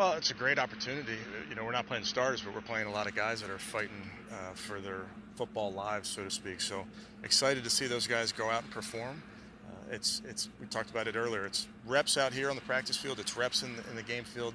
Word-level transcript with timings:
Well, 0.00 0.14
it's 0.14 0.30
a 0.30 0.34
great 0.34 0.58
opportunity. 0.58 1.18
You 1.50 1.54
know, 1.54 1.62
we're 1.62 1.72
not 1.72 1.86
playing 1.86 2.04
starters, 2.04 2.40
but 2.40 2.54
we're 2.54 2.62
playing 2.62 2.86
a 2.86 2.90
lot 2.90 3.06
of 3.06 3.14
guys 3.14 3.42
that 3.42 3.50
are 3.50 3.58
fighting 3.58 4.10
uh, 4.32 4.54
for 4.54 4.80
their 4.80 5.02
football 5.36 5.72
lives, 5.72 6.08
so 6.08 6.24
to 6.24 6.30
speak. 6.30 6.62
So 6.62 6.86
excited 7.22 7.64
to 7.64 7.68
see 7.68 7.86
those 7.86 8.06
guys 8.06 8.32
go 8.32 8.48
out 8.48 8.62
and 8.62 8.70
perform. 8.70 9.22
Uh, 9.68 9.94
it's, 9.94 10.22
it's, 10.26 10.48
we 10.58 10.66
talked 10.68 10.88
about 10.88 11.06
it 11.06 11.16
earlier. 11.16 11.44
It's 11.44 11.68
reps 11.84 12.16
out 12.16 12.32
here 12.32 12.48
on 12.48 12.56
the 12.56 12.62
practice 12.62 12.96
field. 12.96 13.20
It's 13.20 13.36
reps 13.36 13.62
in 13.62 13.76
the, 13.76 13.82
in 13.90 13.94
the 13.94 14.02
game 14.02 14.24
field. 14.24 14.54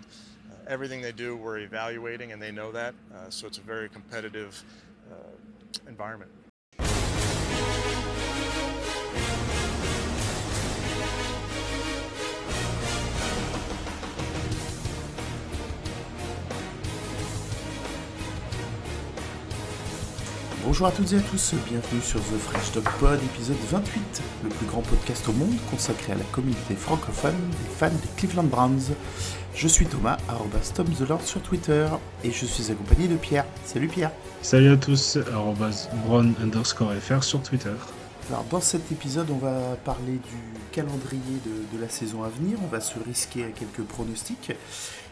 Uh, 0.49 0.55
everything 0.67 0.99
they 0.99 1.11
do, 1.11 1.35
we're 1.35 1.59
evaluating, 1.59 2.31
and 2.31 2.41
they 2.41 2.51
know 2.51 2.71
that. 2.71 2.95
Uh, 3.13 3.29
so 3.29 3.45
it's 3.45 3.59
a 3.59 3.61
very 3.61 3.87
competitive 3.87 4.63
uh, 5.11 5.87
environment. 5.87 6.31
Bonjour 20.65 20.87
à 20.87 20.91
toutes 20.91 21.13
et 21.13 21.17
à 21.17 21.21
tous, 21.21 21.53
bienvenue 21.69 22.01
sur 22.01 22.19
The 22.19 22.39
French 22.39 22.71
Dog 22.73 22.85
Pod, 22.99 23.19
épisode 23.23 23.55
28, 23.69 24.21
le 24.45 24.49
plus 24.49 24.65
grand 24.65 24.81
podcast 24.81 25.29
au 25.29 25.31
monde 25.31 25.53
consacré 25.69 26.13
à 26.13 26.15
la 26.15 26.23
communauté 26.31 26.73
francophone 26.73 27.35
des 27.35 27.69
fans 27.69 27.91
des 27.91 28.09
Cleveland 28.17 28.45
Browns. 28.45 28.95
Je 29.53 29.67
suis 29.67 29.85
Thomas, 29.85 30.17
arrobas 30.27 30.71
Tom 30.73 30.87
the 30.87 31.07
Lord 31.07 31.21
sur 31.21 31.39
Twitter, 31.43 31.87
et 32.23 32.31
je 32.31 32.47
suis 32.47 32.71
accompagné 32.71 33.07
de 33.07 33.15
Pierre. 33.15 33.45
Salut 33.63 33.87
Pierre 33.87 34.11
Salut 34.41 34.71
à 34.71 34.77
tous, 34.77 35.19
arrobas 35.31 35.87
Brown 36.07 36.33
underscore 36.41 36.93
FR 36.99 37.23
sur 37.23 37.43
Twitter. 37.43 37.75
Alors 38.31 38.43
dans 38.49 38.59
cet 38.59 38.91
épisode, 38.91 39.29
on 39.29 39.37
va 39.37 39.77
parler 39.85 40.13
du 40.13 40.41
calendrier 40.71 41.39
de, 41.45 41.77
de 41.77 41.79
la 41.81 41.89
saison 41.89 42.23
à 42.23 42.29
venir, 42.29 42.57
on 42.63 42.67
va 42.67 42.81
se 42.81 42.97
risquer 43.05 43.43
à 43.43 43.49
quelques 43.49 43.87
pronostics, 43.87 44.51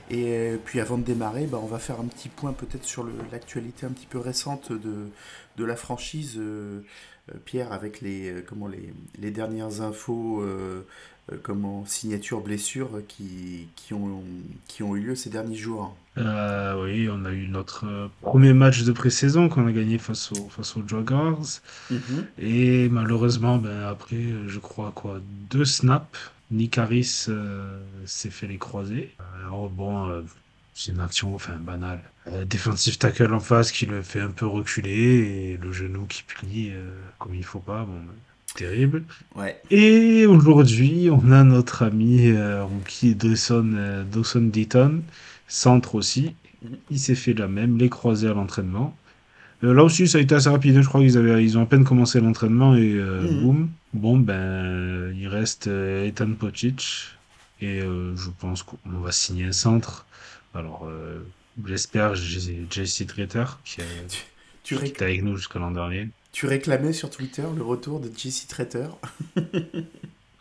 et 0.10 0.26
euh, 0.38 0.58
puis 0.64 0.80
avant 0.80 0.98
de 0.98 1.04
démarrer, 1.04 1.46
bah, 1.46 1.60
on 1.62 1.68
va 1.68 1.80
faire 1.80 2.00
un 2.00 2.06
petit 2.06 2.30
point 2.30 2.54
peut-être 2.54 2.86
sur 2.86 3.06
l'actualité 3.32 3.86
un 3.86 3.92
petit 3.92 4.08
peu 4.08 4.20
récente 4.20 4.72
de, 4.72 5.10
de 5.58 5.66
la 5.66 5.76
franchise. 5.76 6.36
euh, 6.38 6.82
euh, 7.32 7.38
Pierre, 7.46 7.72
avec 7.72 8.02
les, 8.02 8.44
comment, 8.48 8.68
les, 8.68 8.94
les 9.18 9.32
dernières 9.32 9.82
infos, 9.82 10.42
euh, 10.42 10.82
comment, 11.42 11.86
signature, 11.86 12.42
blessure 12.42 12.90
qui, 13.08 13.70
qui, 13.78 13.94
ont, 13.94 14.22
qui 14.68 14.84
ont 14.84 14.94
eu 14.96 15.00
lieu 15.00 15.16
ces 15.16 15.30
derniers 15.30 15.56
jours. 15.56 15.96
Euh, 16.18 16.84
oui, 16.84 17.08
on 17.10 17.24
a 17.24 17.32
eu 17.32 17.48
notre 17.48 18.10
premier 18.22 18.52
match 18.54 18.84
de 18.84 18.92
pré-saison 18.92 19.48
qu'on 19.48 19.66
a 19.66 19.72
gagné 19.72 20.00
face, 20.00 20.34
au, 20.34 20.50
face 20.50 20.76
aux 20.76 20.86
Jaguars. 20.86 21.62
Et 22.38 22.90
malheureusement, 22.90 23.58
ben, 23.58 23.84
après, 23.84 24.22
je 24.48 24.60
crois, 24.60 24.92
quoi, 24.94 25.22
deux 25.50 25.66
snaps, 25.66 26.06
Nick 26.52 26.78
Harris 26.78 27.28
euh, 27.30 27.80
s'est 28.06 28.30
fait 28.30 28.48
les 28.48 28.58
croisés. 28.58 29.16
Alors 29.46 29.70
bon, 29.70 30.10
euh, 30.10 30.22
c'est 30.74 30.92
une 30.92 31.00
action 31.00 31.36
enfin, 31.36 31.56
banale. 31.56 32.02
Euh, 32.28 32.46
defensive 32.46 32.98
tackle 32.98 33.34
en 33.34 33.40
face 33.40 33.72
qui 33.72 33.86
le 33.86 34.02
fait 34.02 34.22
un 34.22 34.32
peu 34.32 34.46
reculer 34.48 34.92
et 34.92 35.58
le 35.62 35.72
genou 35.72 36.06
qui 36.06 36.24
plie 36.24 36.72
euh, 36.72 36.90
comme 37.20 37.36
il 37.36 37.44
faut 37.44 37.60
pas. 37.60 37.84
Bon, 37.86 38.00
terrible. 38.56 39.04
Ouais. 39.36 39.60
Et 39.72 40.26
aujourd'hui, 40.26 41.10
on 41.12 41.32
a 41.32 41.44
notre 41.44 41.84
ami 41.84 42.32
rookie 42.62 43.16
Dawson, 43.16 43.72
euh, 43.76 44.04
Dawson 44.04 44.42
Deaton, 44.52 45.02
centre 45.48 45.96
aussi. 45.96 46.36
Il 46.90 47.00
s'est 47.00 47.16
fait 47.16 47.34
la 47.34 47.48
même, 47.48 47.78
les 47.78 47.90
croisés 47.90 48.30
à 48.30 48.34
l'entraînement. 48.34 48.96
Là 49.62 49.84
aussi, 49.84 50.08
ça 50.08 50.18
a 50.18 50.22
été 50.22 50.36
assez 50.36 50.50
rapide. 50.50 50.82
Je 50.82 50.88
crois 50.88 51.02
qu'ils 51.02 51.18
avaient, 51.18 51.44
ils 51.44 51.58
ont 51.58 51.64
à 51.64 51.66
peine 51.66 51.86
commencé 51.86 52.20
l'entraînement 52.20 52.76
et 52.76 52.94
Mhm. 52.94 53.42
boum. 53.42 53.70
Bon, 53.94 54.18
ben, 54.18 55.14
il 55.18 55.28
reste 55.28 55.68
Ethan 55.68 56.32
Pocic. 56.34 57.08
Et 57.62 57.80
euh, 57.82 58.16
je 58.16 58.30
pense 58.30 58.64
qu'on 58.64 58.78
va 58.86 59.12
signer 59.12 59.46
un 59.46 59.52
centre. 59.52 60.06
Alors, 60.54 60.86
euh, 60.86 61.26
j'espère, 61.66 62.16
JC 62.16 63.06
Treter, 63.08 63.46
qui, 63.64 63.82
Tu, 64.64 64.78
qui 64.78 64.86
était 64.86 65.06
avec 65.06 65.24
nous 65.24 65.38
jusqu'à 65.38 65.60
l'an 65.60 65.72
dernier. 65.72 66.10
tu 66.32 66.46
réclamais 66.48 66.94
sur 66.94 67.10
Twitter 67.10 67.44
le 67.56 67.64
retour 67.64 68.00
de 68.00 68.12
Jesse 68.16 68.48
Trader. 68.48 68.88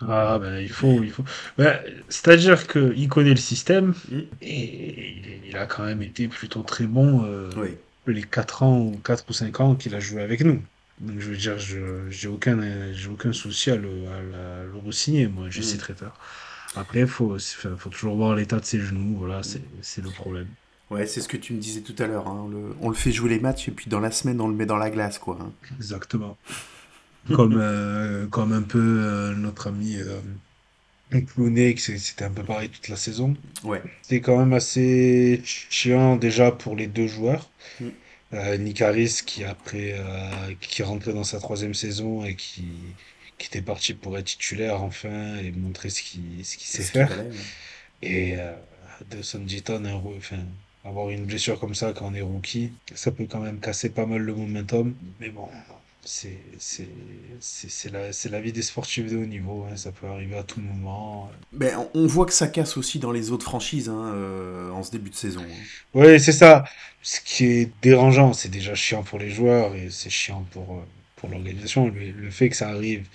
Ah 0.05 0.37
ben 0.41 0.59
il 0.59 0.69
faut, 0.69 1.01
il 1.05 1.13
faut. 1.13 1.23
Ben, 1.57 1.79
C'est-à-dire 2.09 2.67
qu'il 2.67 3.09
connaît 3.09 3.31
le 3.31 3.37
système 3.37 3.95
Mm. 4.11 4.19
et 4.41 5.39
il, 5.49 5.57
a 5.57 5.67
quand 5.67 5.85
même 5.85 6.03
été 6.03 6.27
plutôt 6.27 6.63
très 6.63 6.87
bon 6.87 7.25
euh, 7.25 7.49
Oui. 7.57 7.69
les 8.09 8.23
4 8.25 8.65
ans 8.65 8.81
ou 8.81 8.97
4 9.05 9.25
ou 9.29 9.33
5 9.33 9.61
ans 9.61 9.75
qu'il 9.77 9.95
a 9.95 10.01
joué 10.01 10.21
avec 10.23 10.41
nous. 10.41 10.61
Donc 10.99 11.21
je 11.21 11.31
veux 11.31 11.37
dire, 11.37 11.57
je 11.59 12.11
j'ai 12.11 12.27
aucun, 12.27 12.59
aucun 13.13 13.33
souci 13.33 13.71
à 13.71 13.77
le, 13.77 13.91
à 14.09 14.23
la- 14.23 14.65
le 14.65 14.77
re-signer, 14.85 15.29
moi, 15.29 15.49
Jesse 15.51 15.77
Mm. 15.77 15.79
Après, 16.75 17.01
il 17.01 17.07
faut, 17.07 17.37
faut 17.39 17.91
toujours 17.91 18.17
voir 18.17 18.35
l'état 18.35 18.59
de 18.59 18.65
ses 18.65 18.81
genoux, 18.81 19.17
voilà, 19.19 19.43
c'est 19.43 20.03
le 20.03 20.11
problème. 20.11 20.49
Ouais, 20.91 21.07
c'est 21.07 21.21
ce 21.21 21.29
que 21.29 21.37
tu 21.39 21.55
me 21.55 21.59
disais 21.59 21.81
tout 21.81 21.95
à 21.99 22.07
l'heure. 22.07 22.29
hein. 22.29 22.51
On, 22.81 22.89
le, 22.91 22.95
fait 22.95 23.13
jouer 23.13 23.31
les 23.31 23.41
matchs 23.41 23.69
et 23.69 23.73
puis 23.73 23.89
dans 23.89 24.01
la 24.01 24.11
semaine, 24.11 24.41
on 24.41 24.49
le 24.49 24.55
met 24.55 24.67
dans 24.67 24.77
la 24.77 24.91
glace, 24.91 25.19
quoi. 25.19 25.39
hein. 25.41 25.53
Exactement. 25.77 26.37
Comme, 27.33 27.57
euh, 27.57 28.27
comme 28.27 28.53
un 28.53 28.63
peu 28.63 28.81
euh, 28.81 29.33
notre 29.35 29.69
ami 29.69 29.97
euh, 29.97 30.21
Clooney, 31.21 31.77
c'était 31.77 32.25
un 32.25 32.31
peu 32.31 32.43
pareil 32.43 32.69
toute 32.69 32.89
la 32.89 32.97
saison. 32.97 33.37
Ouais. 33.63 33.81
C'était 34.03 34.21
quand 34.21 34.39
même 34.39 34.53
assez 34.53 35.41
chiant 35.45 36.17
déjà 36.17 36.51
pour 36.51 36.75
les 36.75 36.89
deux 36.89 37.07
joueurs. 37.07 37.49
Mm. 37.81 37.87
Euh, 38.35 38.57
Nick 38.57 38.81
Harris 38.83 39.21
qui 39.25 39.45
après 39.45 39.95
euh, 39.99 40.55
qui 40.61 40.83
rentrait 40.83 41.13
dans 41.13 41.23
sa 41.23 41.39
troisième 41.39 41.75
saison 41.75 42.25
et 42.25 42.35
qui, 42.35 42.65
qui 43.43 43.49
était 43.49 43.63
parti 43.63 43.95
pour 43.95 44.17
être 44.19 44.27
titulaire 44.27 44.83
enfin 44.83 45.37
et 45.39 45.53
montrer 45.53 45.91
ce 45.91 46.03
qu'il 46.03 46.45
ce 46.45 46.57
qu'il 46.57 46.69
sait 46.69 46.85
faire. 46.85 47.11
Et 48.03 48.37
euh, 48.39 48.53
un 49.87 49.95
roo- 49.95 50.15
enfin, 50.17 50.39
avoir 50.85 51.11
une 51.11 51.27
blessure 51.27 51.59
comme 51.61 51.75
ça 51.75 51.93
quand 51.93 52.07
on 52.11 52.15
est 52.15 52.21
rookie, 52.23 52.73
ça 52.95 53.11
peut 53.13 53.27
quand 53.31 53.41
même 53.41 53.61
casser 53.61 53.91
pas 53.91 54.07
mal 54.07 54.23
le 54.23 54.35
momentum. 54.35 54.95
Mais 55.21 55.31
bon, 55.31 55.49
c'est 56.05 56.39
c'est 56.59 56.89
c'est 57.41 57.71
c'est 57.71 57.91
la, 57.91 58.13
c'est 58.13 58.29
la 58.29 58.41
vie 58.41 58.53
des 58.53 58.63
sportifs 58.63 59.11
de 59.11 59.17
haut 59.17 59.27
niveau, 59.27 59.67
hein, 59.71 59.77
ça 59.77 59.93
peut 59.93 60.07
arriver 60.09 60.37
à 60.37 60.43
tout 60.45 60.61
moment. 60.61 61.31
Ben, 61.53 61.77
on- 61.79 61.91
on 61.95 62.07
voit 62.07 62.27
que 62.27 62.33
ça 62.33 62.49
casse 62.49 62.77
aussi 62.77 62.99
dans 62.99 63.13
les 63.13 63.31
autres 63.31 63.45
franchises 63.45 63.89
hein, 63.89 64.13
euh, 64.15 64.71
en 64.71 64.83
ce 64.83 64.91
début 64.91 65.11
de 65.11 65.15
saison. 65.15 65.43
hein. 65.43 65.67
Oui, 65.95 66.21
c'est 66.21 66.33
ça. 66.33 66.65
Ce 67.03 67.21
qui 67.21 67.45
est 67.47 67.71
dérangeant, 67.83 68.33
c'est 68.33 68.49
déjà 68.49 68.75
chiant 68.75 69.03
pour 69.03 69.19
les 69.19 69.31
joueurs 69.31 69.75
et 69.75 69.91
c'est 69.91 70.11
chiant 70.11 70.47
pour, 70.53 70.77
euh, 70.77 70.83
pour 71.23 71.31
l'organisation. 71.31 71.89
Le, 71.89 72.11
le 72.11 72.31
fait 72.31 72.51
que 72.51 72.57
ça 72.57 72.69
arrive 72.69 73.07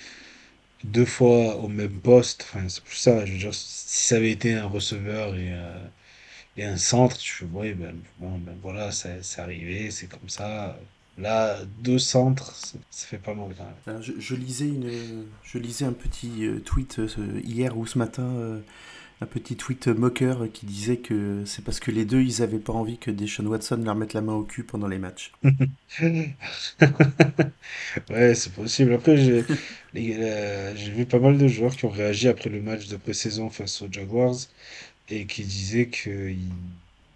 deux 0.83 1.05
fois 1.05 1.57
au 1.57 1.67
même 1.67 1.99
poste, 1.99 2.47
enfin, 2.49 2.67
c'est 2.69 2.83
plus 2.83 2.95
ça. 2.95 3.25
Je 3.25 3.33
veux 3.33 3.37
dire, 3.37 3.53
si 3.53 4.07
ça 4.07 4.15
avait 4.15 4.31
été 4.31 4.53
un 4.55 4.65
receveur 4.65 5.35
et, 5.35 5.51
euh, 5.51 5.85
et 6.57 6.63
un 6.63 6.77
centre, 6.77 7.17
tu 7.17 7.31
fais, 7.33 7.45
ouais, 7.45 7.73
ben, 7.73 7.95
bon, 8.19 8.37
ben 8.39 8.55
voilà, 8.61 8.91
c'est 8.91 9.39
arrivé, 9.39 9.91
c'est 9.91 10.07
comme 10.07 10.29
ça. 10.29 10.79
Là, 11.17 11.59
deux 11.79 11.99
centres, 11.99 12.53
ça, 12.55 13.07
fait 13.07 13.17
pas 13.17 13.33
mal 13.33 13.47
quand 13.85 14.01
je, 14.01 14.13
je 14.19 14.35
lisais 14.35 14.67
une, 14.67 15.25
je 15.43 15.57
lisais 15.57 15.85
un 15.85 15.93
petit 15.93 16.45
euh, 16.45 16.59
tweet 16.59 16.99
euh, 16.99 17.41
hier 17.43 17.75
ou 17.75 17.87
ce 17.87 17.97
matin, 17.97 18.61
un 19.21 19.25
petit 19.25 19.55
tweet 19.55 19.87
moqueur 19.87 20.47
qui 20.53 20.65
disait 20.65 20.97
que 20.97 21.43
c'est 21.45 21.63
parce 21.63 21.79
que 21.79 21.91
les 21.91 22.05
deux, 22.05 22.21
ils 22.21 22.41
avaient 22.43 22.59
pas 22.59 22.73
envie 22.73 22.97
que 22.97 23.11
Deshaun 23.11 23.47
Watson 23.47 23.81
leur 23.83 23.95
mette 23.95 24.13
la 24.13 24.21
main 24.21 24.33
au 24.33 24.43
cul 24.43 24.63
pendant 24.63 24.87
les 24.87 24.99
matchs. 24.99 25.31
Ouais, 28.09 28.35
c'est 28.35 28.53
possible. 28.53 28.93
Après, 28.93 29.17
j'ai 29.17 29.45
euh, 29.95 30.73
vu 30.73 31.05
pas 31.05 31.19
mal 31.19 31.37
de 31.37 31.47
joueurs 31.47 31.75
qui 31.75 31.85
ont 31.85 31.89
réagi 31.89 32.27
après 32.27 32.49
le 32.49 32.61
match 32.61 32.87
de 32.87 32.97
pré-saison 32.97 33.49
face 33.49 33.81
aux 33.81 33.91
Jaguars 33.91 34.35
et 35.09 35.25
qui 35.25 35.43
disaient 35.43 35.89
qu'ils 35.89 36.39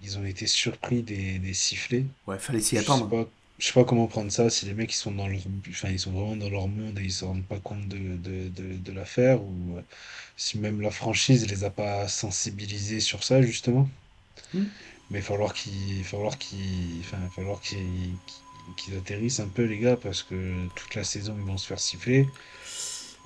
ils 0.03 0.17
ont 0.17 0.25
été 0.25 0.47
surpris 0.47 1.03
des, 1.03 1.39
des 1.39 1.53
sifflets. 1.53 2.05
Ouais, 2.27 2.39
fallait 2.39 2.61
s'y 2.61 2.77
attendre. 2.77 3.07
pas, 3.09 3.29
je 3.61 3.67
sais 3.67 3.73
pas 3.73 3.83
comment 3.83 4.07
prendre 4.07 4.31
ça, 4.31 4.49
si 4.49 4.65
les 4.65 4.73
mecs 4.73 4.91
ils 4.91 4.95
sont 4.97 5.11
dans 5.11 5.27
leur, 5.27 5.39
enfin, 5.69 5.89
ils 5.89 5.99
sont 5.99 6.09
vraiment 6.11 6.35
dans 6.35 6.49
leur 6.49 6.67
monde 6.67 6.97
et 6.97 7.03
ils 7.03 7.11
se 7.11 7.23
rendent 7.25 7.45
pas 7.45 7.59
compte 7.59 7.87
de, 7.87 7.97
de, 8.17 8.49
de, 8.49 8.73
de 8.75 8.91
l'affaire 8.91 9.39
ou 9.43 9.77
euh, 9.77 9.81
si 10.35 10.57
même 10.57 10.81
la 10.81 10.89
franchise 10.89 11.47
les 11.47 11.63
a 11.63 11.69
pas 11.69 12.07
sensibilisés 12.07 12.99
sur 12.99 13.23
ça 13.23 13.43
justement. 13.43 13.87
Hmm. 14.55 14.63
Mais 15.11 15.19
il 15.19 15.21
va 15.21 15.27
falloir 15.27 15.53
qu'ils, 15.53 16.03
falloir 16.03 16.39
qu'ils, 16.39 17.01
enfin, 17.01 17.17
falloir 17.35 17.61
qu'ils, 17.61 18.97
atterrissent 18.97 19.39
un 19.39 19.47
peu 19.47 19.63
les 19.65 19.77
gars 19.77 19.95
parce 19.95 20.23
que 20.23 20.35
toute 20.75 20.95
la 20.95 21.03
saison 21.03 21.35
ils 21.37 21.45
vont 21.45 21.57
se 21.59 21.67
faire 21.67 21.79
siffler. 21.79 22.27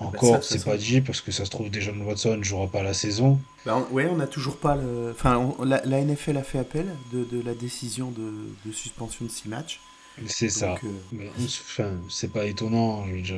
Ah 0.01 0.09
bah 0.11 0.17
Encore, 0.17 0.43
c'est 0.43 0.65
pas 0.65 0.75
dit 0.75 0.99
parce 0.99 1.21
que 1.21 1.31
ça 1.31 1.45
se 1.45 1.49
trouve 1.49 1.69
déjà 1.69 1.93
Watson 1.93 2.35
ne 2.35 2.43
jouera 2.43 2.67
pas 2.67 2.83
la 2.83 2.93
saison. 2.93 3.39
Ben, 3.65 3.87
on- 3.89 3.93
ouais, 3.93 4.07
on 4.07 4.17
n'a 4.17 4.27
toujours 4.27 4.57
pas 4.57 4.75
le. 4.75 5.11
Enfin, 5.11 5.37
on- 5.37 5.63
la, 5.63 5.81
la 5.85 5.99
NFL 6.03 6.35
a 6.35 6.43
fait 6.43 6.59
appel 6.59 6.87
de, 7.13 7.23
de 7.23 7.41
la 7.41 7.53
décision 7.53 8.11
de, 8.11 8.33
de 8.65 8.71
suspension 8.73 9.23
de 9.23 9.29
six 9.31 9.47
matchs. 9.47 9.79
C'est 10.27 10.49
ça. 10.49 10.79
Euh, 10.83 10.99
Mais 11.11 11.29
enfin, 11.37 12.01
c'est 12.09 12.31
pas 12.31 12.45
étonnant. 12.45 13.05
je 13.23 13.35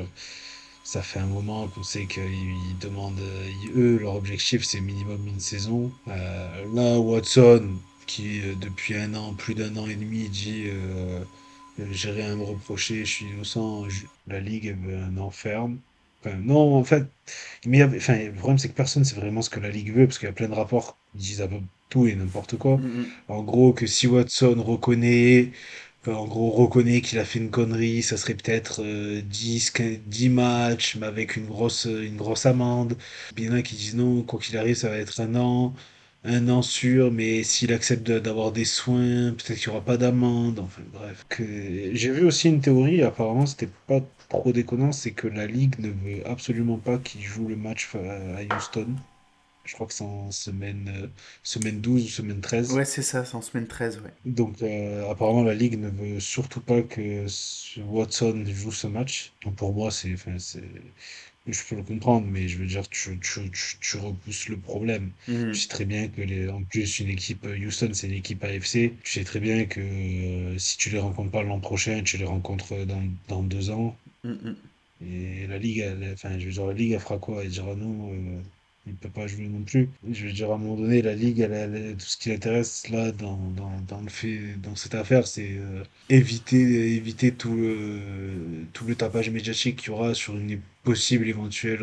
ça 0.84 1.02
fait 1.02 1.18
un 1.20 1.26
moment 1.26 1.68
qu'on 1.68 1.82
sait 1.82 2.06
qu'ils 2.06 2.24
ils 2.24 2.78
demandent, 2.78 3.20
ils- 3.64 3.70
eux, 3.76 3.98
leur 3.98 4.14
objectif, 4.16 4.64
c'est 4.64 4.80
minimum 4.80 5.26
une 5.26 5.40
saison. 5.40 5.92
Euh, 6.08 6.64
là, 6.74 6.98
Watson, 6.98 7.82
qui 8.06 8.40
euh, 8.42 8.54
depuis 8.56 8.94
un 8.96 9.14
an, 9.14 9.34
plus 9.34 9.54
d'un 9.54 9.76
an 9.76 9.86
et 9.88 9.96
demi, 9.96 10.28
dit 10.30 10.64
euh, 10.68 11.24
euh, 11.80 11.86
j'ai 11.92 12.10
rien 12.12 12.32
à 12.32 12.36
me 12.36 12.44
reprocher, 12.44 13.04
je 13.04 13.10
suis 13.12 13.26
innocent, 13.26 13.88
je- 13.88 14.06
la 14.28 14.40
Ligue, 14.40 14.76
un 14.90 15.18
enferme. 15.18 15.80
Enfin, 16.24 16.36
non, 16.38 16.74
en 16.76 16.84
fait, 16.84 17.06
mais 17.66 17.82
enfin, 17.84 18.16
le 18.18 18.32
problème, 18.34 18.58
c'est 18.58 18.68
que 18.70 18.74
personne 18.74 19.04
sait 19.04 19.16
vraiment 19.16 19.42
ce 19.42 19.50
que 19.50 19.60
la 19.60 19.70
Ligue 19.70 19.92
veut, 19.94 20.06
parce 20.06 20.18
qu'il 20.18 20.26
y 20.26 20.30
a 20.30 20.34
plein 20.34 20.48
de 20.48 20.54
rapports 20.54 20.98
ils 21.14 21.20
disent 21.20 21.42
un 21.42 21.48
peu 21.48 21.60
tout 21.88 22.06
et 22.06 22.14
n'importe 22.14 22.56
quoi. 22.58 22.76
Mm, 22.76 23.00
mm. 23.00 23.06
En 23.28 23.42
gros, 23.42 23.72
que 23.72 23.86
si 23.86 24.06
Watson 24.06 24.62
reconnaît, 24.62 25.52
en 26.06 26.26
gros, 26.26 26.50
reconnaît 26.50 27.00
qu'il 27.00 27.18
a 27.18 27.24
fait 27.24 27.38
une 27.38 27.50
connerie, 27.50 28.02
ça 28.02 28.16
serait 28.16 28.34
peut-être 28.34 28.82
10, 29.22 29.72
10 30.06 30.28
matchs, 30.30 30.96
mais 30.96 31.06
avec 31.06 31.36
une 31.36 31.46
grosse, 31.46 31.86
amende. 32.46 32.96
Il 33.36 33.44
y 33.44 33.48
en 33.50 33.52
a 33.54 33.62
qui 33.62 33.76
disent 33.76 33.96
non, 33.96 34.22
quoi 34.22 34.38
qu'il 34.40 34.56
arrive, 34.56 34.76
ça 34.76 34.88
va 34.88 34.96
être 34.96 35.20
un 35.20 35.34
an 35.34 35.74
un 36.24 36.48
an 36.48 36.62
sûr, 36.62 37.10
mais 37.12 37.42
s'il 37.42 37.72
accepte 37.72 38.10
d'avoir 38.10 38.52
des 38.52 38.64
soins, 38.64 39.32
peut-être 39.32 39.58
qu'il 39.58 39.70
n'y 39.70 39.76
aura 39.76 39.84
pas 39.84 39.96
d'amende. 39.96 40.58
Enfin 40.60 40.82
bref. 40.92 41.24
J'ai 41.38 42.10
vu 42.10 42.24
aussi 42.26 42.48
une 42.48 42.60
théorie, 42.60 43.02
apparemment 43.02 43.46
c'était 43.46 43.68
pas 43.86 44.00
trop 44.28 44.52
déconnant, 44.52 44.92
c'est 44.92 45.12
que 45.12 45.26
la 45.28 45.46
Ligue 45.46 45.78
ne 45.78 45.88
veut 45.88 46.26
absolument 46.26 46.78
pas 46.78 46.98
qu'il 46.98 47.22
joue 47.22 47.48
le 47.48 47.56
match 47.56 47.88
à 47.94 48.42
Houston. 48.54 48.86
Je 49.68 49.74
crois 49.74 49.86
que 49.86 49.92
c'est 49.92 50.02
en 50.02 50.30
semaine, 50.30 50.90
euh, 50.96 51.08
semaine 51.42 51.82
12 51.82 52.06
ou 52.06 52.08
semaine 52.08 52.40
13. 52.40 52.72
Ouais, 52.72 52.86
c'est 52.86 53.02
ça, 53.02 53.26
c'est 53.26 53.34
en 53.34 53.42
semaine 53.42 53.66
13, 53.66 53.98
ouais. 53.98 54.10
Donc, 54.24 54.62
euh, 54.62 55.10
apparemment, 55.10 55.42
la 55.42 55.52
Ligue 55.52 55.78
ne 55.78 55.90
veut 55.90 56.20
surtout 56.20 56.62
pas 56.62 56.80
que 56.80 57.26
Watson 57.82 58.44
joue 58.46 58.72
ce 58.72 58.86
match. 58.86 59.30
Donc, 59.44 59.56
pour 59.56 59.74
moi, 59.74 59.90
c'est, 59.90 60.16
je 61.46 61.60
peux 61.68 61.76
le 61.76 61.82
comprendre, 61.82 62.26
mais 62.26 62.48
je 62.48 62.56
veux 62.56 62.64
dire, 62.64 62.88
tu, 62.88 63.20
tu, 63.20 63.50
tu, 63.78 63.96
repousses 63.98 64.48
le 64.48 64.56
problème. 64.56 65.10
Mhm. 65.28 65.52
Tu 65.52 65.58
sais 65.60 65.68
très 65.68 65.84
bien 65.84 66.08
que, 66.08 66.22
les, 66.22 66.48
en 66.48 66.62
plus, 66.62 67.00
une 67.00 67.10
équipe, 67.10 67.44
Houston, 67.44 67.90
c'est 67.92 68.06
une 68.06 68.14
équipe 68.14 68.42
AFC. 68.42 68.94
Tu 69.04 69.12
sais 69.12 69.24
très 69.24 69.40
bien 69.40 69.66
que 69.66 69.80
euh, 69.80 70.56
si 70.56 70.78
tu 70.78 70.88
les 70.88 70.98
rencontres 70.98 71.30
pas 71.30 71.42
l'an 71.42 71.60
prochain, 71.60 72.02
tu 72.02 72.16
les 72.16 72.24
rencontres 72.24 72.86
dans, 72.86 73.02
dans 73.28 73.42
deux 73.42 73.68
ans. 73.68 73.94
Mhm. 74.24 74.56
Et 75.06 75.46
la 75.46 75.58
Ligue, 75.58 75.84
enfin, 76.14 76.38
je 76.38 76.46
veux 76.46 76.52
dire, 76.52 76.66
la 76.66 76.72
Ligue, 76.72 76.92
elle 76.92 77.00
fera 77.00 77.18
quoi? 77.18 77.44
Elle 77.44 77.50
dira 77.50 77.74
non, 77.74 78.14
euh, 78.14 78.40
il 78.88 78.94
peut 78.94 79.08
pas 79.08 79.26
jouer 79.26 79.48
non 79.48 79.62
plus. 79.62 79.88
Je 80.10 80.26
veux 80.26 80.32
dire, 80.32 80.50
à 80.50 80.54
un 80.54 80.58
moment 80.58 80.76
donné, 80.76 81.02
la 81.02 81.14
Ligue, 81.14 81.40
elle, 81.40 81.94
tout 81.98 82.06
ce 82.06 82.16
qui 82.16 82.30
l'intéresse 82.30 82.88
là, 82.90 83.12
dans, 83.12 83.38
dans, 83.56 83.70
dans, 83.86 84.00
le 84.00 84.08
fait, 84.08 84.38
dans 84.62 84.76
cette 84.76 84.94
affaire, 84.94 85.26
c'est 85.26 85.52
euh, 85.52 85.82
éviter, 86.08 86.94
éviter 86.96 87.32
tout 87.32 87.54
le, 87.54 88.00
tout 88.72 88.84
le 88.86 88.94
tapage 88.94 89.30
médiatique 89.30 89.76
qu'il 89.76 89.88
y 89.88 89.90
aura 89.90 90.14
sur 90.14 90.36
une 90.36 90.58
possible 90.84 91.28
éventuelle 91.28 91.80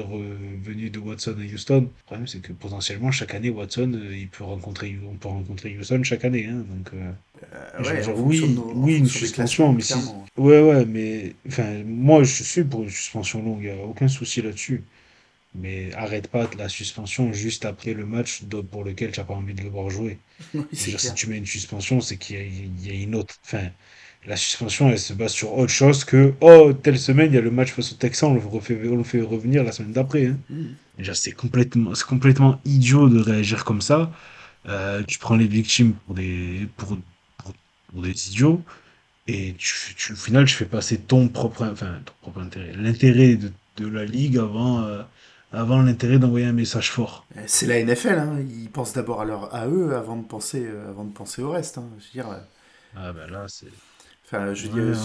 venue 0.64 0.90
de 0.90 1.00
Watson 1.00 1.36
à 1.40 1.54
Houston. 1.54 1.82
Le 1.82 2.06
problème, 2.06 2.28
c'est 2.28 2.42
que 2.42 2.54
potentiellement, 2.54 3.12
chaque 3.12 3.36
année, 3.36 3.50
Watson, 3.50 3.92
euh, 3.94 4.18
il 4.18 4.28
peut 4.30 4.44
rencontrer, 4.44 4.98
on 5.08 5.16
peut 5.16 5.28
rencontrer 5.28 5.78
Houston 5.78 6.02
chaque 6.04 6.26
année. 6.26 6.48
Hein, 6.50 6.66
donc, 6.68 6.90
euh, 6.94 7.84
ouais, 7.84 8.08
oui, 8.16 8.58
oui, 8.74 8.98
une 8.98 9.08
suspension, 9.08 9.74
mais 9.74 9.82
si... 9.82 9.94
Ouais, 10.38 10.62
ouais, 10.62 10.86
mais 10.86 11.36
enfin, 11.48 11.84
moi, 11.86 12.24
je 12.24 12.44
suis 12.44 12.64
pour 12.64 12.84
une 12.84 12.90
suspension 12.90 13.44
longue, 13.44 13.60
il 13.62 13.74
n'y 13.74 13.80
a 13.80 13.86
aucun 13.86 14.08
souci 14.08 14.42
là-dessus 14.42 14.84
mais 15.60 15.94
arrête 15.94 16.28
pas 16.28 16.50
la 16.58 16.70
suspension 16.70 17.34
juste 17.34 17.66
après 17.66 17.94
le 17.94 18.06
match 18.06 18.44
pour 18.72 18.84
lequel 18.84 19.12
tu 19.12 19.20
n'as 19.20 19.26
pas 19.26 19.34
envie 19.34 19.54
de 19.54 19.62
le 19.62 19.70
voir 19.70 19.90
jouer. 19.90 20.20
si 20.74 20.96
tu 21.14 21.28
mets 21.28 21.38
une 21.38 21.46
suspension, 21.46 22.02
c'est 22.02 22.18
qu'il 22.18 22.86
y, 22.86 22.90
a 22.90 22.94
une 22.94 23.16
autre. 23.16 23.36
Enfin, 23.46 23.70
la 24.26 24.36
suspension, 24.36 24.90
elle 24.90 25.00
se 25.00 25.14
base 25.14 25.32
sur 25.32 25.54
autre 25.58 25.72
chose 25.72 26.04
que 26.04 26.34
oh, 26.42 26.74
telle 26.74 27.00
semaine, 27.00 27.32
il 27.32 27.36
y 27.36 27.38
a 27.38 27.42
le 27.42 27.52
match 27.52 27.72
face 27.72 27.94
au 27.94 27.96
Texan, 27.96 28.32
on 28.32 28.34
le, 28.34 28.40
refait, 28.40 28.80
on 28.88 28.98
le 28.98 29.04
fait 29.04 29.22
revenir 29.22 29.64
la 29.64 29.72
semaine 29.72 29.92
d'après. 29.92 30.28
Hein. 30.28 30.38
Mm. 30.50 31.14
C'est 31.14 31.32
complètement, 31.32 31.92
complètement 32.08 32.60
idiot 32.66 33.10
de 33.10 33.20
réagir 33.20 33.66
comme 33.66 33.82
ça. 33.82 34.12
Euh, 34.68 35.04
tu 35.08 35.20
prends 35.20 35.36
les 35.36 35.48
victimes 35.48 35.94
pour 36.06 36.16
des, 36.16 36.68
pour, 36.78 36.98
pour, 37.38 38.02
des 38.02 38.30
idiots 38.30 38.64
et 39.28 39.54
tu, 39.58 39.94
tu, 39.96 40.14
au 40.14 40.16
final, 40.16 40.46
tu 40.46 40.56
fais 40.56 40.66
passer 40.66 40.98
ton 40.98 41.28
propre, 41.28 41.68
enfin, 41.72 42.00
ton 42.06 42.14
propre 42.22 42.40
intérêt, 42.40 42.72
l'intérêt 42.76 43.36
de, 43.36 43.52
de, 43.78 43.88
la 43.88 44.06
ligue 44.06 44.38
avant. 44.38 44.82
Euh, 44.84 45.04
avant 45.56 45.82
l'intérêt 45.82 46.20
d'envoyer 46.20 46.46
un 46.46 46.54
message 46.54 46.92
fort. 46.92 47.26
Euh, 47.38 47.42
c'est 47.48 47.66
la 47.66 47.84
NFL, 47.84 48.20
hein. 48.20 48.40
ils 48.40 48.70
pensent 48.70 48.94
d'abord 48.94 49.22
à, 49.22 49.26
leur, 49.26 49.54
à 49.54 49.68
eux 49.68 49.96
avant 49.96 50.18
de 50.18 50.26
penser, 50.26 50.66
euh, 50.66 50.90
avant 50.90 51.06
de 51.06 51.14
penser 51.14 51.42
au 51.42 51.52
reste. 51.52 51.78
Hein. 51.78 51.90
Je 51.98 52.06
veux 52.06 52.24
dire, 52.24 52.32
euh. 52.32 52.40
ah 52.96 53.14
ben 53.14 53.30
là, 53.30 53.46
c'est... 53.48 53.68
Enfin, 54.26 54.54
je 54.54 54.68
veux 54.68 54.92
dire, 54.92 55.00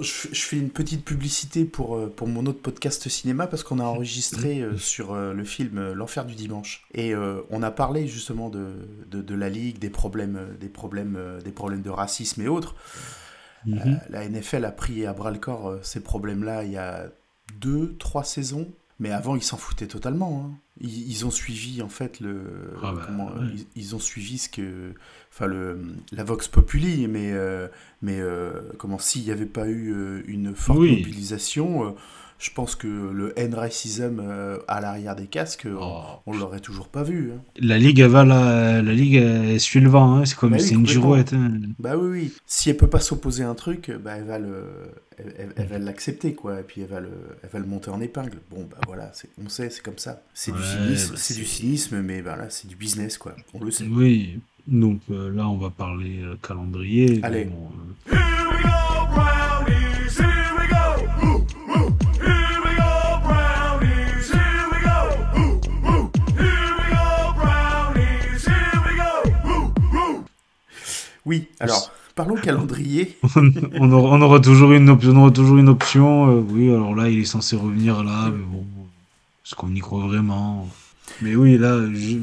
je, 0.00 0.10
fais 0.32 0.56
une 0.56 0.70
petite 0.70 1.04
publicité 1.04 1.64
pour, 1.64 2.10
pour 2.14 2.26
mon 2.26 2.46
autre 2.46 2.60
podcast 2.60 3.08
cinéma 3.08 3.46
parce 3.46 3.62
qu'on 3.62 3.78
a 3.78 3.84
enregistré 3.84 4.66
sur 4.76 5.14
le 5.14 5.44
film 5.44 5.92
L'Enfer 5.92 6.24
du 6.24 6.34
Dimanche. 6.34 6.84
Et 6.94 7.14
on 7.50 7.62
a 7.62 7.70
parlé 7.70 8.08
justement 8.08 8.48
de, 8.48 8.74
de, 9.08 9.22
de, 9.22 9.34
la 9.36 9.48
Ligue, 9.48 9.78
des 9.78 9.90
problèmes, 9.90 10.56
des, 10.60 10.68
problèmes, 10.68 11.38
des 11.44 11.52
problèmes 11.52 11.82
de 11.82 11.90
racisme 11.90 12.42
et 12.42 12.48
autres. 12.48 12.74
Mm-hmm. 13.64 14.00
la 14.10 14.28
NFL 14.28 14.64
a 14.64 14.72
pris 14.72 15.06
à 15.06 15.12
bras 15.12 15.30
le 15.30 15.38
corps 15.38 15.78
ces 15.82 16.00
problèmes-là 16.00 16.64
il 16.64 16.72
y 16.72 16.76
a 16.76 17.12
deux, 17.60 17.96
trois 17.98 18.24
saisons. 18.24 18.68
Mais 18.98 19.10
avant, 19.10 19.34
ils 19.34 19.42
s'en 19.42 19.56
foutaient 19.56 19.88
totalement. 19.88 20.44
Hein. 20.46 20.58
Ils, 20.80 21.26
ont 21.26 21.30
suivi, 21.30 21.82
en 21.82 21.88
fait, 21.88 22.20
le. 22.20 22.72
Ah 22.82 22.92
bah, 22.92 23.34
ils, 23.74 23.96
ont 23.96 23.98
suivi 23.98 24.38
ce 24.38 24.48
que. 24.48 24.94
Enfin, 25.32 25.46
le, 25.46 25.80
la 26.12 26.22
Vox 26.22 26.46
Populi, 26.46 27.08
mais, 27.08 27.32
euh, 27.32 27.66
mais 28.00 28.20
euh, 28.20 28.52
comment, 28.78 28.98
s'il 28.98 29.24
n'y 29.24 29.32
avait 29.32 29.46
pas 29.46 29.66
eu 29.66 29.92
euh, 29.92 30.22
une 30.28 30.54
forte 30.54 30.78
mobilisation, 30.78 31.96
je 32.42 32.50
pense 32.50 32.74
que 32.74 32.88
le 32.88 33.38
N-Racism 33.38 34.20
euh, 34.20 34.58
à 34.66 34.80
l'arrière 34.80 35.14
des 35.14 35.26
casques, 35.26 35.68
on, 35.70 35.78
oh. 35.80 36.02
on 36.26 36.36
l'aurait 36.36 36.58
toujours 36.58 36.88
pas 36.88 37.04
vu. 37.04 37.30
Hein. 37.32 37.40
La 37.60 37.78
Ligue, 37.78 38.00
elle 38.00 38.10
va 38.10 38.24
la, 38.24 38.82
la 38.82 38.92
Ligue, 38.92 39.14
elle 39.14 39.60
suit 39.60 39.78
le 39.78 39.88
vent, 39.88 40.16
hein. 40.16 40.24
c'est 40.24 40.36
comme 40.36 40.50
bah 40.50 40.58
c'est 40.58 40.74
une 40.74 40.84
girouette. 40.84 41.32
Hein. 41.34 41.52
Bah 41.78 41.96
oui, 41.96 42.10
oui. 42.10 42.32
Si 42.44 42.68
elle 42.68 42.76
peut 42.76 42.88
pas 42.88 42.98
s'opposer 42.98 43.44
à 43.44 43.48
un 43.48 43.54
truc, 43.54 43.92
bah 44.02 44.14
elle 44.16 44.24
va 44.24 44.40
le, 44.40 44.64
elle, 45.56 45.66
va 45.68 45.78
l'accepter 45.78 46.34
quoi, 46.34 46.58
et 46.58 46.64
puis 46.64 46.80
elle 46.80 46.88
va 46.88 46.98
le, 46.98 47.12
elle 47.44 47.50
va 47.50 47.60
le 47.60 47.66
monter 47.66 47.90
en 47.90 48.00
épingle. 48.00 48.38
Bon 48.50 48.66
bah 48.68 48.78
voilà, 48.88 49.12
on 49.44 49.48
sait, 49.48 49.70
c'est 49.70 49.82
comme 49.82 49.98
ça. 49.98 50.22
C'est 50.34 50.50
du 50.50 50.62
cynisme, 50.62 51.12
bah, 51.12 51.18
c'est 51.18 51.34
du 51.34 51.44
cynisme, 51.44 52.00
mais 52.00 52.22
voilà, 52.22 52.50
c'est 52.50 52.66
du 52.66 52.74
business 52.74 53.18
quoi. 53.18 53.36
On 53.54 53.62
le 53.62 53.70
sait. 53.70 53.84
Oui. 53.88 54.40
Donc 54.66 55.00
euh, 55.12 55.32
là, 55.32 55.48
on 55.48 55.58
va 55.58 55.70
parler 55.70 56.20
euh, 56.22 56.34
calendrier. 56.42 57.20
Allez. 57.22 57.48
Oui, 71.32 71.48
alors, 71.60 71.90
parlons 72.14 72.34
calendrier. 72.42 73.16
on, 73.80 73.90
aura, 73.90 74.38
toujours 74.38 74.72
une 74.72 74.90
option. 74.90 75.30
toujours 75.30 75.56
une 75.56 75.70
option. 75.70 76.28
Euh, 76.28 76.40
oui, 76.46 76.68
alors 76.68 76.94
là, 76.94 77.08
il 77.08 77.20
est 77.20 77.24
censé 77.24 77.56
revenir 77.56 78.04
là, 78.04 78.30
mais 78.30 78.44
bon, 78.44 78.66
est-ce 79.46 79.54
qu'on 79.54 79.74
y 79.74 79.80
croit 79.80 80.06
vraiment? 80.06 80.68
Mais 81.22 81.34
oui, 81.34 81.56
là, 81.56 81.80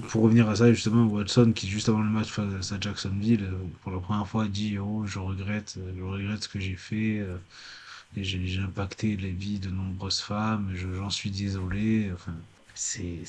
pour 0.09 0.21
revenir 0.21 0.47
à 0.47 0.55
ça, 0.55 0.71
justement, 0.71 1.07
Watson, 1.07 1.53
qui 1.55 1.67
juste 1.67 1.89
avant 1.89 2.01
le 2.01 2.09
match 2.09 2.27
face 2.27 2.71
à 2.71 2.77
Jacksonville, 2.79 3.45
euh, 3.45 3.57
pour 3.81 3.91
la 3.91 3.97
première 3.97 4.27
fois, 4.27 4.43
a 4.43 4.47
dit 4.47 4.77
Oh, 4.77 5.01
je 5.07 5.17
regrette, 5.17 5.79
je 5.97 6.03
regrette 6.03 6.43
ce 6.43 6.49
que 6.49 6.59
j'ai 6.59 6.75
fait. 6.75 7.21
Euh, 7.21 7.37
et 8.15 8.23
j'ai 8.23 8.59
impacté 8.59 9.15
les 9.15 9.31
vies 9.31 9.59
de 9.59 9.69
nombreuses 9.69 10.19
femmes, 10.19 10.71
j'en 10.75 11.09
suis 11.09 11.31
désolé. 11.31 12.11
Enfin, 12.13 12.33
c'est 12.75 13.21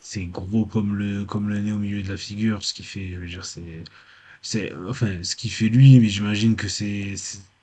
c'est 0.00 0.24
gros 0.26 0.64
comme 0.64 0.94
le 0.94 1.24
comme 1.24 1.48
le 1.48 1.58
nez 1.58 1.72
au 1.72 1.78
milieu 1.78 2.02
de 2.02 2.08
la 2.08 2.16
figure 2.16 2.62
ce 2.62 2.72
qui 2.72 2.84
fait 2.84 3.08
je 3.10 3.16
veux 3.16 3.26
dire 3.26 3.44
c'est 3.44 3.82
c'est 4.46 4.72
enfin 4.88 5.24
ce 5.24 5.34
qui 5.34 5.48
fait 5.48 5.68
lui, 5.68 5.98
mais 5.98 6.08
j'imagine 6.08 6.54
que 6.54 6.68
c'est 6.68 7.14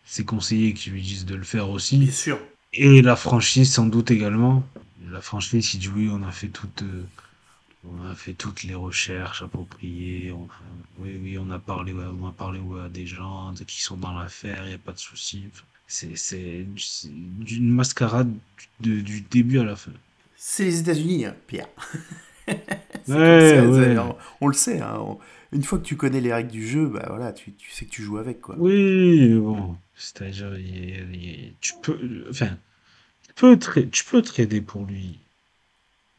ses 0.06 0.26
conseillers 0.26 0.74
qui 0.74 0.90
lui 0.90 1.02
disent 1.02 1.26
de 1.26 1.36
le 1.36 1.44
faire 1.44 1.70
aussi. 1.70 1.98
Bien 1.98 2.12
sûr. 2.12 2.40
Et 2.74 3.02
la 3.02 3.16
franchise 3.16 3.72
sans 3.72 3.86
doute 3.86 4.12
également. 4.12 4.64
La 5.10 5.22
franchise 5.22 5.70
qui 5.70 5.78
dit 5.78 5.88
oui, 5.88 6.10
on 6.12 6.24
a 6.24 6.32
fait 6.32 6.50
toutes 6.50 6.84
euh, 6.84 7.06
on 7.90 8.12
a 8.12 8.16
fait 8.16 8.34
toutes 8.34 8.64
les 8.64 8.76
recherches 8.76 9.44
appropriées. 9.44 10.34
oui, 11.00 11.18
oui, 11.24 11.38
on 11.38 11.50
a 11.52 11.60
parlé, 11.60 11.94
on 11.94 12.28
a 12.28 12.32
parlé 12.34 12.60
à 12.84 12.90
des 12.90 13.06
gens 13.06 13.54
qui 13.66 13.82
sont 13.82 13.96
dans 13.96 14.14
l'affaire, 14.14 14.64
il 14.66 14.70
n'y 14.70 14.76
a 14.76 14.78
pas 14.78 14.92
de 14.92 15.00
souci. 15.00 15.46
c'est 15.88 16.66
une 17.50 17.72
mascarade 17.72 18.34
du, 18.82 19.22
début 19.22 19.60
à 19.60 19.64
la 19.64 19.78
fin. 19.78 19.92
C'est 20.36 20.66
les 20.66 20.80
États-Unis, 20.82 21.26
hein, 21.28 21.36
Pierre. 21.48 21.68
ouais, 23.08 23.98
On, 24.42 24.48
le 24.48 24.54
sait. 24.54 24.82
Hein, 24.82 25.18
une 25.54 25.64
fois 25.64 25.80
que 25.80 25.84
tu 25.84 25.96
connais 25.96 26.22
les 26.22 26.34
règles 26.34 26.52
du 26.52 26.68
jeu, 26.68 26.88
bah 26.88 27.06
voilà, 27.08 27.32
tu, 27.32 27.54
sais 27.70 27.86
que 27.86 27.92
tu 27.92 28.02
joues 28.02 28.18
avec 28.18 28.42
quoi. 28.42 28.56
Oui, 28.58 29.36
bon, 29.36 29.76
c'est-à-dire, 29.96 30.52
tu 31.62 31.74
peux, 31.82 32.26
enfin, 32.30 32.58
tu 33.28 33.34
peux, 33.36 33.58
tu 33.58 34.06
peux 34.06 34.22
trader 34.22 34.62
pour 34.62 34.86
lui, 34.86 35.20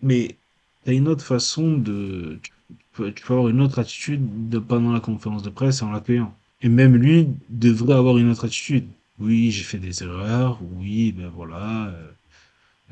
mais 0.02 0.36
tu 0.84 0.90
as 0.90 0.92
une 0.92 1.08
autre 1.08 1.24
façon 1.24 1.72
de, 1.72 2.38
tu 2.42 2.52
peux, 2.92 3.12
avoir 3.28 3.48
une 3.48 3.60
autre 3.60 3.78
attitude 3.78 4.48
de, 4.48 4.58
pendant 4.58 4.92
la 4.92 5.00
conférence 5.00 5.42
de 5.42 5.50
presse 5.50 5.82
en 5.82 5.90
l'accueillant. 5.90 6.34
Et 6.62 6.68
même 6.68 6.96
lui 6.96 7.28
devrait 7.50 7.94
avoir 7.94 8.16
une 8.18 8.30
autre 8.30 8.46
attitude. 8.46 8.86
Oui, 9.18 9.50
j'ai 9.50 9.64
fait 9.64 9.78
des 9.78 10.02
erreurs. 10.02 10.58
Oui, 10.76 11.12
ben 11.12 11.28
voilà. 11.28 11.88
Euh, 11.88 12.10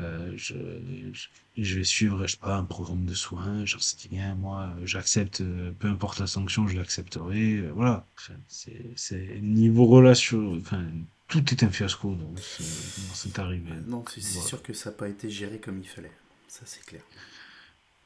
euh, 0.00 0.32
je, 0.36 0.54
je, 1.56 1.76
vais 1.76 1.84
suivre, 1.84 2.26
je 2.26 2.32
sais 2.32 2.38
pas, 2.38 2.56
un 2.56 2.64
programme 2.64 3.04
de 3.04 3.14
soins, 3.14 3.64
j'en 3.66 3.78
sais 3.78 3.96
rien, 4.10 4.34
moi, 4.34 4.72
j'accepte, 4.84 5.42
euh, 5.42 5.70
peu 5.78 5.88
importe 5.88 6.18
la 6.18 6.26
sanction, 6.26 6.66
je 6.66 6.76
l'accepterai, 6.76 7.56
euh, 7.56 7.72
voilà. 7.74 8.06
c'est 8.48 9.40
niveau 9.42 9.86
relation, 9.86 10.56
enfin, 10.56 10.84
tout 11.28 11.44
est 11.52 11.62
un 11.62 11.70
fiasco 11.70 12.14
dans, 12.14 12.34
cette 13.14 13.38
arrivée. 13.38 13.70
Non, 13.86 14.04
c'est 14.08 14.22
sûr 14.22 14.62
que 14.62 14.72
ça 14.72 14.90
n'a 14.90 14.96
pas 14.96 15.08
été 15.08 15.28
géré 15.28 15.58
comme 15.58 15.78
il 15.78 15.88
fallait, 15.88 16.12
ça 16.48 16.62
c'est 16.64 16.84
clair. 16.84 17.02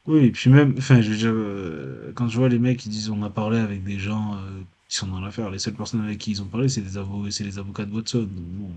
Oui, 0.07 0.27
et 0.27 0.31
puis 0.31 0.51
même, 0.51 0.75
enfin, 0.79 1.01
je 1.01 1.11
veux 1.11 1.17
dire, 1.17 1.33
euh, 1.33 2.13
quand 2.15 2.29
je 2.29 2.39
vois 2.39 2.49
les 2.49 2.61
mecs 2.61 2.79
qui 2.79 2.89
disent 2.89 3.11
on 3.11 3.23
a 3.23 3.31
parlé 3.31 3.59
avec 3.59 3.83
des 3.83 3.99
gens 3.99 4.35
euh, 4.37 4.61
qui 4.89 4.97
sont 4.97 5.09
dans 5.09 5.21
l'affaire, 5.21 5.51
les 5.51 5.59
seules 5.59 5.75
personnes 5.75 6.05
avec 6.05 6.19
qui 6.19 6.31
ils 6.31 6.43
ont 6.43 6.47
parlé, 6.47 6.69
c'est 6.69 6.97
avocats, 6.97 7.31
c'est 7.31 7.43
les 7.43 7.59
avocats 7.59 7.85
de 7.85 7.93
Watson. 7.93 8.29
Bon, 8.31 8.71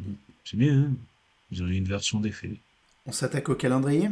c'est 0.44 0.58
bien, 0.58 0.76
hein 0.76 0.92
ils 1.52 1.64
ont 1.64 1.68
eu 1.68 1.76
une 1.76 1.86
version 1.86 2.20
des 2.20 2.32
faits. 2.32 2.58
On 3.10 3.12
s'attaque 3.12 3.50
au 3.50 3.56
calendrier 3.56 4.08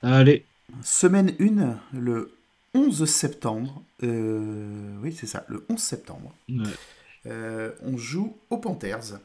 Allez. 0.00 0.46
Semaine 0.82 1.34
1, 1.38 1.78
le 1.92 2.34
11 2.72 3.04
septembre. 3.04 3.82
Euh, 4.04 4.94
oui, 5.02 5.12
c'est 5.12 5.26
ça, 5.26 5.44
le 5.48 5.66
11 5.68 5.78
septembre. 5.78 6.34
Euh, 7.26 7.72
on 7.82 7.98
joue 7.98 8.34
aux 8.48 8.56
Panthers, 8.56 9.18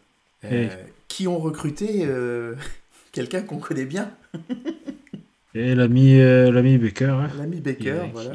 euh, 0.43 0.67
qui 1.07 1.25
ont 1.25 1.39
recruté 1.39 2.05
quelqu'un 3.13 3.43
qu'on 3.43 3.59
connaît 3.59 3.85
bien. 3.85 4.11
Et 5.55 5.73
l'ami 5.73 6.17
l'ami 6.17 6.77
Baker. 6.77 7.05
Hein. 7.05 7.31
L'ami 7.37 7.61
Baker, 7.61 8.09
voilà. 8.11 8.33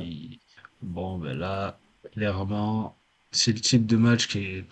Bon, 0.80 1.18
ben 1.18 1.36
là, 1.36 1.78
clairement, 2.14 2.96
c'est 3.30 3.52
le 3.52 3.60
type 3.60 3.84
de 3.84 3.98
match 3.98 4.26
qui 4.26 4.38
est 4.38 4.64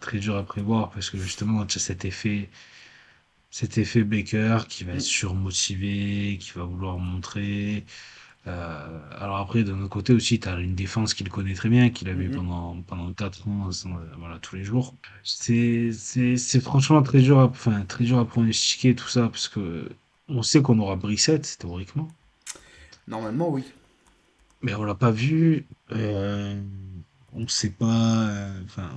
très 0.00 0.18
dur 0.18 0.36
à 0.36 0.42
prévoir 0.42 0.90
parce 0.90 1.10
que 1.10 1.16
justement, 1.16 1.64
tu 1.64 1.78
as 1.78 1.80
cet 1.80 2.04
effet 2.04 2.48
cet 3.50 3.78
effet 3.78 4.04
Baker 4.04 4.60
qui 4.68 4.84
va 4.84 4.92
être 4.92 4.98
mm. 4.98 5.00
surmotivé, 5.00 6.38
qui 6.40 6.52
va 6.54 6.64
vouloir 6.64 6.98
montrer. 6.98 7.84
Euh, 8.46 9.00
alors 9.18 9.36
après, 9.36 9.62
de 9.62 9.72
notre 9.72 9.90
côté 9.90 10.12
aussi, 10.12 10.40
tu 10.40 10.48
as 10.48 10.58
une 10.58 10.74
défense 10.74 11.14
qu'il 11.14 11.28
connaît 11.28 11.54
très 11.54 11.68
bien, 11.68 11.90
qu'il 11.90 12.08
a 12.08 12.14
vu 12.14 12.28
mm-hmm. 12.28 12.36
pendant, 12.36 12.82
pendant 12.86 13.12
4 13.12 13.48
ans, 13.48 13.68
euh, 13.68 13.98
voilà, 14.18 14.38
tous 14.38 14.56
les 14.56 14.64
jours. 14.64 14.94
C'est, 15.22 15.90
franchement 16.60 17.02
très 17.02 17.20
dur, 17.20 17.38
à, 17.40 17.44
enfin, 17.44 17.82
très 17.82 18.04
dur 18.04 18.18
à 18.18 18.26
pronostiquer 18.26 18.94
tout 18.94 19.08
ça, 19.08 19.28
parce 19.28 19.48
que 19.48 19.88
on 20.28 20.42
sait 20.42 20.62
qu'on 20.62 20.78
aura 20.78 20.96
Brissette, 20.96 21.56
théoriquement. 21.58 22.08
Normalement, 23.06 23.48
oui. 23.50 23.64
Mais 24.60 24.74
on 24.74 24.84
l'a 24.84 24.94
pas 24.94 25.10
vu. 25.10 25.64
Euh, 25.92 26.60
on 27.32 27.48
sait 27.48 27.70
pas. 27.70 28.50
Enfin, 28.64 28.90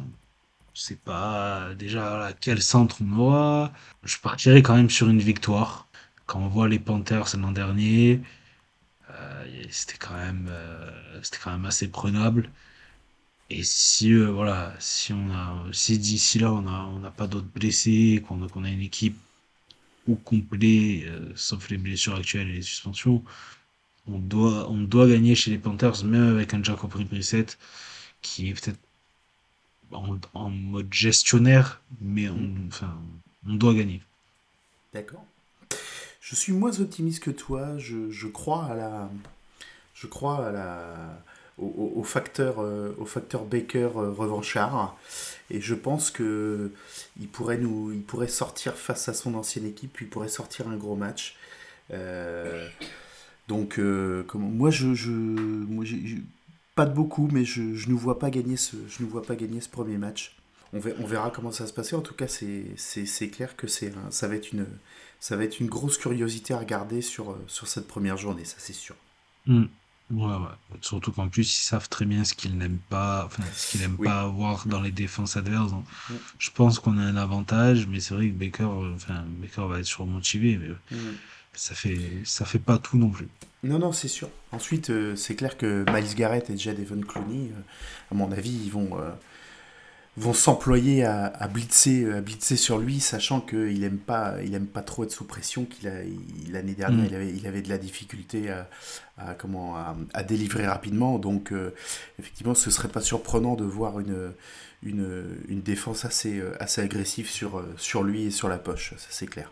sais 0.74 0.96
pas 0.96 1.74
déjà 1.76 2.34
quel 2.42 2.62
centre 2.62 2.98
on 3.02 3.18
aura. 3.20 3.74
Je 4.04 4.18
partirai 4.18 4.62
quand 4.64 4.76
même 4.76 4.90
sur 4.90 5.10
une 5.10 5.20
victoire. 5.20 5.88
Quand 6.26 6.40
on 6.40 6.48
voit 6.50 6.68
les 6.70 6.80
Panthers 6.80 7.36
l'an 7.38 7.52
dernier, 7.52 8.22
euh, 9.12 9.46
c'était 9.70 9.98
quand 9.98 10.16
même 10.16 10.48
euh, 10.50 11.22
quand 11.44 11.52
même 11.52 11.66
assez 11.66 11.90
prenable. 11.90 12.50
Et 13.50 13.64
si 13.64 14.14
euh, 14.14 14.32
voilà, 14.32 14.74
si 14.80 15.14
on 15.14 15.30
a 15.32 15.66
si 15.74 16.00
d'ici 16.00 16.40
là 16.40 16.52
on 16.54 16.68
a 16.68 16.86
on 16.86 17.00
n'a 17.00 17.12
pas 17.12 17.28
d'autres 17.28 17.48
blessés, 17.54 18.24
qu'on 18.28 18.42
a, 18.44 18.68
a 18.68 18.70
une 18.70 18.82
équipe 18.82 19.18
au 20.08 20.16
complet, 20.16 21.06
sauf 21.36 21.70
les 21.70 21.78
blessures 21.78 22.16
actuelles 22.16 22.50
et 22.50 22.54
les 22.56 22.62
suspensions, 22.64 23.24
on 24.08 24.20
doit 24.20 24.70
on 24.70 24.78
doit 24.78 25.08
gagner 25.08 25.36
chez 25.36 25.52
les 25.52 25.58
Panthers, 25.60 26.04
même 26.06 26.30
avec 26.36 26.54
un 26.54 26.64
Jacob 26.64 26.92
Brissett 27.06 27.58
qui 28.22 28.50
est 28.50 28.54
peut-être 28.54 28.80
en, 29.92 30.50
mode 30.50 30.94
gestionnaire, 30.94 31.82
mais 32.00 32.30
on, 32.30 32.36
mm. 32.36 32.68
enfin, 32.68 32.98
on 33.48 33.56
doit 33.56 33.74
gagner. 33.74 34.02
D'accord. 34.94 35.26
Je 36.20 36.36
suis 36.36 36.54
moins 36.54 36.80
optimiste 36.80 37.24
que 37.24 37.32
toi. 37.32 37.78
Je, 37.78 38.10
je 38.10 38.28
crois 38.28 38.66
à 38.66 38.76
la, 38.76 39.10
je 39.94 40.08
crois 40.08 40.48
à 40.48 40.52
la, 40.52 41.24
au, 41.62 42.04
facteur, 42.04 42.56
euh, 42.60 42.94
au 42.98 43.06
facteur 43.06 43.46
Baker 43.46 43.90
euh, 43.96 44.12
revanchard, 44.12 44.98
et 45.50 45.62
je 45.62 45.76
pense 45.76 46.12
que 46.12 46.72
il 47.20 47.28
pourrait 47.28 47.58
nous, 47.58 47.92
il 47.92 48.02
pourrait 48.02 48.28
sortir 48.28 48.76
face 48.76 49.10
à 49.10 49.14
son 49.14 49.36
ancienne 49.36 49.66
équipe, 49.66 49.94
puis 49.94 50.06
il 50.06 50.10
pourrait 50.10 50.30
sortir 50.30 50.68
un 50.68 50.78
gros 50.78 50.96
match. 50.96 51.36
Euh, 51.92 52.68
donc, 53.48 53.76
comme, 54.28 54.56
moi, 54.56 54.72
je, 54.72 54.94
je, 54.94 55.12
moi, 55.12 55.84
pas 56.76 56.86
de 56.86 56.94
beaucoup, 56.94 57.28
mais 57.32 57.46
je 57.46 57.62
ne 57.62 57.90
nous 57.90 57.98
vois 57.98 58.20
pas 58.20 58.30
gagner 58.30 58.58
ce, 58.58 58.76
je 58.88 59.04
ne 59.04 59.10
vois 59.10 59.24
pas 59.24 59.36
gagner 59.36 59.62
ce 59.62 59.70
premier 59.70 59.98
match. 59.98 60.36
On 60.74 60.80
verra, 60.80 60.98
on 61.02 61.06
verra 61.06 61.32
comment 61.32 61.52
ça 61.52 61.68
se 61.68 61.74
passer. 61.74 61.96
En 61.96 62.02
tout 62.02 62.14
cas, 62.14 62.28
c'est 62.28 63.30
clair 63.30 63.56
que 63.56 63.68
c'est 63.68 63.94
ça 64.10 64.28
va 64.28 64.36
être 64.36 64.52
une 64.54 64.66
ça 65.20 65.36
va 65.36 65.44
être 65.44 65.60
une 65.60 65.68
grosse 65.68 65.98
curiosité 65.98 66.54
à 66.54 66.60
regarder 66.60 67.02
sur, 67.02 67.38
sur 67.48 67.68
cette 67.68 67.88
première 67.88 68.18
journée, 68.18 68.44
ça 68.46 68.56
c'est 68.58 68.74
sûr. 68.74 68.96
Hmm. 69.46 69.66
Ouais, 70.10 70.26
ouais. 70.26 70.78
Surtout 70.82 71.12
qu'en 71.12 71.30
plus, 71.30 71.58
ils 71.58 71.64
savent 71.64 71.88
très 71.88 72.06
bien 72.06 72.26
ce 72.26 72.34
qu'ils 72.34 72.58
n'aiment 72.58 72.82
pas, 72.90 73.26
enfin, 73.26 73.44
ce 73.54 73.72
qu'ils 73.72 73.82
n'aiment 73.82 73.98
pas 73.98 74.22
avoir 74.22 74.68
dans 74.68 74.82
les 74.82 74.92
défenses 74.92 75.38
adverses. 75.38 75.72
Hmm. 75.72 76.16
Je 76.38 76.50
pense 76.52 76.80
qu'on 76.80 76.98
a 76.98 77.02
un 77.02 77.16
avantage, 77.16 77.88
mais 77.88 78.00
c'est 78.00 78.14
vrai 78.14 78.28
que 78.28 78.34
Baker, 78.34 78.70
enfin, 78.96 79.24
Baker 79.40 79.68
va 79.70 79.80
être 79.80 79.86
surmotivé, 79.86 80.58
mais 80.58 80.98
ça 81.54 81.76
fait, 81.76 82.22
ça 82.26 82.46
fait 82.46 82.60
pas 82.60 82.78
tout 82.78 82.98
non 82.98 83.10
plus. 83.10 83.28
Non, 83.64 83.78
non, 83.78 83.92
c'est 83.92 84.08
sûr. 84.08 84.30
Ensuite, 84.52 84.90
euh, 84.90 85.16
c'est 85.16 85.36
clair 85.36 85.56
que 85.56 85.86
Miles 85.94 86.16
Garrett 86.16 86.50
et 86.50 86.58
Jed 86.58 86.80
Evan 86.80 87.06
Clooney, 87.06 87.52
euh, 87.52 87.62
à 88.12 88.16
mon 88.16 88.32
avis, 88.32 88.50
ils 88.50 88.72
vont, 88.72 89.00
euh, 89.00 89.12
vont 90.18 90.34
s'employer 90.34 91.06
à, 91.06 91.28
à, 91.28 91.48
blitzer, 91.48 92.12
à 92.12 92.22
blitzer 92.22 92.58
sur 92.58 92.80
lui, 92.80 93.00
sachant 93.00 93.40
qu'il 93.40 93.84
aime 93.84 94.00
pas, 94.00 94.42
il 94.44 94.56
aime 94.56 94.66
pas 94.66 94.82
trop 94.82 95.04
être 95.04 95.12
sous 95.12 95.26
pression. 95.26 95.66
Qu'il 95.66 95.88
a, 95.90 96.02
l'année 96.52 96.74
dernière, 96.74 97.04
mm. 97.04 97.08
il, 97.08 97.16
avait, 97.16 97.30
il 97.30 97.46
avait 97.46 97.62
de 97.62 97.70
la 97.70 97.78
difficulté 97.78 98.50
à, 98.50 99.36
comment, 99.36 99.76
à, 100.12 100.24
délivrer 100.24 100.66
rapidement. 100.66 101.20
Donc, 101.20 101.54
effectivement, 102.18 102.56
ce 102.56 102.72
serait 102.72 102.90
pas 102.90 103.02
surprenant 103.02 103.56
de 103.56 103.64
voir 103.64 104.00
une, 104.00 104.34
une, 104.82 105.38
une 105.50 105.62
défense 105.62 106.04
assez, 106.04 106.42
assez 106.60 106.82
agressive 106.82 107.30
sur, 107.30 107.64
sur 107.78 108.02
lui 108.02 108.24
et 108.24 108.32
sur 108.32 108.50
la 108.50 108.58
poche. 108.58 108.96
Ça, 108.98 109.08
c'est 109.12 109.28
clair. 109.28 109.52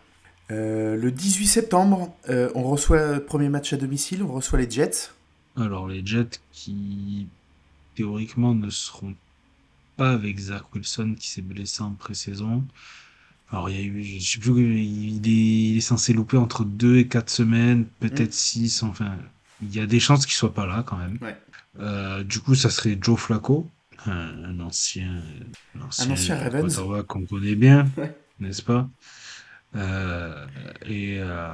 Euh, 0.50 0.96
le 0.96 1.10
18 1.10 1.46
septembre, 1.46 2.14
euh, 2.28 2.50
on 2.54 2.62
reçoit 2.64 3.14
le 3.14 3.24
premier 3.24 3.48
match 3.48 3.72
à 3.72 3.76
domicile, 3.76 4.22
on 4.22 4.32
reçoit 4.32 4.58
les 4.58 4.70
Jets. 4.70 5.10
Alors 5.56 5.86
les 5.86 6.04
Jets 6.04 6.40
qui 6.52 7.28
théoriquement 7.94 8.54
ne 8.54 8.70
seront 8.70 9.14
pas 9.96 10.12
avec 10.12 10.38
Zach 10.38 10.74
Wilson 10.74 11.14
qui 11.18 11.28
s'est 11.28 11.42
blessé 11.42 11.82
en 11.82 11.92
pré-saison. 11.92 12.64
Alors 13.50 13.68
il 13.68 13.76
y 13.76 13.80
a 13.80 13.84
eu, 13.84 14.02
je 14.02 14.32
sais 14.32 14.38
plus, 14.38 14.80
il 14.80 15.76
est, 15.76 15.80
censé 15.80 16.12
louper 16.12 16.36
entre 16.36 16.64
2 16.64 16.98
et 16.98 17.08
4 17.08 17.30
semaines, 17.30 17.86
peut-être 18.00 18.32
6, 18.32 18.82
mm. 18.82 18.86
enfin 18.86 19.16
il 19.62 19.74
y 19.74 19.80
a 19.80 19.86
des 19.86 20.00
chances 20.00 20.24
qu'il 20.24 20.34
soit 20.34 20.54
pas 20.54 20.66
là 20.66 20.82
quand 20.86 20.96
même. 20.96 21.18
Euh, 21.78 22.24
du 22.24 22.40
coup 22.40 22.54
ça 22.54 22.70
serait 22.70 22.98
Joe 23.00 23.18
Flacco, 23.18 23.68
un, 24.06 24.58
ancien, 24.60 25.22
un 25.76 25.86
ancien, 25.86 26.40
un 26.40 27.02
qu'on 27.02 27.26
connaît 27.26 27.54
bien, 27.54 27.88
n'est-ce 28.40 28.62
pas? 28.62 28.88
Et 29.74 31.18
euh, 31.20 31.48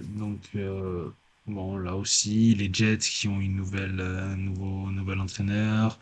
donc, 0.00 0.40
euh, 0.54 1.08
bon, 1.46 1.76
là 1.76 1.96
aussi, 1.96 2.54
les 2.54 2.72
Jets 2.72 2.98
qui 2.98 3.28
ont 3.28 3.40
une 3.40 3.56
nouvelle, 3.56 4.00
un 4.00 4.36
nouveau, 4.36 4.90
nouvel 4.90 5.20
entraîneur. 5.20 5.98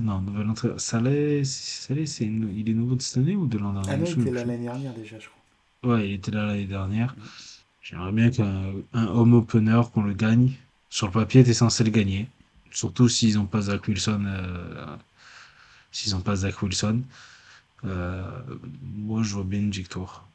Non, 0.00 0.20
nouvel 0.20 0.48
entraîneur. 0.48 0.80
Saleh, 0.80 1.44
Saleh 1.44 2.06
c'est 2.06 2.24
il 2.24 2.68
est 2.68 2.74
nouveau 2.74 2.94
de 2.94 3.02
cette 3.02 3.18
année 3.18 3.36
ou 3.36 3.46
de 3.46 3.58
l'an 3.58 3.72
dernier? 3.72 3.90
Ah 3.90 3.96
non, 3.96 4.04
il 4.04 4.20
était 4.20 4.30
là 4.30 4.44
l'année 4.44 4.64
dernière 4.64 4.94
déjà, 4.94 5.18
je 5.18 5.28
crois. 5.28 5.94
Ouais, 5.94 6.08
il 6.08 6.14
était 6.14 6.30
là 6.30 6.46
l'année 6.46 6.66
dernière. 6.66 7.14
Mm. 7.14 7.22
J'aimerais 7.82 8.12
bien 8.12 8.30
qu'un 8.30 8.72
un 8.92 9.06
home 9.08 9.34
opener, 9.34 9.82
qu'on 9.92 10.02
le 10.02 10.14
gagne. 10.14 10.52
Sur 10.88 11.08
le 11.08 11.12
papier, 11.12 11.42
t'es 11.42 11.52
censé 11.52 11.82
le 11.84 11.90
gagner. 11.90 12.28
Surtout 12.70 13.08
s'ils 13.08 13.34
n'ont 13.34 13.46
pas 13.46 13.62
Zach 13.62 13.86
Wilson. 13.88 14.24
s'ils 15.90 16.12
n'ont 16.14 16.20
pas 16.20 16.36
Zach 16.36 16.62
Wilson. 16.62 17.02
Euh, 17.84 18.22
moi, 18.82 19.22
je 19.22 19.34
vois 19.34 19.44
bien 19.44 19.60
une 19.60 19.70
victoire. 19.70 20.28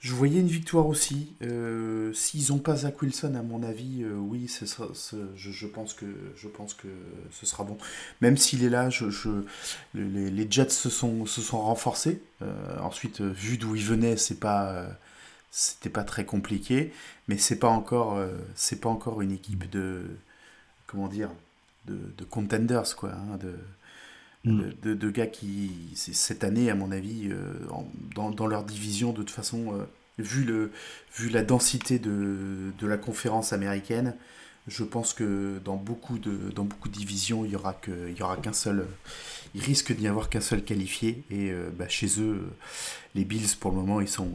Je 0.00 0.12
voyais 0.12 0.40
une 0.40 0.48
victoire 0.48 0.86
aussi. 0.86 1.34
Euh, 1.42 2.12
s'ils 2.12 2.52
n'ont 2.52 2.58
pas 2.58 2.76
Zach 2.76 3.00
Wilson, 3.00 3.34
à 3.36 3.42
mon 3.42 3.62
avis, 3.62 4.02
euh, 4.02 4.14
oui, 4.14 4.50
je, 4.50 5.66
pense 5.66 5.94
que, 5.94 6.06
je 6.36 6.48
pense 6.48 6.74
que 6.74 6.88
ce 7.30 7.46
sera 7.46 7.64
bon. 7.64 7.78
Même 8.20 8.36
s'il 8.36 8.64
est 8.64 8.68
là, 8.68 8.90
les, 9.94 10.46
Jets 10.50 10.68
se 10.68 10.90
sont, 10.90 11.24
renforcés. 11.52 12.20
ensuite, 12.80 13.22
vu 13.22 13.56
d'où 13.56 13.76
ils 13.76 13.84
venaient, 13.84 14.18
c'est 14.18 14.40
pas, 14.40 14.86
c'était 15.50 15.88
pas 15.88 16.04
très 16.04 16.26
compliqué, 16.26 16.92
mais 17.28 17.38
c'est 17.38 17.58
pas 17.58 17.68
encore, 17.68 18.18
pas 18.82 18.88
encore 18.90 19.22
une 19.22 19.32
équipe 19.32 19.70
de, 19.70 20.04
comment 20.86 21.08
dire, 21.08 21.30
de, 21.86 22.24
contenders 22.28 22.94
quoi, 22.96 23.12
hein, 23.12 23.38
Mm. 24.44 24.72
de, 24.82 25.10
gars 25.10 25.26
qui, 25.26 25.70
cette 25.94 26.44
année, 26.44 26.70
à 26.70 26.74
mon 26.74 26.92
avis, 26.92 27.28
euh, 27.30 27.54
dans, 28.14 28.46
leur 28.46 28.64
division, 28.64 29.12
de 29.12 29.18
toute 29.18 29.30
façon, 29.30 29.72
euh, 29.72 29.84
vu, 30.18 30.44
le, 30.44 30.70
vu 31.16 31.30
la 31.30 31.42
densité 31.42 31.98
de, 31.98 32.72
la 32.82 32.98
conférence 32.98 33.54
américaine, 33.54 34.14
je 34.68 34.84
pense 34.84 35.14
que 35.14 35.58
dans 35.64 35.76
beaucoup 35.76 36.18
de, 36.18 36.50
dans 36.54 36.64
beaucoup 36.64 36.88
de 36.88 36.94
divisions, 36.94 37.44
il 37.44 37.52
y 37.52 37.56
aura 37.56 37.78
il 37.86 38.18
y 38.18 38.22
aura 38.22 38.36
qu'un 38.36 38.52
seul, 38.52 38.86
il 39.54 39.62
risque 39.62 39.94
d'y 39.94 40.08
avoir 40.08 40.28
qu'un 40.28 40.40
seul 40.40 40.62
qualifié. 40.62 41.24
Et 41.30 41.50
euh, 41.50 41.70
bah, 41.74 41.88
chez 41.88 42.20
eux, 42.20 42.42
les 43.14 43.24
Bills, 43.24 43.56
pour 43.58 43.70
le 43.70 43.78
moment, 43.78 44.02
ils 44.02 44.08
sont, 44.08 44.32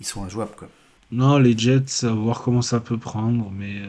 ils 0.00 0.06
sont 0.06 0.24
injouables. 0.24 0.54
Quoi. 0.56 0.68
Non, 1.12 1.38
les 1.38 1.56
Jets, 1.56 2.04
à 2.04 2.10
voir 2.10 2.42
comment 2.42 2.62
ça 2.62 2.80
peut 2.80 2.98
prendre, 2.98 3.48
mais 3.52 3.80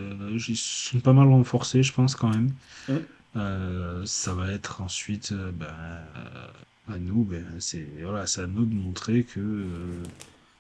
ils 0.48 0.56
sont 0.56 1.00
pas 1.00 1.14
mal 1.14 1.28
renforcés, 1.30 1.82
je 1.82 1.94
pense, 1.94 2.16
quand 2.16 2.30
même. 2.30 2.52
Mm. 2.88 2.98
Euh, 3.38 4.04
ça 4.06 4.34
va 4.34 4.52
être 4.52 4.82
ensuite 4.82 5.32
euh, 5.32 5.52
ben, 5.52 5.66
euh, 5.68 6.94
à 6.94 6.98
nous, 6.98 7.24
ben, 7.24 7.46
c'est 7.60 7.88
voilà, 8.02 8.26
à 8.36 8.48
nous 8.48 8.66
de 8.66 8.74
montrer 8.74 9.24
que 9.24 9.66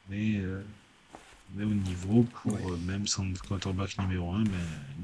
on 0.09 0.13
est, 0.13 0.41
au 1.59 1.65
niveau 1.65 2.25
pour, 2.41 2.53
euh, 2.53 2.77
même 2.85 3.07
sans 3.07 3.25
quarterback 3.47 3.97
numéro 3.99 4.31
1, 4.31 4.43
ben, 4.43 4.51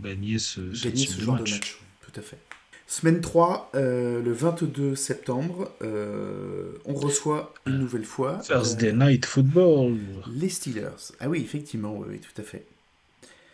gagner 0.04 0.40
ce, 0.40 0.62
gagner 0.84 1.06
ce, 1.08 1.22
genre 1.22 1.38
de 1.38 1.50
match. 1.50 1.80
Tout 2.02 2.20
à 2.20 2.22
fait. 2.22 2.38
Semaine 2.86 3.22
3, 3.22 3.72
euh, 3.76 4.22
le 4.22 4.34
22 4.34 4.96
septembre, 4.96 5.72
euh, 5.82 6.74
on 6.86 6.94
reçoit 6.94 7.54
une 7.66 7.80
nouvelle 7.80 8.04
fois. 8.04 8.40
Thursday 8.46 8.94
Night 8.94 9.26
Football. 9.26 9.98
Les 10.32 10.50
Steelers. 10.50 11.14
Ah 11.20 11.30
oui, 11.30 11.42
effectivement, 11.42 11.98
oui, 11.98 12.20
tout 12.20 12.40
à 12.40 12.44
fait. 12.44 12.68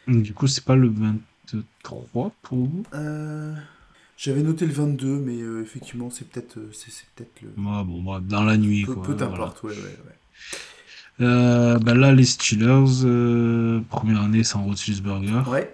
Du 0.08 0.34
coup, 0.34 0.48
c'est 0.48 0.66
pas 0.66 0.76
le 0.76 0.90
23 0.90 2.32
pour 2.42 2.58
vous? 2.58 2.84
J'avais 4.22 4.42
noté 4.42 4.66
le 4.66 4.74
22, 4.74 5.08
mais 5.08 5.38
effectivement, 5.64 6.10
c'est 6.10 6.28
peut-être 6.28 6.60
c'est, 6.74 6.92
peut-être 7.16 7.42
le. 7.42 7.50
bon, 7.56 8.04
bah, 8.04 8.20
dans 8.22 8.44
la 8.44 8.58
nuit, 8.58 8.84
quoi. 8.84 9.02
Peu 9.02 9.14
importe, 9.14 9.64
ouais, 9.64 9.72
ouais, 9.72 9.78
ouais. 9.78 10.16
Euh, 11.22 11.78
bah 11.80 11.94
là, 11.94 12.14
les 12.14 12.26
Steelers, 12.26 13.04
euh, 13.04 13.82
première 13.90 14.22
année 14.22 14.44
sans 14.44 14.64
Roethlisberger. 14.64 15.50
Ouais. 15.50 15.74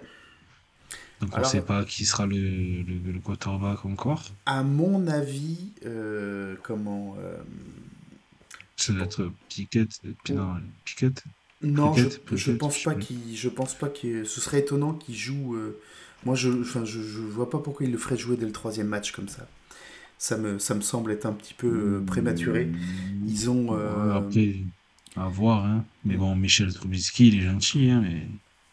Donc 1.20 1.30
on 1.34 1.40
ne 1.40 1.44
sait 1.44 1.62
pas 1.62 1.84
qui 1.84 2.04
sera 2.04 2.26
le, 2.26 2.36
le, 2.36 3.18
quarterback 3.20 3.84
encore. 3.86 4.22
À 4.44 4.62
mon 4.62 5.06
avis, 5.06 5.72
euh, 5.86 6.56
comment 6.62 7.16
Ça 8.76 8.92
doit 8.92 9.04
être 9.04 9.30
Piquet. 9.48 9.86
Non, 10.28 10.56
Piquet 10.84 11.10
non, 11.62 11.94
je, 11.94 12.36
je 12.36 12.52
pense 12.52 12.82
pas 12.82 12.94
qu'il, 12.94 13.34
je 13.34 13.48
pense 13.48 13.74
pas 13.74 13.88
que 13.88 14.24
ce 14.24 14.40
serait 14.40 14.60
étonnant 14.60 14.92
qu'il 14.92 15.16
joue. 15.16 15.56
Moi, 16.26 16.34
je, 16.34 16.50
enfin, 16.50 16.84
je, 16.84 17.00
je 17.00 17.20
vois 17.20 17.48
pas 17.48 17.58
pourquoi 17.58 17.86
il 17.86 17.92
le 17.92 17.98
ferait 17.98 18.16
jouer 18.18 18.36
dès 18.36 18.46
le 18.46 18.52
troisième 18.52 18.88
match 18.88 19.12
comme 19.12 19.28
ça. 19.28 19.46
Ça 20.18 20.36
me, 20.36 20.58
ça 20.58 20.74
me 20.74 20.80
semble 20.80 21.12
être 21.12 21.26
un 21.26 21.32
petit 21.32 21.54
peu 21.54 22.02
prématuré. 22.06 22.68
Ils 23.26 23.48
ont. 23.48 23.72
Après, 24.12 24.56
à 25.16 25.28
voir, 25.28 25.64
hein. 25.64 25.84
Mais 26.04 26.16
bon, 26.16 26.36
Michel 26.36 26.72
Trubisky, 26.72 27.28
il 27.28 27.38
est 27.38 27.46
gentil, 27.46 27.90
hein, 27.90 28.02
mais... 28.02 28.26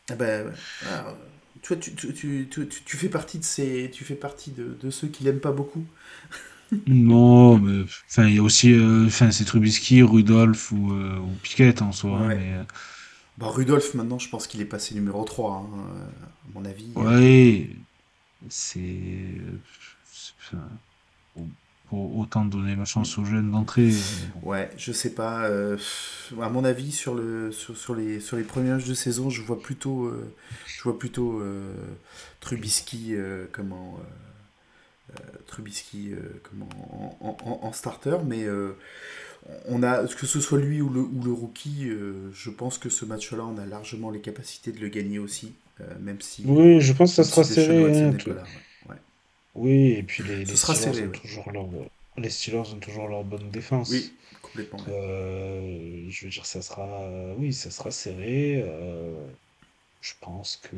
Ah 0.10 0.16
bah, 0.16 0.52
ah, 0.86 1.16
tu, 1.62 1.80
tu, 1.80 1.96
tu, 1.96 2.48
tu, 2.50 2.68
tu 2.68 2.98
fais 2.98 3.08
partie 3.08 3.40
de 3.40 3.44
ces, 3.46 3.90
tu 3.94 4.04
fais 4.04 4.16
partie 4.16 4.52
de, 4.52 4.78
de 4.82 4.90
ceux 4.90 5.08
qui 5.08 5.24
l'aiment 5.24 5.40
pas 5.40 5.54
beaucoup. 5.54 5.86
non, 6.88 7.60
mais 7.60 7.86
enfin, 8.10 8.28
il 8.28 8.36
y 8.36 8.40
a 8.40 8.44
aussi, 8.44 8.74
euh, 8.74 9.06
enfin, 9.08 9.32
c'est 9.32 9.46
Trubisky, 9.46 10.02
Rudolph 10.02 10.72
ou, 10.72 10.92
euh, 10.94 11.18
ou 11.20 11.30
Piquet 11.42 11.82
en 11.82 11.92
soi. 11.92 12.20
Hein, 12.20 12.28
mais, 12.30 12.54
euh, 13.40 13.40
bah, 13.40 13.48
Rudolph, 13.48 13.94
maintenant, 13.94 14.20
je 14.20 14.30
pense 14.30 14.48
qu'il 14.48 14.62
est 14.62 14.66
passé 14.66 14.96
numéro 14.96 15.24
3, 15.24 15.52
hein, 15.52 15.70
à 16.22 16.60
mon 16.60 16.66
avis. 16.66 16.92
Ouais, 16.96 17.70
c'est 18.50 19.38
autant 21.94 22.46
donner 22.46 22.75
ma 22.75 22.86
chance 22.86 23.18
aux 23.18 23.25
jeunes 23.25 23.52
d'entrer. 23.52 23.92
Ouais, 24.42 24.70
je 24.78 24.92
sais 24.92 25.12
pas. 25.12 25.46
Euh, 25.46 25.78
à 26.42 26.50
mon 26.50 26.63
avis, 26.63 26.92
sur, 26.92 27.16
le, 27.16 27.52
sur, 27.52 27.96
les, 27.96 28.20
sur 28.20 28.38
les 28.38 28.44
premiers 28.44 28.72
matchs 28.72 28.86
de 28.86 28.94
saison, 28.94 29.30
je 29.30 29.42
vois 29.42 29.60
plutôt, 29.60 30.06
euh, 30.06 30.34
je 30.66 30.82
vois 30.84 30.98
plutôt 30.98 31.40
euh, 31.40 31.74
Trubisky 32.40 33.16
comment, 33.52 34.00
Trubisky 35.48 36.12
comment, 36.44 37.18
en, 37.22 37.60
en, 37.62 37.74
starter, 37.74 38.18
mais 38.25 38.46
on 39.66 39.84
a, 39.84 40.08
que 40.08 40.26
ce 40.26 40.40
soit 40.40 40.60
lui 40.60 40.82
ou 40.82 40.90
le, 40.90 41.02
ou 41.02 41.24
le 41.24 41.32
rookie, 41.32 41.90
je 42.34 42.50
pense 42.50 42.78
que 42.78 42.90
ce 42.90 43.06
match-là, 43.06 43.44
on 43.44 43.58
a 43.58 43.66
largement 43.66 44.10
les 44.10 44.22
capacités 44.22 44.72
de 44.72 44.80
le 44.80 44.90
gagner 44.90 45.20
aussi, 45.20 45.54
même 46.00 46.22
si. 46.22 46.44
Oui, 46.46 46.80
je 46.80 46.94
pense 46.94 47.12
que 47.16 47.24
ça 47.24 47.30
sera 47.30 47.44
serré. 47.44 48.14
Oui, 49.56 49.92
et 49.92 50.04
puis 50.04 50.24
les, 50.24 50.46
les 50.46 50.56
Steelers 50.56 51.04
ont 51.04 51.12
toujours 51.12 51.52
leur, 51.52 51.68
les 52.18 52.30
Steelers 52.30 52.74
ont 52.74 52.80
toujours 52.80 53.08
leur 53.08 53.24
bonne 53.24 53.50
défense. 53.52 53.90
Oui, 53.92 54.14
complètement. 54.42 54.84
Euh, 54.88 56.06
je 56.10 56.26
veux 56.26 56.32
dire, 56.32 56.46
ça 56.46 56.62
sera, 56.62 57.08
oui, 57.38 57.54
ça 57.54 57.70
sera 57.70 57.92
serré. 57.92 58.64
Euh, 58.66 59.14
je 60.02 60.14
pense 60.22 60.60
que 60.64 60.76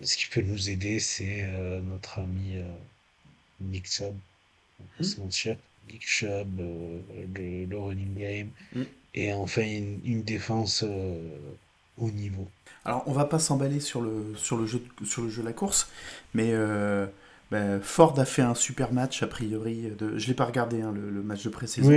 ce 0.00 0.16
qui 0.16 0.26
peut 0.26 0.40
nous 0.40 0.70
aider, 0.70 0.98
c'est 0.98 1.42
euh, 1.42 1.80
notre 1.80 2.18
ami 2.18 2.56
Nick 3.60 3.90
Chubb. 3.90 4.16
C'est 5.00 5.18
mon 5.18 5.30
cher 5.30 5.56
Nick 5.90 6.06
Chubb, 6.06 6.58
le, 6.58 7.76
running 7.78 8.14
game, 8.14 8.48
mm. 8.74 8.82
et 9.14 9.32
enfin 9.32 9.62
une, 9.62 10.00
une 10.04 10.22
défense 10.22 10.84
au 11.98 12.10
niveau. 12.10 12.48
Alors, 12.84 13.02
on 13.06 13.12
va 13.12 13.24
pas 13.24 13.38
s'emballer 13.38 13.80
sur 13.80 14.00
le, 14.00 14.34
sur, 14.36 14.56
le 14.56 14.66
jeu, 14.66 14.82
sur 15.04 15.22
le 15.22 15.30
jeu 15.30 15.42
de 15.42 15.46
la 15.46 15.52
course, 15.52 15.88
mais 16.34 16.50
euh, 16.52 17.06
ben, 17.50 17.80
Ford 17.80 18.18
a 18.18 18.24
fait 18.24 18.42
un 18.42 18.54
super 18.54 18.92
match, 18.92 19.22
a 19.22 19.26
priori. 19.26 19.90
De... 19.98 20.18
Je 20.18 20.26
l'ai 20.26 20.34
pas 20.34 20.44
regardé, 20.44 20.82
hein, 20.82 20.92
le, 20.92 21.22
match 21.22 21.44
de 21.44 21.48
pré-saison. 21.48 21.90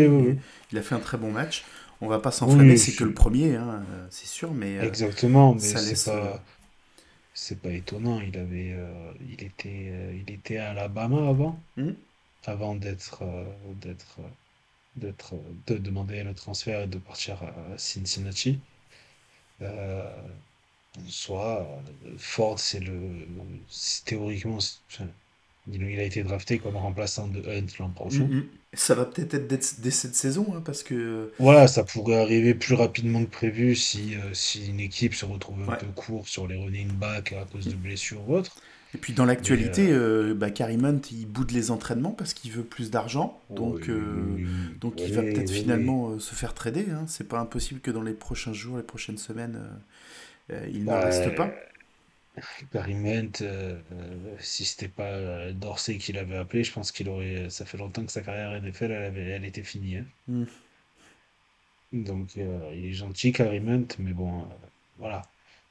Il 0.72 0.78
a 0.78 0.82
fait 0.82 0.96
un 0.96 1.00
très 1.00 1.18
bon 1.18 1.32
match. 1.32 1.66
On 2.00 2.08
va 2.08 2.20
pas 2.20 2.32
s'enflammer, 2.32 2.78
c'est 2.78 2.94
que 2.94 3.04
le 3.04 3.14
premier, 3.14 3.56
hein, 3.56 3.84
c'est 4.12 4.28
sûr, 4.28 4.54
mais... 4.54 4.78
Euh, 4.78 4.84
Exactement, 4.84 5.56
mais 5.56 5.60
c'est 5.60 6.12
pas... 6.12 6.18
Euh, 6.18 6.34
c'est 7.34 7.60
pas 7.60 7.70
étonnant, 7.70 8.20
il 8.20 8.36
avait, 8.36 8.76
il 9.30 9.46
était, 9.46 9.94
il 10.16 10.34
était 10.34 10.58
à 10.58 10.72
Alabama 10.72 11.30
avant, 11.30 11.60
hmm 11.78 11.92
avant 12.48 12.76
d'être, 12.76 13.24
d'être, 13.82 14.20
d'être, 14.96 15.36
de 15.68 15.78
demander 15.78 16.24
le 16.24 16.34
transfert 16.34 16.82
et 16.82 16.88
de 16.88 16.98
partir 16.98 17.44
à 17.44 17.78
Cincinnati. 17.78 18.60
Euh, 19.62 20.10
soit 21.08 21.68
Ford, 22.18 22.60
c'est 22.60 22.80
le. 22.80 23.28
Théoriquement, 24.06 24.58
il 25.72 26.00
a 26.00 26.04
été 26.04 26.24
drafté 26.24 26.60
comme 26.60 26.78
remplaçant 26.78 27.28
de 27.28 27.40
Hunt 27.48 27.68
l'an 27.80 27.90
prochain. 27.90 28.26
Mm, 28.26 28.38
mm. 28.38 28.48
Ça 28.74 28.96
va 28.96 29.06
peut-être 29.06 29.34
être 29.34 29.48
dès, 29.82 29.92
cette 29.92 30.16
saison, 30.16 30.54
hein, 30.56 30.62
parce 30.64 30.84
que. 30.84 31.32
Voilà, 31.40 31.68
ça 31.68 31.84
pourrait 31.84 32.22
arriver 32.22 32.54
plus 32.54 32.76
rapidement 32.76 33.24
que 33.24 33.30
prévu 33.30 33.76
si, 33.76 34.16
euh, 34.16 34.34
si 34.34 34.68
une 34.70 34.80
équipe 34.80 35.14
se 35.14 35.26
retrouve 35.26 35.70
un 35.70 35.76
peu 35.76 35.88
court 35.88 36.28
sur 36.28 36.48
les 36.48 36.56
running 36.56 36.92
backs 36.92 37.34
à 37.34 37.46
cause 37.46 37.68
de 37.68 37.76
blessures 37.76 38.28
ou 38.30 38.36
autre. 38.36 38.56
Et 38.98 39.00
puis 39.00 39.14
dans 39.14 39.26
l'actualité, 39.26 39.92
euh, 39.92 40.32
euh, 40.32 40.34
bah, 40.34 40.48
Hunt, 40.48 41.02
il 41.12 41.28
boude 41.28 41.52
les 41.52 41.70
entraînements 41.70 42.14
parce 42.14 42.34
qu'il 42.34 42.52
veut 42.52 42.64
plus 42.64 42.90
d'argent. 42.90 43.40
Donc, 43.52 43.92
donc 44.82 45.00
il 45.00 45.14
va 45.14 45.22
peut-être 45.22 45.52
finalement 45.52 46.18
se 46.18 46.34
faire 46.34 46.56
trader. 46.56 46.88
Hein. 46.92 47.06
C'est 47.06 47.28
pas 47.28 47.40
impossible 47.40 47.80
que 47.80 47.92
dans 47.92 48.02
les 48.02 48.14
prochains 48.14 48.54
jours, 48.54 48.78
les 48.78 48.84
prochaines 48.84 49.20
semaines, 49.20 49.62
euh, 50.52 50.68
il 50.74 50.86
bah, 50.86 51.02
reste 51.02 51.36
pas. 51.36 51.54
Euh, 52.38 53.42
euh, 53.44 53.80
si 54.40 54.66
c'était 54.66 54.88
pas 54.88 55.52
Dorsey 55.52 56.00
qui 56.00 56.12
l'avait 56.12 56.38
appelé, 56.38 56.64
je 56.64 56.74
pense 56.74 56.92
qu'il 56.92 57.08
aurait. 57.08 57.52
Ça 57.52 57.66
fait 57.66 57.78
longtemps 57.78 58.04
que 58.04 58.12
sa 58.12 58.22
carrière 58.22 58.60
NFL, 58.60 58.86
elle, 58.86 59.04
avait, 59.04 59.26
elle 59.26 59.46
était 59.46 59.62
finie. 59.62 59.98
Hein. 59.98 60.06
Hmm. 60.28 60.46
Donc, 61.94 62.36
il 62.36 62.86
est 62.86 62.94
gentil, 62.94 63.32
Carryment, 63.32 63.88
mais 64.00 64.14
bon, 64.14 64.48
voilà. 64.98 65.22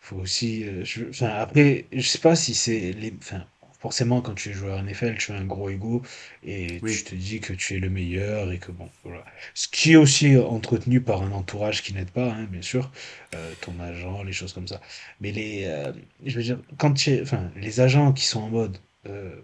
Faut 0.06 0.16
aussi. 0.16 0.64
je, 0.84 1.24
après, 1.24 1.86
je 1.92 2.00
sais 2.00 2.18
pas 2.18 2.36
si 2.36 2.54
c'est. 2.54 2.92
Les, 2.92 3.12
enfin, 3.18 3.44
forcément, 3.80 4.20
quand 4.20 4.34
tu 4.34 4.50
es 4.50 4.52
joueur 4.52 4.80
NFL, 4.82 5.16
tu 5.16 5.32
as 5.32 5.36
un 5.36 5.44
gros 5.44 5.68
ego 5.68 6.02
et 6.44 6.80
tu 6.80 7.04
te 7.04 7.14
dis 7.14 7.40
que 7.40 7.52
tu 7.52 7.76
es 7.76 7.78
le 7.80 7.90
meilleur 7.90 8.52
et 8.52 8.58
que 8.58 8.70
bon, 8.70 8.88
voilà. 9.02 9.24
Ce 9.54 9.66
qui 9.68 9.92
est 9.92 9.96
aussi 9.96 10.36
entretenu 10.36 11.00
par 11.00 11.22
un 11.22 11.32
entourage 11.32 11.82
qui 11.82 11.92
n'aide 11.92 12.10
pas, 12.10 12.32
hein, 12.32 12.46
bien 12.50 12.62
sûr, 12.62 12.90
euh, 13.34 13.52
ton 13.60 13.78
agent, 13.80 14.22
les 14.22 14.32
choses 14.32 14.52
comme 14.52 14.68
ça. 14.68 14.80
Mais 15.20 15.32
les, 15.32 15.64
euh, 15.66 15.92
je 16.24 16.36
veux 16.36 16.42
dire, 16.42 16.60
quand 16.78 16.92
tu 16.94 17.20
enfin, 17.22 17.50
les 17.56 17.80
agents 17.80 18.12
qui 18.12 18.24
sont 18.24 18.42
en 18.42 18.48
mode, 18.50 18.78
euh, 19.06 19.34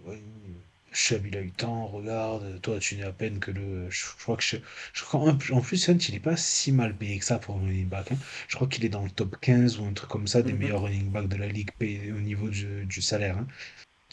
Chubb, 0.93 1.25
il 1.25 1.35
a 1.37 1.41
eu 1.41 1.51
temps, 1.51 1.87
regarde, 1.87 2.61
toi, 2.61 2.79
tu 2.79 2.95
n'es 2.95 3.03
à 3.03 3.11
peine 3.11 3.39
que 3.39 3.51
le. 3.51 3.89
Je, 3.89 4.05
crois 4.19 4.37
que 4.37 4.43
je, 4.43 4.57
je 4.93 5.03
crois, 5.03 5.21
en 5.21 5.61
plus, 5.61 5.89
Hunt, 5.89 5.97
il 5.97 6.13
n'est 6.13 6.19
pas 6.19 6.37
si 6.37 6.71
mal 6.71 6.95
payé 6.95 7.17
que 7.19 7.25
ça 7.25 7.39
pour 7.39 7.55
un 7.57 7.61
running 7.61 7.87
back. 7.87 8.11
Hein. 8.11 8.17
Je 8.47 8.55
crois 8.55 8.67
qu'il 8.67 8.85
est 8.85 8.89
dans 8.89 9.03
le 9.03 9.09
top 9.09 9.37
15 9.41 9.79
ou 9.79 9.85
un 9.85 9.93
truc 9.93 10.09
comme 10.09 10.27
ça 10.27 10.41
des 10.41 10.53
mm-hmm. 10.53 10.57
meilleurs 10.57 10.81
running 10.83 11.09
backs 11.09 11.27
de 11.27 11.35
la 11.35 11.47
ligue 11.47 11.71
payés 11.77 12.11
au 12.11 12.19
niveau 12.19 12.49
du, 12.49 12.85
du 12.85 13.01
salaire. 13.01 13.37
Hein. 13.37 13.47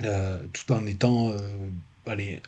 Euh, 0.04 0.42
tout 0.52 0.72
en 0.72 0.86
étant, 0.86 1.30
euh, 1.30 1.38
allez, 2.06 2.40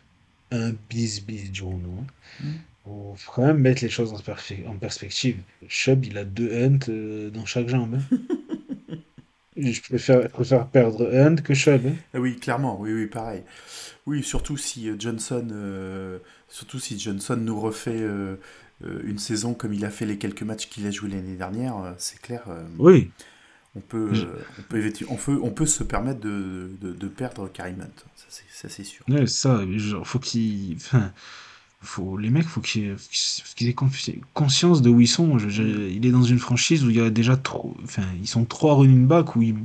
un 0.50 0.72
bis-bis, 0.90 1.50
dirons-nous. 1.50 2.04
Il 2.40 2.46
hein. 2.46 2.52
mm. 2.86 3.16
faut 3.16 3.32
quand 3.32 3.46
même 3.46 3.58
mettre 3.58 3.82
les 3.82 3.90
choses 3.90 4.12
en, 4.12 4.70
en 4.70 4.76
perspective. 4.76 5.36
Chubb, 5.68 6.04
il 6.04 6.16
a 6.18 6.24
deux 6.24 6.52
Hunt 6.52 6.88
euh, 6.88 7.30
dans 7.30 7.44
chaque 7.44 7.68
jambe. 7.68 8.00
Je 9.56 9.80
préfère, 9.82 10.28
préfère, 10.30 10.66
perdre 10.66 11.08
Hunt 11.12 11.36
que 11.36 11.54
Chubb. 11.54 11.86
Hein. 11.86 11.94
Ah 12.14 12.20
oui, 12.20 12.36
clairement, 12.38 12.80
oui, 12.80 12.92
oui, 12.92 13.06
pareil. 13.06 13.42
Oui, 14.06 14.22
surtout 14.22 14.56
si 14.56 14.90
Johnson, 14.98 15.46
surtout 16.48 16.78
si 16.78 16.98
Johnson 16.98 17.36
nous 17.36 17.60
refait 17.60 18.02
une 18.82 19.18
saison 19.18 19.54
comme 19.54 19.72
il 19.72 19.84
a 19.84 19.90
fait 19.90 20.06
les 20.06 20.18
quelques 20.18 20.42
matchs 20.42 20.68
qu'il 20.68 20.86
a 20.86 20.90
joué 20.90 21.10
l'année 21.10 21.36
dernière, 21.36 21.94
c'est 21.98 22.20
clair. 22.20 22.42
oui 22.78 23.10
on 23.74 23.80
peut, 23.80 24.10
euh, 24.14 24.26
on 24.58 24.62
peut, 24.62 24.92
on 25.08 25.16
peut, 25.16 25.40
on 25.42 25.50
peut 25.50 25.66
se 25.66 25.82
permettre 25.82 26.20
de, 26.20 26.70
de, 26.80 26.92
de 26.92 27.08
perdre 27.08 27.48
Karim 27.48 27.80
Hunt, 27.80 28.04
ça 28.50 28.68
c'est 28.68 28.84
sûr. 28.84 29.04
Ouais, 29.08 29.26
ça, 29.26 29.62
genre, 29.76 30.06
faut 30.06 30.18
qu'il. 30.18 30.76
Faut, 31.84 32.16
les 32.16 32.30
mecs, 32.30 32.46
faut 32.46 32.60
qu'ils 32.60 32.96
qu 33.56 33.68
aient 33.68 33.74
conscience 34.34 34.82
de 34.82 34.88
où 34.88 35.00
ils 35.00 35.08
sont. 35.08 35.36
il 35.38 36.06
est 36.06 36.10
dans 36.12 36.22
une 36.22 36.38
franchise 36.38 36.84
où 36.84 36.90
il 36.90 36.96
y 36.96 37.00
a 37.00 37.10
déjà 37.10 37.36
trop. 37.36 37.76
Enfin, 37.82 38.04
ils 38.20 38.28
sont 38.28 38.44
trois 38.44 38.74
running 38.74 39.06
back 39.06 39.34
où 39.34 39.42
il, 39.42 39.56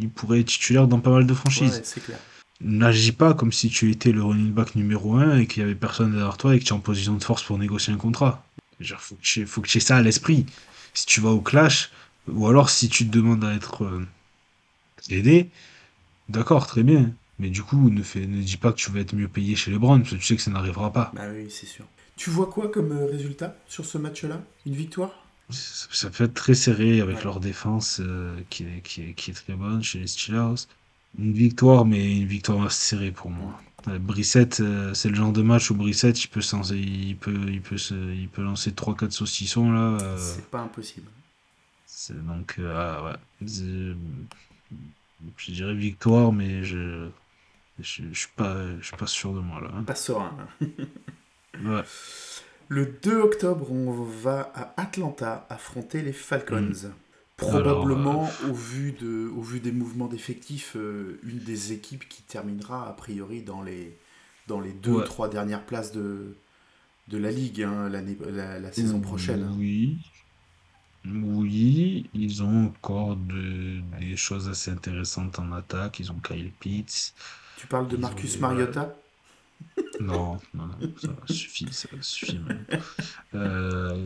il 0.00 0.08
pourrait 0.08 0.40
être 0.40 0.46
titulaire 0.46 0.86
dans 0.86 1.00
pas 1.00 1.10
mal 1.10 1.26
de 1.26 1.34
franchises. 1.34 1.72
Ouais, 1.72 1.82
c'est 1.82 2.02
clair. 2.02 2.18
N'agis 2.60 3.10
pas 3.10 3.34
comme 3.34 3.50
si 3.50 3.70
tu 3.70 3.90
étais 3.90 4.12
le 4.12 4.22
running 4.22 4.52
back 4.52 4.76
numéro 4.76 5.16
1 5.16 5.38
et 5.38 5.46
qu'il 5.48 5.62
y 5.62 5.64
avait 5.64 5.74
personne 5.74 6.12
derrière 6.12 6.36
toi 6.36 6.54
et 6.54 6.60
que 6.60 6.64
tu 6.64 6.68
es 6.68 6.72
en 6.72 6.78
position 6.78 7.14
de 7.14 7.24
force 7.24 7.42
pour 7.42 7.58
négocier 7.58 7.92
un 7.92 7.96
contrat. 7.96 8.44
Genre, 8.78 9.00
faut 9.00 9.16
que 9.16 9.22
tu 9.22 9.46
faut 9.46 9.60
que 9.60 9.76
aies 9.76 9.80
ça 9.80 9.96
à 9.96 10.02
l'esprit. 10.02 10.46
si 10.94 11.06
tu 11.06 11.20
vas 11.20 11.30
au 11.30 11.40
clash, 11.40 11.90
ou 12.28 12.46
alors 12.46 12.70
si 12.70 12.88
tu 12.88 13.04
te 13.04 13.10
demandes 13.10 13.44
à 13.44 13.52
être 13.52 13.84
euh, 13.84 14.06
aidé, 15.10 15.50
d'accord, 16.28 16.68
très 16.68 16.84
bien. 16.84 17.10
Mais 17.42 17.50
du 17.50 17.64
coup, 17.64 17.90
ne, 17.90 18.04
fais, 18.04 18.24
ne 18.24 18.40
dis 18.40 18.56
pas 18.56 18.70
que 18.70 18.76
tu 18.76 18.92
vas 18.92 19.00
être 19.00 19.16
mieux 19.16 19.26
payé 19.26 19.56
chez 19.56 19.72
les 19.72 19.78
Browns, 19.78 20.02
parce 20.02 20.12
que 20.12 20.20
tu 20.20 20.26
sais 20.26 20.36
que 20.36 20.42
ça 20.42 20.52
n'arrivera 20.52 20.92
pas. 20.92 21.10
Bah 21.12 21.22
oui, 21.34 21.50
c'est 21.50 21.66
sûr. 21.66 21.84
Tu 22.14 22.30
vois 22.30 22.46
quoi 22.46 22.68
comme 22.70 22.92
euh, 22.92 23.06
résultat 23.06 23.56
sur 23.66 23.84
ce 23.84 23.98
match-là? 23.98 24.40
Une 24.64 24.76
victoire? 24.76 25.26
Ça, 25.50 26.08
peut 26.08 26.22
être 26.22 26.34
très 26.34 26.54
serré 26.54 27.00
avec 27.00 27.24
leur 27.24 27.40
défense 27.40 28.00
euh, 28.00 28.38
qui, 28.48 28.62
est, 28.62 28.80
qui, 28.84 29.02
est, 29.02 29.14
qui, 29.14 29.32
est, 29.32 29.34
très 29.34 29.54
bonne 29.54 29.82
chez 29.82 29.98
les 29.98 30.06
Steelers. 30.06 30.66
Une 31.18 31.32
victoire, 31.32 31.84
mais 31.84 32.18
une 32.18 32.28
victoire 32.28 32.62
assez 32.64 32.90
serrée 32.90 33.10
pour 33.10 33.30
moi. 33.30 33.60
Euh, 33.88 33.98
Brissette, 33.98 34.62
c'est 34.94 35.08
le 35.08 35.16
genre 35.16 35.32
de 35.32 35.42
match 35.42 35.68
où 35.72 35.74
Brissette, 35.74 36.22
il 36.22 36.28
peut, 36.28 36.42
il 36.70 37.16
peut, 37.16 37.40
il 37.48 37.60
peut, 37.60 37.76
se, 37.76 37.94
il 38.14 38.28
peut 38.28 38.42
lancer 38.42 38.70
3-4 38.70 39.10
saucissons 39.10 39.72
là. 39.72 39.98
c'est 40.16 40.48
pas 40.48 40.60
impossible. 40.60 41.08
Donc, 42.10 42.60
ah, 42.64 43.02
ouais. 43.04 43.46
Je 45.36 45.52
dirais 45.52 45.74
victoire, 45.74 46.32
mais 46.32 46.62
je 46.62 47.08
je, 47.82 48.02
je 48.12 48.18
suis 48.18 48.28
pas 48.36 48.78
je 48.80 48.86
suis 48.86 48.96
pas 48.96 49.06
sûr 49.06 49.32
de 49.34 49.40
moi 49.40 49.60
là. 49.60 49.70
Pas 49.86 49.94
serein. 49.94 50.36
ouais. 50.60 51.82
Le 52.68 52.86
2 52.86 53.20
octobre, 53.20 53.70
on 53.70 53.92
va 53.92 54.50
à 54.54 54.80
Atlanta 54.80 55.46
affronter 55.50 56.00
les 56.00 56.14
Falcons. 56.14 56.72
Hmm. 56.72 56.92
Probablement, 57.36 58.30
euh, 58.44 58.50
au, 58.50 58.54
vu 58.54 58.92
de, 58.92 59.28
au 59.36 59.42
vu 59.42 59.60
des 59.60 59.72
mouvements 59.72 60.06
d'effectifs, 60.06 60.76
euh, 60.76 61.20
une 61.22 61.38
des 61.40 61.72
équipes 61.72 62.08
qui 62.08 62.22
terminera 62.22 62.88
a 62.88 62.92
priori 62.92 63.42
dans 63.42 63.62
les, 63.62 63.98
dans 64.46 64.60
les 64.60 64.72
deux, 64.72 65.04
trois 65.04 65.28
dernières 65.28 65.66
places 65.66 65.92
de, 65.92 66.36
de 67.08 67.18
la 67.18 67.30
Ligue 67.30 67.62
hein, 67.62 67.88
la, 67.88 68.58
la, 68.58 68.72
saison 68.72 69.00
prochaine. 69.00 69.42
Hein. 69.42 69.56
Oui. 69.58 69.98
Oui, 71.04 72.08
ils 72.14 72.42
ont 72.44 72.66
encore 72.66 73.16
de, 73.16 73.80
des 73.98 74.16
choses 74.16 74.48
assez 74.48 74.70
intéressantes 74.70 75.38
en 75.40 75.50
attaque. 75.52 75.98
Ils 75.98 76.12
ont 76.12 76.20
Kyle 76.26 76.52
Pitts. 76.60 77.12
Tu 77.62 77.68
parles 77.68 77.86
de 77.86 77.96
Marcus 77.96 78.40
Mariota 78.40 78.92
non, 80.00 80.40
non, 80.52 80.66
non, 80.66 80.92
ça 81.00 81.08
suffit, 81.32 81.68
ça 81.70 81.88
suffit 82.00 82.40
euh, 83.36 83.96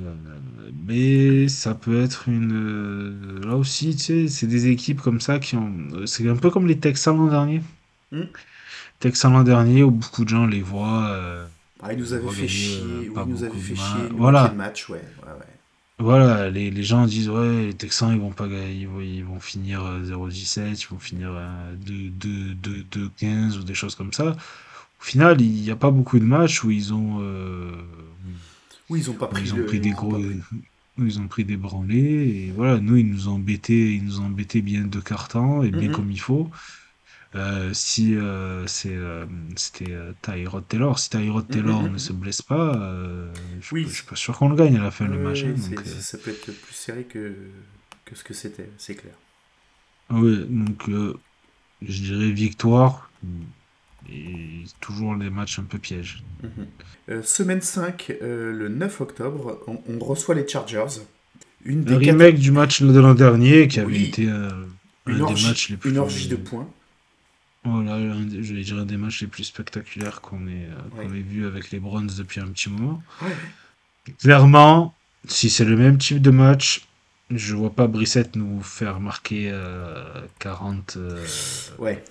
mais 0.87 1.49
ça 1.49 1.75
peut 1.75 2.03
être 2.03 2.29
une. 2.29 2.53
Euh, 2.53 3.49
là 3.49 3.57
aussi, 3.57 3.97
tu 3.97 4.03
sais, 4.03 4.29
c'est 4.29 4.47
des 4.47 4.66
équipes 4.66 5.01
comme 5.01 5.23
ça 5.23 5.38
qui 5.38 5.57
ont. 5.57 5.73
C'est 6.05 6.29
un 6.29 6.37
peu 6.37 6.51
comme 6.51 6.66
les 6.66 6.79
Texans 6.79 7.16
l'an 7.16 7.29
dernier. 7.29 7.62
Hmm. 8.12 8.25
Texans 9.01 9.33
l'an 9.33 9.42
dernier 9.42 9.83
où 9.83 9.90
beaucoup 9.90 10.25
de 10.25 10.29
gens 10.29 10.45
les 10.45 10.61
voient. 10.61 11.07
Euh, 11.07 11.47
ah, 11.83 11.95
ils 11.95 11.99
nous 11.99 12.12
avaient 12.12 12.29
fait 12.29 12.49
chier, 12.49 12.83
ils 13.05 13.11
nous 13.11 13.42
avaient 13.42 13.59
fait 13.59 13.75
chier 13.75 14.09
voilà. 14.11 14.51
match, 14.51 14.90
ouais. 14.90 15.03
ouais, 15.23 15.33
ouais. 15.33 15.56
Voilà, 15.99 16.51
les, 16.51 16.71
les 16.71 16.83
gens 16.83 17.07
disent 17.07 17.31
ouais, 17.31 17.67
les 17.67 17.75
Texans 17.75 18.13
ils 18.13 18.21
vont 18.21 18.31
pas 18.31 18.47
ils 18.47 18.87
vont, 18.87 19.01
ils 19.01 19.25
vont 19.25 19.41
finir 19.41 19.81
0-17, 20.03 20.83
ils 20.83 20.87
vont 20.89 20.99
finir 20.99 21.31
2-15 21.87 23.59
ou 23.59 23.63
des 23.63 23.75
choses 23.75 23.95
comme 23.95 24.13
ça. 24.13 24.37
Au 25.01 25.05
final, 25.05 25.41
il 25.41 25.63
n'y 25.63 25.71
a 25.71 25.77
pas 25.77 25.91
beaucoup 25.91 26.19
de 26.19 26.25
matchs 26.25 26.65
où 26.65 26.71
ils 26.71 26.93
ont. 26.93 27.19
Euh, 27.21 27.71
oui, 28.91 29.01
ils 29.01 29.11
ont 29.11 29.15
pas 29.15 29.27
pris, 29.27 29.43
ils 29.45 29.55
ont 29.55 29.65
pris 29.65 29.81
des 29.81 29.91
gros. 29.91 30.19
Ils 30.99 31.21
ont 31.21 31.29
pris 31.29 31.45
des 31.45 31.57
branlés 31.59 32.47
et 32.47 32.53
voilà, 32.57 32.79
nous 32.81 32.97
ils 32.97 33.07
nous 33.07 33.29
ont 33.29 33.35
embêtés, 33.35 33.95
ils 33.95 34.05
nous 34.05 34.21
ont 34.21 34.27
embêtés 34.27 34.63
bien 34.63 34.85
de 34.85 35.01
carton 35.01 35.63
et 35.63 35.71
bien 35.71 35.91
comme 35.91 36.11
il 36.11 36.21
faut. 36.21 36.51
Euh, 37.37 37.70
si 37.72 38.16
euh, 38.16 38.66
c'est 38.66 38.96
c'était 39.57 39.94
Tyrod 40.22 40.66
Taylor, 40.66 40.99
si 40.99 41.11
Tyrod 41.11 41.44
mm-hmm, 41.44 41.53
Taylor 41.53 41.83
ne 41.83 41.88
mm-hmm. 41.90 41.99
se 41.99 42.12
blesse 42.12 42.42
pas, 42.42 42.72
je, 43.61 43.75
oui. 43.75 43.88
suis 43.88 44.05
pas 44.05 44.16
sûr 44.16 44.37
qu'on 44.37 44.49
le 44.49 44.57
gagne 44.57 44.77
à 44.77 44.83
la 44.83 44.90
fin 44.90 45.07
du 45.07 45.18
match. 45.18 45.44
Hein, 45.44 45.55
ça 46.01 46.18
peut 46.18 46.31
être 46.31 46.53
plus 46.53 46.75
serré 46.75 47.05
que, 47.05 47.35
que 48.05 48.14
ce 48.14 48.25
que 48.25 48.35
c'était, 48.35 48.70
c'est 48.79 48.94
clair. 48.94 49.14
Oui, 50.11 50.46
donc 50.49 50.88
je 51.83 52.03
dirais 52.03 52.31
victoire. 52.31 53.11
Et 54.09 54.64
toujours 54.81 55.14
les 55.16 55.31
matchs 55.31 55.59
un 55.59 55.64
peu 55.64 55.79
pièges. 55.79 56.22
Mhm. 56.42 56.51
Euh, 57.09 57.22
semaine 57.22 57.61
5, 57.61 58.12
euh, 58.22 58.53
le 58.53 58.68
9 58.68 59.01
octobre, 59.01 59.61
on, 59.66 59.99
reçoit 59.99 60.35
les 60.35 60.46
Chargers. 60.46 61.01
Une 61.64 61.83
des 61.83 61.96
remake 61.96 62.38
du 62.38 62.53
match 62.53 62.83
de 62.83 63.01
l'an 63.01 63.14
dernier 63.14 63.66
qui 63.66 63.81
avait 63.81 64.01
été 64.01 64.29
euh, 64.29 64.51
une 65.07 65.22
un 65.22 65.27
des 65.27 65.42
matchs 65.42 65.70
les 65.70 65.77
plus. 65.77 65.90
Une 65.90 65.99
orgie 65.99 66.29
de 66.29 66.37
points. 66.37 66.68
Voilà, 67.67 67.99
je 67.99 68.55
vais 68.55 68.63
dire 68.63 68.79
un 68.79 68.85
des 68.85 68.97
matchs 68.97 69.23
les 69.23 69.27
plus 69.27 69.45
spectaculaires 69.45 70.21
qu'on 70.21 70.47
ait, 70.47 70.69
ait 71.03 71.07
vu 71.07 71.47
avec 71.47 71.71
les 71.71 71.81
Browns 71.81 72.11
depuis 72.17 72.41
un 72.41 72.49
petit 72.49 72.71
moment. 72.71 73.03
Clairement, 74.21 74.95
si 75.27 75.51
c'est 75.51 75.65
le 75.65 75.77
même 75.77 75.99
type 75.99 76.23
de 76.23 76.31
match, 76.31 76.87
je 77.31 77.57
vois 77.57 77.71
pas 77.71 77.89
Brissette 77.89 78.37
nous 78.37 78.63
faire 78.63 79.01
marquer 79.01 79.53
40. 80.39 80.99
ouais. 81.79 82.05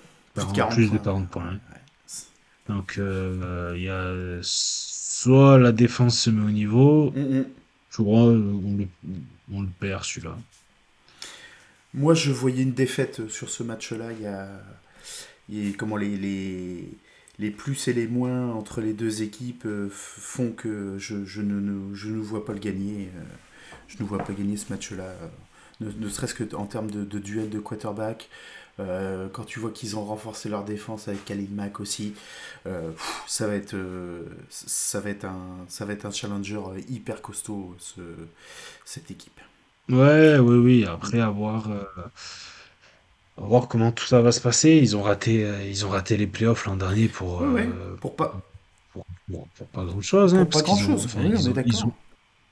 plus 0.70 0.90
de 0.90 0.98
40 0.98 1.28
points. 1.28 1.58
Donc, 2.68 2.96
euh, 2.98 3.74
il 3.76 3.82
y 3.82 3.88
a 3.88 4.12
soit 4.42 5.58
la 5.58 5.72
défense 5.72 6.18
se 6.18 6.30
met 6.30 6.44
au 6.44 6.50
niveau, 6.50 7.10
mm, 7.12 7.38
mm. 7.38 7.44
soit 7.90 8.04
on 8.04 8.30
le, 8.32 8.88
on 9.52 9.62
le 9.62 9.68
perd 9.78 10.04
celui-là. 10.04 10.36
Moi, 11.94 12.14
je 12.14 12.30
voyais 12.30 12.62
une 12.62 12.74
défaite 12.74 13.28
sur 13.28 13.48
ce 13.48 13.62
match-là. 13.62 14.12
Il 14.12 14.22
y 14.22 14.26
a, 14.26 14.48
a 15.50 15.72
comment 15.76 15.96
les, 15.96 16.16
les, 16.16 16.88
les, 17.38 17.50
plus 17.50 17.88
et 17.88 17.92
les 17.92 18.06
moins 18.06 18.52
entre 18.52 18.80
les 18.80 18.92
deux 18.92 19.22
équipes 19.22 19.64
euh, 19.66 19.88
font 19.90 20.52
que 20.52 20.98
je, 20.98 21.24
je, 21.24 21.42
ne, 21.42 21.94
je 21.94 22.08
ne 22.08 22.20
vois 22.20 22.44
pas 22.44 22.52
le 22.52 22.58
gagner. 22.58 23.10
Euh, 23.16 23.22
je 23.88 24.02
ne 24.02 24.08
vois 24.08 24.18
pas 24.18 24.32
gagner 24.32 24.56
ce 24.56 24.72
match-là. 24.72 25.14
Ne, 25.80 25.90
ne 25.90 26.08
serait-ce 26.08 26.34
qu'en 26.34 26.66
termes 26.66 26.90
de, 26.90 27.18
duel 27.18 27.50
de 27.50 27.60
quarterback, 27.60 28.28
euh, 28.80 29.28
quand 29.32 29.44
tu 29.44 29.60
vois 29.60 29.70
qu'ils 29.70 29.96
ont 29.96 30.04
renforcé 30.04 30.48
leur 30.48 30.64
défense 30.64 31.06
avec 31.08 31.24
Khalil 31.24 31.50
Mack 31.52 31.78
aussi, 31.78 32.14
ça, 33.26 33.46
va 33.46 33.54
être, 33.54 33.76
ça, 34.50 35.00
va 35.00 35.10
être 35.10 35.24
un, 35.24 35.64
ça 35.68 35.84
va 35.84 35.92
être 35.92 36.04
un 36.04 36.10
challenger 36.10 36.60
hyper 36.88 37.22
costaud, 37.22 37.76
ce, 37.78 38.00
cette 38.84 39.10
équipe. 39.12 39.40
Ouais, 39.88 40.38
oui, 40.38 40.56
oui. 40.56 40.84
Après, 40.84 41.20
avoir 41.20 41.70
voir 43.36 43.68
comment 43.68 43.92
tout 43.92 44.06
ça 44.06 44.22
va 44.22 44.32
se 44.32 44.40
passer. 44.40 44.70
Ils 44.70 44.96
ont 44.96 45.02
raté, 45.02 45.46
ils 45.68 45.84
ont 45.86 45.90
raté 45.90 46.16
les 46.16 46.26
playoffs 46.26 46.64
l'an 46.66 46.76
dernier 46.76 47.08
pour, 47.08 47.44
pour 48.00 48.16
pas. 48.16 48.40
Pour, 48.92 49.46
pas 49.72 49.84
grand 49.84 50.00
chose. 50.00 50.34
Hein, 50.34 50.46
pas 50.46 50.62
grand 50.62 50.76
chose, 50.76 51.06
ils, 51.18 51.48
ont, 51.48 51.92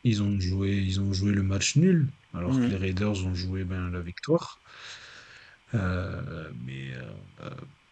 ils, 0.02 0.22
ont, 0.22 0.40
joué, 0.40 0.72
ils 0.72 1.00
ont 1.00 1.12
joué 1.12 1.32
le 1.32 1.42
match 1.42 1.76
nul, 1.76 2.08
alors 2.34 2.50
que 2.50 2.56
mmh. 2.56 2.68
les 2.68 2.76
Raiders 2.76 3.26
ont 3.26 3.34
joué 3.34 3.64
ben, 3.64 3.90
la 3.90 4.00
victoire. 4.00 4.58
Euh, 5.74 6.50
mais 6.64 6.92
euh, 6.94 7.02
euh, 7.44 7.50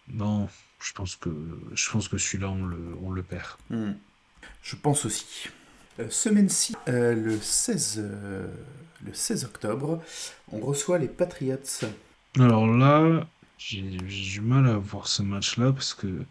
non, 0.09 0.49
je 0.81 0.93
pense 0.93 1.17
que, 1.17 1.31
je 1.75 1.91
pense 1.91 2.09
que 2.09 2.19
celui-là, 2.19 2.51
on 2.51 2.65
le, 2.65 2.97
on 3.03 3.11
le 3.11 3.23
perd. 3.23 3.57
Hmm. 3.71 3.93
Je 4.63 4.77
pense 4.77 5.05
aussi. 5.05 5.49
semaine 6.09 6.49
6, 6.49 6.77
le, 6.87 7.39
16, 7.41 8.05
le 9.05 9.15
16 9.15 9.45
octobre, 9.45 10.03
on 10.53 10.61
reçoit 10.61 10.99
les 10.99 11.09
Patriots. 11.09 11.57
Alors 12.39 12.67
là, 12.67 13.27
j'ai 13.59 13.83
du 13.83 14.41
mal 14.41 14.67
à 14.67 14.77
voir 14.79 15.07
ce 15.07 15.23
match-là 15.23 15.73
parce 15.73 15.95
que 15.95 16.25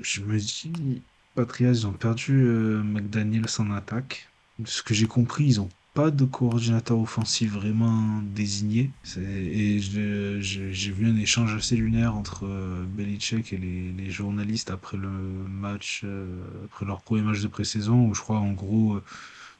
je 0.00 0.20
me 0.22 0.38
dis, 0.38 1.02
Patriots, 1.34 1.72
ils 1.72 1.86
ont 1.86 1.92
perdu 1.92 2.32
McDaniels 2.32 3.46
en 3.58 3.70
attaque. 3.70 4.28
De 4.58 4.66
ce 4.66 4.82
que 4.82 4.94
j'ai 4.94 5.06
compris, 5.06 5.44
ils 5.44 5.60
ont 5.60 5.68
pas 5.96 6.10
de 6.10 6.26
coordinateur 6.26 6.98
offensif 6.98 7.52
vraiment 7.52 8.20
désigné. 8.22 8.90
Et 9.16 9.80
j'ai 9.80 10.92
vu 10.92 11.06
un 11.06 11.16
échange 11.16 11.54
assez 11.54 11.74
lunaire 11.74 12.14
entre 12.14 12.44
euh, 12.44 12.84
Belichick 12.86 13.54
et 13.54 13.56
les, 13.56 14.10
journalistes 14.10 14.70
après 14.70 14.98
le 14.98 15.08
match, 15.08 16.02
euh, 16.04 16.26
après 16.66 16.84
leur 16.84 17.00
premier 17.00 17.22
match 17.22 17.40
de 17.40 17.48
pré-saison, 17.48 18.08
où 18.08 18.14
je 18.14 18.20
crois 18.20 18.36
en 18.36 18.52
gros, 18.52 18.96
euh, 18.96 19.04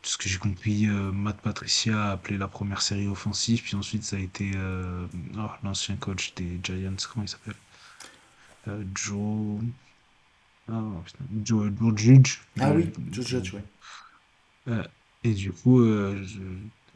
ce 0.09 0.17
que 0.19 0.29
j'ai 0.29 0.39
compris, 0.39 0.87
Matt 0.87 1.41
Patricia 1.41 2.05
a 2.05 2.13
appelé 2.13 2.39
la 2.39 2.49
première 2.49 2.81
série 2.81 3.09
offensive, 3.09 3.63
puis 3.63 3.75
ensuite 3.75 4.05
ça 4.05 4.17
a 4.17 4.21
été 4.21 4.53
oh, 5.37 5.51
l'ancien 5.65 5.97
coach 5.97 6.35
des 6.35 6.61
Giants, 6.63 6.95
comment 7.13 7.25
il 7.25 7.29
s'appelle? 7.29 7.57
Joe. 8.95 9.61
Ah, 10.69 10.83
Joe, 11.45 11.73
Judge. 11.97 12.39
Ah 12.59 12.73
oui, 12.73 12.91
Joe 13.13 13.27
Judge, 13.27 13.55
ouais. 13.55 13.63
Et 15.25 15.35
du 15.35 15.53
coup, 15.53 15.81
euh, 15.81 16.25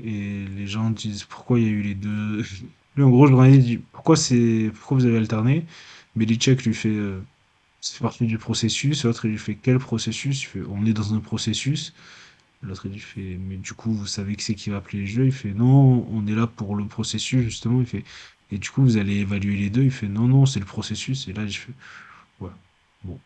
et 0.02 0.44
les 0.56 0.66
gens 0.66 0.90
disent 0.90 1.24
pourquoi 1.24 1.58
il 1.58 1.66
y 1.66 1.68
a 1.68 1.72
eu 1.72 1.82
les 1.82 1.94
deux? 1.94 2.44
Lui, 2.96 3.04
en 3.04 3.10
gros, 3.10 3.26
le 3.26 3.30
journaliste 3.30 3.66
dit 3.66 3.78
pourquoi, 3.78 4.16
pourquoi 4.74 4.96
vous 4.98 5.06
avez 5.06 5.16
alterné? 5.16 5.64
Belichick 6.16 6.64
lui 6.64 6.74
fait 6.74 6.88
euh, 6.88 7.20
c'est 7.80 8.00
partie 8.00 8.26
du 8.26 8.36
processus. 8.36 9.04
L'autre, 9.04 9.26
il 9.26 9.32
lui 9.32 9.38
fait 9.38 9.54
quel 9.54 9.78
processus? 9.78 10.42
Il 10.42 10.46
fait, 10.46 10.62
On 10.68 10.84
est 10.84 10.92
dans 10.92 11.14
un 11.14 11.20
processus. 11.20 11.94
L'autre, 12.62 12.86
il 12.92 13.00
fait 13.00 13.38
mais 13.48 13.56
du 13.56 13.72
coup, 13.72 13.92
vous 13.92 14.06
savez 14.06 14.36
qui 14.36 14.44
c'est 14.44 14.54
qui 14.54 14.70
va 14.70 14.78
appeler 14.78 15.00
les 15.00 15.06
jeux? 15.06 15.26
Il 15.26 15.32
fait 15.32 15.52
non, 15.52 16.06
on 16.10 16.26
est 16.26 16.34
là 16.34 16.46
pour 16.46 16.76
le 16.76 16.84
processus, 16.84 17.42
justement. 17.42 17.80
Il 17.80 17.86
fait 17.86 18.04
et 18.52 18.58
du 18.58 18.70
coup, 18.70 18.82
vous 18.82 18.96
allez 18.96 19.16
évaluer 19.18 19.56
les 19.56 19.70
deux? 19.70 19.82
Il 19.84 19.90
fait 19.90 20.08
non, 20.08 20.26
non, 20.26 20.46
c'est 20.46 20.60
le 20.60 20.66
processus. 20.66 21.28
Et 21.28 21.32
là, 21.32 21.46
je 21.46 21.58
fais 21.58 21.72
ouais, 22.40 22.50
bon. 23.04 23.18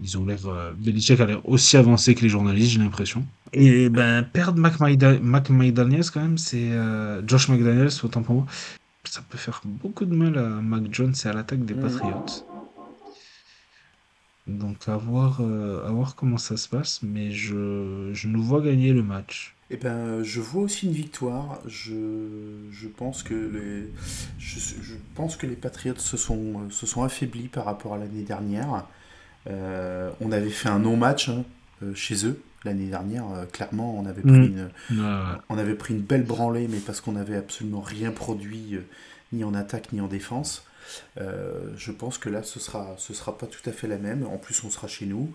ils 0.00 0.18
ont 0.18 0.24
l'air. 0.24 0.44
Euh, 0.46 0.72
Belichick 0.76 1.20
a 1.20 1.26
l'air 1.26 1.48
aussi 1.48 1.76
avancé 1.76 2.14
que 2.14 2.22
les 2.22 2.28
journalistes, 2.28 2.72
j'ai 2.72 2.80
l'impression. 2.80 3.24
Et 3.52 3.88
ben, 3.88 4.22
perdre 4.24 4.60
McDaniels, 4.60 6.10
quand 6.12 6.20
même, 6.20 6.38
c'est. 6.38 6.72
Euh, 6.72 7.22
Josh 7.26 7.48
McDaniels, 7.48 7.92
autant 8.02 8.22
pour 8.22 8.34
moi, 8.34 8.46
ça 9.04 9.22
peut 9.28 9.38
faire 9.38 9.60
beaucoup 9.64 10.04
de 10.04 10.14
mal 10.14 10.36
à 10.36 10.48
Mac 10.48 10.82
Jones 10.90 11.14
et 11.24 11.28
à 11.28 11.32
l'attaque 11.32 11.64
des 11.64 11.74
mm. 11.74 11.80
Patriots. 11.80 12.26
Donc, 14.46 14.88
à 14.88 14.96
voir, 14.96 15.40
euh, 15.40 15.84
à 15.86 15.90
voir 15.90 16.14
comment 16.14 16.38
ça 16.38 16.56
se 16.56 16.68
passe, 16.68 17.00
mais 17.02 17.32
je, 17.32 18.10
je 18.12 18.28
nous 18.28 18.42
vois 18.42 18.60
gagner 18.60 18.92
le 18.92 19.02
match. 19.02 19.56
Eh 19.70 19.76
ben, 19.76 20.22
je 20.22 20.40
vois 20.40 20.62
aussi 20.62 20.86
une 20.86 20.92
victoire. 20.92 21.58
Je, 21.66 21.94
je 22.70 22.86
pense 22.86 23.24
que 23.24 23.34
les, 23.34 23.90
je, 24.38 24.60
je, 24.60 24.94
pense 25.16 25.36
que 25.36 25.48
les 25.48 25.56
Patriots 25.56 25.98
se 25.98 26.16
sont, 26.16 26.70
se 26.70 26.86
sont 26.86 27.02
affaiblis 27.02 27.48
par 27.48 27.64
rapport 27.64 27.94
à 27.94 27.98
l'année 27.98 28.22
dernière. 28.22 28.86
Euh, 29.48 30.10
on 30.20 30.30
avait 30.30 30.50
fait 30.50 30.68
un 30.68 30.78
non-match 30.78 31.28
hein, 31.28 31.44
euh, 31.82 31.92
chez 31.96 32.24
eux 32.24 32.40
l'année 32.64 32.86
dernière. 32.86 33.24
Clairement, 33.52 33.98
on 33.98 34.06
avait, 34.06 34.22
pris 34.22 34.30
mm. 34.30 34.68
une, 34.90 35.38
on 35.48 35.58
avait 35.58 35.74
pris 35.74 35.94
une 35.94 36.02
belle 36.02 36.24
branlée, 36.24 36.68
mais 36.68 36.78
parce 36.78 37.00
qu'on 37.00 37.12
n'avait 37.12 37.36
absolument 37.36 37.80
rien 37.80 38.12
produit, 38.12 38.78
ni 39.32 39.42
en 39.42 39.54
attaque 39.54 39.92
ni 39.92 40.00
en 40.00 40.08
défense. 40.08 40.64
Je 41.16 41.92
pense 41.92 42.18
que 42.18 42.28
là, 42.28 42.42
ce 42.42 42.60
sera, 42.60 42.94
ce 42.98 43.14
sera 43.14 43.36
pas 43.36 43.46
tout 43.46 43.68
à 43.68 43.72
fait 43.72 43.88
la 43.88 43.98
même. 43.98 44.26
En 44.26 44.38
plus, 44.38 44.62
on 44.64 44.70
sera 44.70 44.88
chez 44.88 45.06
nous. 45.06 45.32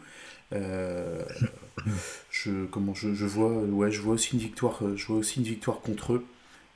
je, 0.52 2.66
comment, 2.66 2.94
je, 2.94 3.14
je, 3.14 3.26
vois, 3.26 3.52
ouais, 3.52 3.92
je 3.92 4.02
vois 4.02 4.14
aussi 4.14 4.34
une 4.34 4.40
victoire. 4.40 4.80
Je 4.96 5.06
vois 5.06 5.18
aussi 5.18 5.40
une 5.40 5.46
victoire 5.46 5.82
contre 5.82 6.14
eux. 6.14 6.26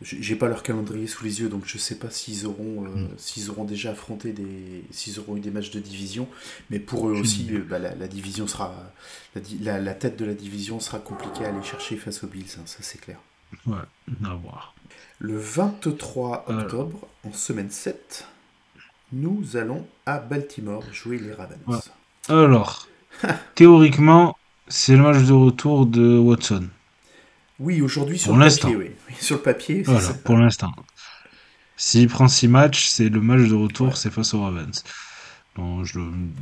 J'ai 0.01 0.35
pas 0.35 0.49
leur 0.49 0.61
calendrier 0.61 1.07
sous 1.07 1.23
les 1.23 1.39
yeux, 1.39 1.47
donc 1.47 1.63
je 1.65 1.77
sais 1.77 1.95
pas 1.95 2.09
s'ils 2.09 2.45
auront, 2.45 2.83
euh, 2.83 2.89
hmm. 2.89 3.09
s'ils 3.17 3.49
auront 3.49 3.63
déjà 3.63 3.91
affronté 3.91 4.33
des, 4.33 4.83
s'ils 4.91 5.19
auront 5.19 5.37
eu 5.37 5.39
des 5.39 5.51
matchs 5.51 5.71
de 5.71 5.79
division. 5.79 6.27
Mais 6.69 6.79
pour 6.79 7.07
eux 7.07 7.13
aussi, 7.13 7.47
euh, 7.51 7.63
bah, 7.63 7.79
la, 7.79 8.07
division 8.07 8.45
sera, 8.45 8.75
la, 9.61 9.79
la, 9.79 9.93
tête 9.93 10.19
de 10.19 10.25
la 10.25 10.33
division 10.33 10.81
sera 10.81 10.99
compliquée 10.99 11.45
à 11.45 11.49
aller 11.49 11.63
chercher 11.63 11.95
face 11.95 12.25
aux 12.25 12.27
Bills, 12.27 12.57
hein, 12.57 12.63
ça 12.65 12.79
c'est 12.81 12.99
clair. 12.99 13.19
Ouais, 13.65 13.77
à 14.25 14.33
voir. 14.33 14.75
Le 15.19 15.37
23 15.37 16.45
octobre, 16.49 17.07
en 17.23 17.31
semaine 17.31 17.71
7, 17.71 18.27
nous 19.15 19.55
allons 19.55 19.87
à 20.05 20.19
Baltimore 20.19 20.83
jouer 20.91 21.17
les 21.17 21.31
Ravens. 21.31 21.89
Alors, 22.27 22.87
théoriquement, 23.55 24.37
c'est 24.67 24.95
le 24.95 25.03
match 25.03 25.23
de 25.23 25.33
retour 25.33 25.85
de 25.85 26.17
Watson. 26.17 26.67
Oui, 27.57 27.81
aujourd'hui 27.81 28.19
sur, 28.19 28.35
le 28.35 28.49
papier, 28.49 28.75
oui. 28.75 28.91
Sur 29.19 29.37
le 29.37 29.41
papier, 29.41 29.83
voilà, 29.83 30.13
pour 30.25 30.37
l'instant. 30.37 30.73
S'il 31.77 32.09
prend 32.09 32.27
6 32.27 32.49
matchs, 32.49 32.87
c'est 32.87 33.07
le 33.07 33.21
match 33.21 33.47
de 33.47 33.55
retour, 33.55 33.95
c'est 33.95 34.11
face 34.11 34.33
aux 34.33 34.41
Ravens. 34.41 34.83
Non, 35.57 35.85
je, 35.85 36.01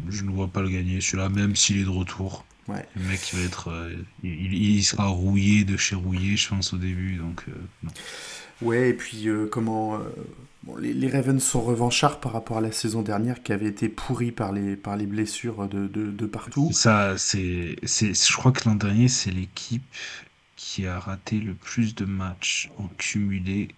je, 0.10 0.24
ne 0.24 0.32
vois 0.32 0.48
pas 0.48 0.62
le 0.62 0.70
gagner. 0.70 1.00
Celui-là, 1.00 1.30
même 1.30 1.56
s'il 1.56 1.80
est 1.80 1.84
de 1.84 1.90
retour. 1.90 2.44
Ouais. 2.68 2.86
Le 2.96 3.04
mec, 3.04 3.32
il 3.32 3.40
va 3.40 3.46
être. 3.46 3.70
Euh, 3.70 3.94
il, 4.24 4.54
il, 4.54 4.84
sera 4.84 5.08
rouillé 5.08 5.64
de 5.64 5.76
chez 5.78 5.96
rouillé, 5.96 6.38
je 6.38 6.48
pense, 6.50 6.74
au 6.74 6.78
début. 6.78 7.16
Donc, 7.18 7.44
euh. 7.50 7.90
Ouais, 8.62 8.90
et 8.90 8.94
puis 8.94 9.28
euh, 9.28 9.48
comment. 9.48 10.00
Bon, 10.64 10.78
les, 10.78 10.94
les, 10.94 11.10
Ravens 11.10 11.44
sont 11.44 11.62
revanchards 11.62 12.22
par 12.22 12.32
rapport 12.32 12.58
à 12.58 12.62
la 12.62 12.72
saison 12.72 13.02
dernière 13.02 13.44
qui 13.44 13.52
avait 13.52 13.68
été 13.68 13.90
pourrie 13.90 14.32
par 14.32 14.54
les, 14.54 14.78
par 14.78 14.96
les 14.96 15.06
blessures 15.06 15.68
de, 15.68 15.88
de, 15.88 16.10
de 16.10 16.26
partout. 16.26 16.70
Ça, 16.72 17.18
c'est. 17.18 17.76
Je 17.84 18.36
crois 18.36 18.54
que 18.54 18.68
l'an 18.70 18.76
dernier, 18.76 19.10
c'est 19.10 19.32
l'équipe 19.32 19.84
qui 20.56 20.88
a 20.88 21.00
raté 21.00 21.40
le 21.40 21.54
plus 21.54 21.96
de 21.96 22.06
matchs 22.06 22.70
en 22.78 22.88
cumulé 22.98 23.70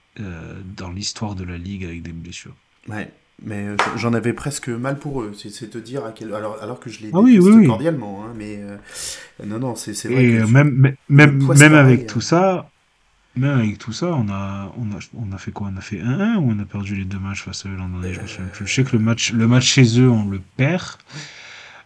dans 0.77 0.91
l'histoire 0.91 1.35
de 1.35 1.43
la 1.43 1.57
ligue 1.57 1.83
avec 1.83 2.03
des 2.03 2.13
blessures. 2.13 2.55
Ouais, 2.87 3.11
mais 3.43 3.67
euh, 3.67 3.77
j'en 3.97 4.13
avais 4.13 4.33
presque 4.33 4.69
mal 4.69 4.97
pour 4.97 5.21
eux. 5.21 5.33
C'est 5.37 5.69
te 5.69 5.77
dire 5.77 6.05
à 6.05 6.11
quel 6.11 6.33
alors 6.33 6.61
alors 6.61 6.79
que 6.79 6.89
je 6.89 7.01
les 7.01 7.09
ah 7.13 7.19
oui, 7.19 7.39
oui, 7.39 7.67
cordialement, 7.67 8.23
hein, 8.23 8.33
mais 8.35 8.59
euh, 8.59 8.77
non 9.45 9.59
non 9.59 9.75
c'est 9.75 9.91
vrai. 10.07 10.25
Et 10.25 10.37
que 10.39 10.45
même 10.45 10.95
même 11.09 11.53
même 11.57 11.73
avec 11.73 12.07
tout 12.07 12.21
ça. 12.21 12.69
Même 13.37 13.59
avec 13.59 13.79
tout 13.79 13.91
ça, 13.91 14.13
on 14.13 14.29
a, 14.29 14.73
on 14.77 14.95
a, 14.95 14.99
on 15.13 15.33
a 15.33 15.37
fait 15.37 15.51
quoi? 15.51 15.69
On 15.69 15.75
a 15.75 15.81
fait 15.81 15.97
1-1 15.97 16.37
ou 16.37 16.51
on 16.51 16.59
a 16.59 16.63
perdu 16.63 16.95
les 16.95 17.03
deux 17.03 17.19
matchs 17.19 17.43
face 17.43 17.65
à 17.65 17.69
eux 17.69 17.75
l'an 17.75 17.89
dernier? 17.89 18.13
Je, 18.25 18.63
je 18.63 18.73
sais 18.73 18.85
que 18.85 18.95
le 18.95 19.03
match, 19.03 19.33
le 19.33 19.45
match 19.45 19.65
chez 19.65 19.99
eux, 19.99 20.09
on 20.09 20.29
le 20.29 20.39
perd. 20.55 20.99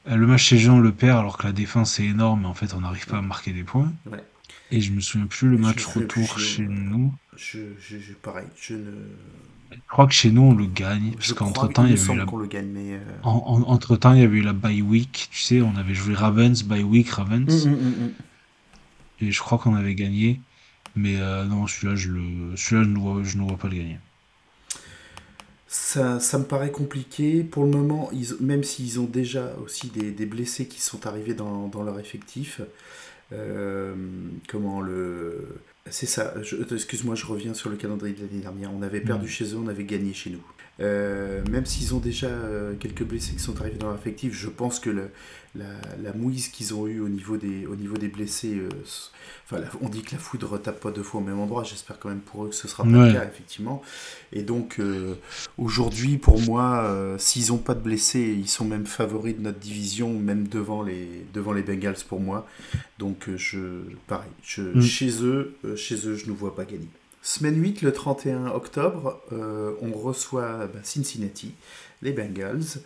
Le 0.06 0.28
match 0.28 0.44
chez 0.44 0.68
eux, 0.68 0.70
on 0.70 0.80
le 0.80 0.92
perd 0.92 1.18
alors 1.18 1.40
que 1.40 1.48
la 1.48 1.52
défense 1.52 2.00
est 2.00 2.06
énorme, 2.06 2.42
mais 2.42 2.48
en 2.48 2.54
fait, 2.54 2.76
on 2.76 2.82
n'arrive 2.82 3.08
pas 3.08 3.18
à 3.18 3.22
marquer 3.24 3.52
des 3.52 3.64
points. 3.64 3.92
Ouais. 4.06 4.24
Et 4.72 4.82
je 4.82 4.92
me 4.92 5.02
souviens 5.02 5.26
plus 5.26 5.50
le 5.50 5.58
match 5.58 5.84
retour 5.86 6.40
chez 6.40 6.68
nous. 6.68 7.12
Je, 7.36 7.60
je, 7.80 8.14
pareil, 8.14 8.48
je 8.56 8.76
ne. 8.76 8.92
Je 9.72 9.78
crois 9.88 10.08
que 10.08 10.14
chez 10.14 10.32
nous 10.32 10.42
on 10.42 10.56
le 10.56 10.66
gagne 10.66 11.14
parce 11.14 11.34
qu'entre 11.34 11.68
temps 11.68 11.86
il 11.86 11.96
y 11.96 12.00
avait 12.00 12.14
eu 12.14 12.18
la. 12.18 12.26
mais 12.64 12.94
euh, 12.94 13.00
entre 13.24 13.96
temps 13.96 14.14
il 14.14 14.22
y 14.22 14.24
avait 14.24 14.38
eu 14.38 14.42
la 14.42 14.54
bye 14.54 14.82
week, 14.82 15.30
tu 15.32 15.42
sais, 15.42 15.62
on 15.62 15.76
avait 15.76 15.94
joué 15.94 16.16
Ravens 16.16 16.64
bye 16.64 16.84
week 16.84 17.10
Ravens. 17.10 17.66
Hum, 17.66 17.74
hum, 17.74 17.94
hum, 18.02 18.12
Et 19.22 19.32
je 19.32 19.40
crois 19.40 19.58
qu'on 19.58 19.76
avait 19.76 19.96
gagné, 19.96 20.42
mais 20.96 21.18
euh, 21.18 21.46
non 21.46 21.68
celui-là 21.68 21.96
je 21.96 22.10
le, 22.10 22.56
celui-là 22.56 22.84
je 22.84 22.90
ne 22.90 22.98
vois, 22.98 23.24
je 23.24 23.38
ne 23.38 23.44
vois 23.44 23.58
pas 23.58 23.68
le 23.68 23.76
gagner. 23.76 24.00
Ça, 25.72 26.20
ça, 26.20 26.40
me 26.40 26.46
paraît 26.46 26.72
compliqué. 26.72 27.44
Pour 27.44 27.64
le 27.64 27.70
moment, 27.70 28.10
ils, 28.12 28.36
même 28.40 28.64
s'ils 28.64 29.00
ont 29.00 29.06
déjà 29.06 29.54
aussi 29.64 29.90
des, 29.90 30.10
des, 30.10 30.26
blessés 30.26 30.68
qui 30.68 30.82
sont 30.82 31.06
arrivés 31.06 31.36
dans, 31.36 31.68
dans 31.68 31.84
leur 31.84 32.00
effectif, 32.00 32.62
euh, 33.32 33.94
comment 34.48 34.82
le. 34.82 35.62
C'est 35.90 36.06
ça, 36.06 36.34
excuse-moi, 36.72 37.16
je 37.16 37.26
reviens 37.26 37.54
sur 37.54 37.70
le 37.70 37.76
calendrier 37.76 38.16
de 38.16 38.22
l'année 38.22 38.42
dernière. 38.42 38.72
On 38.74 38.82
avait 38.82 39.02
perdu 39.02 39.26
mm. 39.26 39.30
chez 39.30 39.46
eux, 39.54 39.58
on 39.58 39.68
avait 39.68 39.86
gagné 39.86 40.14
chez 40.14 40.30
nous. 40.30 40.44
Euh, 40.82 41.42
même 41.50 41.66
s'ils 41.66 41.94
ont 41.94 42.00
déjà 42.00 42.28
euh, 42.28 42.74
quelques 42.76 43.04
blessés 43.04 43.34
qui 43.34 43.40
sont 43.40 43.60
arrivés 43.60 43.78
dans 43.78 43.92
l'affectif, 43.92 44.34
je 44.34 44.48
pense 44.48 44.80
que 44.80 44.90
le, 44.90 45.10
la, 45.56 45.66
la, 46.02 46.14
mouise 46.14 46.50
qu'ils 46.50 46.74
ont 46.74 46.88
eue 46.88 47.00
au 47.00 47.10
niveau 47.10 47.38
des, 47.38 47.66
au 47.66 47.76
niveau 47.76 47.98
des 47.98 48.08
blessés, 48.08 48.56
euh, 48.56 48.70
enfin, 49.46 49.64
on 49.82 49.90
dit 49.90 50.02
que 50.02 50.12
la 50.12 50.18
foudre 50.18 50.58
tape 50.60 50.80
pas 50.80 50.92
deux 50.92 51.04
fois 51.04 51.22
au 51.22 51.24
même 51.24 51.40
endroit, 51.40 51.64
j'espère 51.64 52.00
quand 52.00 52.10
même 52.10 52.20
pour 52.22 52.46
eux 52.46 52.50
que 52.50 52.56
ce 52.56 52.68
sera 52.68 52.84
pas 52.84 52.90
le 52.90 53.14
cas, 53.14 53.26
effectivement. 53.26 53.82
Et 54.32 54.44
donc, 54.44 54.80
aujourd'hui, 55.58 56.18
pour 56.18 56.40
moi, 56.42 57.16
s'ils 57.18 57.48
n'ont 57.48 57.58
pas 57.58 57.74
de 57.74 57.82
blessés, 57.82 58.36
ils 58.38 58.48
sont 58.48 58.66
même 58.66 58.86
favoris 58.86 59.36
de 59.36 59.42
notre 59.42 59.60
division, 59.60 60.14
même 60.14 60.48
devant 60.48 60.84
les, 60.84 61.26
devant 61.34 61.52
les 61.52 61.64
Bengals 61.64 62.04
pour 62.08 62.20
moi. 62.20 62.48
Donc, 63.00 63.30
je, 63.36 63.82
pareil, 64.08 64.30
je, 64.44 64.62
mm. 64.62 64.82
chez, 64.82 65.24
eux, 65.24 65.56
chez 65.76 66.08
eux, 66.08 66.16
je 66.16 66.28
ne 66.28 66.32
vois 66.32 66.56
pas 66.56 66.66
gagner. 66.66 66.90
Semaine 67.22 67.62
8, 67.62 67.82
le 67.82 67.92
31 67.92 68.48
octobre, 68.48 69.22
euh, 69.34 69.74
on 69.82 69.92
reçoit 69.92 70.68
bah, 70.68 70.80
Cincinnati, 70.84 71.54
les 72.02 72.14
Bengals, 72.14 72.82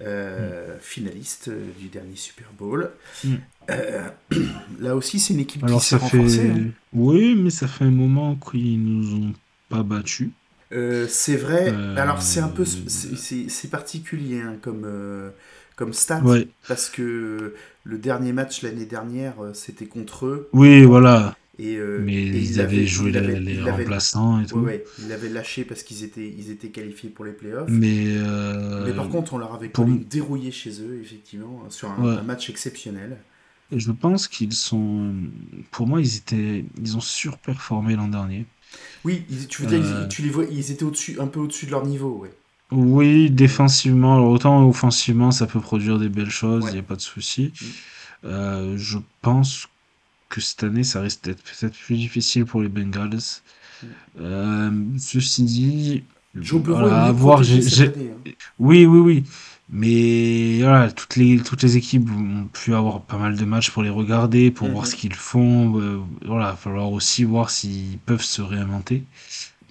euh, 0.00 0.76
mm. 0.76 0.80
finalistes 0.80 1.48
euh, 1.48 1.66
du 1.78 1.88
dernier 1.88 2.16
Super 2.16 2.48
Bowl. 2.58 2.90
Mm. 3.24 3.34
là 4.80 4.96
aussi, 4.96 5.18
c'est 5.18 5.34
une 5.34 5.40
équipe 5.40 5.66
qui 5.66 5.80
s'est 5.80 5.96
renforcée. 5.96 6.50
Hein. 6.50 6.70
Oui, 6.92 7.34
mais 7.34 7.50
ça 7.50 7.68
fait 7.68 7.84
un 7.84 7.90
moment 7.90 8.36
qu'ils 8.36 8.82
nous 8.82 9.14
ont 9.14 9.32
pas 9.68 9.82
battus. 9.82 10.30
c'est 10.70 11.36
vrai. 11.36 11.74
Alors, 11.96 12.22
c'est 12.22 12.40
un 12.40 12.48
peu. 12.48 12.64
C'est 12.64 13.70
particulier 13.70 14.40
hein, 14.40 14.56
comme, 14.62 14.86
comme 15.76 15.92
stat. 15.92 16.22
Parce 16.66 16.88
que 16.88 17.54
le 17.84 17.98
dernier 17.98 18.32
match 18.32 18.62
l'année 18.62 18.86
dernière, 18.86 19.34
c'était 19.52 19.86
contre 19.86 20.26
eux. 20.26 20.48
Oui, 20.52 20.84
voilà. 20.84 21.36
Euh, 21.60 22.00
mais 22.00 22.24
ils 22.24 22.60
avaient 22.60 22.86
joué 22.86 23.10
les 23.10 23.60
remplaçants 23.60 24.40
et 24.40 24.46
tout. 24.46 24.58
Ouais, 24.58 24.84
ils 25.00 25.08
l'avaient 25.08 25.28
lâché 25.28 25.64
parce 25.64 25.82
qu'ils 25.82 26.04
étaient, 26.04 26.28
ils 26.28 26.50
étaient 26.50 26.68
qualifiés 26.68 27.10
pour 27.10 27.24
les 27.24 27.32
playoffs. 27.32 27.68
Mais, 27.68 28.04
euh, 28.06 28.86
mais 28.86 28.92
par 28.92 29.08
contre, 29.08 29.34
on 29.34 29.38
leur 29.38 29.54
avait 29.54 29.68
pour... 29.68 29.84
dérouillé 29.86 30.52
chez 30.52 30.80
eux, 30.80 31.00
effectivement, 31.02 31.64
sur 31.68 31.90
un, 31.90 32.22
match 32.22 32.48
exceptionnel. 32.48 33.18
Et 33.72 33.80
je 33.80 33.90
pense 33.90 34.28
qu'ils 34.28 34.54
sont. 34.54 35.12
Pour 35.70 35.86
moi, 35.88 36.00
ils, 36.00 36.16
étaient... 36.16 36.64
ils 36.80 36.96
ont 36.96 37.00
surperformé 37.00 37.96
l'an 37.96 38.08
dernier. 38.08 38.46
Oui, 39.04 39.24
tu 39.48 39.62
veux 39.62 39.68
dire, 39.68 39.80
euh, 39.84 40.06
tu 40.06 40.22
les 40.22 40.30
vois, 40.30 40.44
ils 40.50 40.70
étaient 40.70 40.84
au-dessus, 40.84 41.18
un 41.20 41.26
peu 41.26 41.40
au-dessus 41.40 41.66
de 41.66 41.72
leur 41.72 41.84
niveau, 41.84 42.18
ouais. 42.18 42.30
Oui, 42.70 43.30
défensivement. 43.30 44.16
Alors, 44.16 44.30
autant 44.30 44.68
offensivement, 44.68 45.30
ça 45.32 45.46
peut 45.46 45.60
produire 45.60 45.98
des 45.98 46.08
belles 46.08 46.30
choses, 46.30 46.66
il 46.68 46.74
n'y 46.74 46.78
a 46.78 46.82
pas 46.82 46.96
de 46.96 47.00
souci. 47.00 47.52
Mm. 48.22 48.76
je 48.76 48.98
pense 49.22 49.66
que 49.66 49.77
cette 50.36 50.62
année, 50.62 50.84
ça 50.84 51.00
risque 51.00 51.24
d'être 51.24 51.42
peut-être 51.42 51.76
plus 51.76 51.96
difficile 51.96 52.44
pour 52.44 52.62
les 52.62 52.68
Bengals. 52.68 53.18
Euh, 54.20 54.70
ceci 54.98 55.42
dit, 55.44 56.04
voilà, 56.34 57.12
voir, 57.12 57.42
j'ai, 57.42 57.86
hein. 57.86 57.92
oui, 58.58 58.86
oui, 58.86 58.98
oui. 58.98 59.24
Mais 59.70 60.60
voilà, 60.60 60.90
toutes 60.90 61.16
les, 61.16 61.38
toutes 61.40 61.62
les 61.62 61.76
équipes 61.76 62.08
ont 62.10 62.46
pu 62.46 62.74
avoir 62.74 63.02
pas 63.02 63.18
mal 63.18 63.36
de 63.36 63.44
matchs 63.44 63.70
pour 63.70 63.82
les 63.82 63.90
regarder, 63.90 64.50
pour 64.50 64.68
voir 64.68 64.84
mm-hmm. 64.84 64.90
ce 64.90 64.96
qu'ils 64.96 65.14
font. 65.14 65.78
Euh, 65.78 66.00
voilà, 66.24 66.46
il 66.46 66.50
va 66.50 66.56
falloir 66.56 66.90
aussi 66.90 67.24
voir 67.24 67.50
s'ils 67.50 67.98
peuvent 67.98 68.22
se 68.22 68.40
réinventer. 68.40 69.04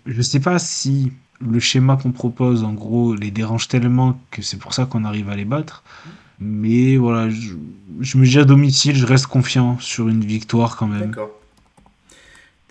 Je 0.06 0.18
ne 0.18 0.22
sais 0.22 0.40
pas 0.40 0.60
si 0.60 1.12
le 1.42 1.60
schéma 1.60 1.98
qu'on 1.98 2.12
propose, 2.12 2.64
en 2.64 2.74
gros, 2.74 3.16
les 3.16 3.32
dérange 3.32 3.68
tellement 3.68 4.20
que 4.30 4.42
c'est 4.42 4.58
pour 4.58 4.74
ça 4.74 4.86
qu'on 4.86 5.04
arrive 5.04 5.30
à 5.30 5.36
les 5.36 5.46
battre. 5.46 5.84
Mm. 5.84 6.10
Mais 6.40 6.98
voilà, 6.98 7.30
je, 7.30 8.18
me 8.18 8.26
dis 8.26 8.38
à 8.38 8.46
domicile, 8.46 8.96
je 8.96 9.06
reste 9.06 9.28
confiant 9.28 9.80
sur 9.80 10.08
une 10.08 10.24
victoire 10.24 10.78
quand 10.78 10.88
même. 10.88 11.08
D'accord. 11.08 11.32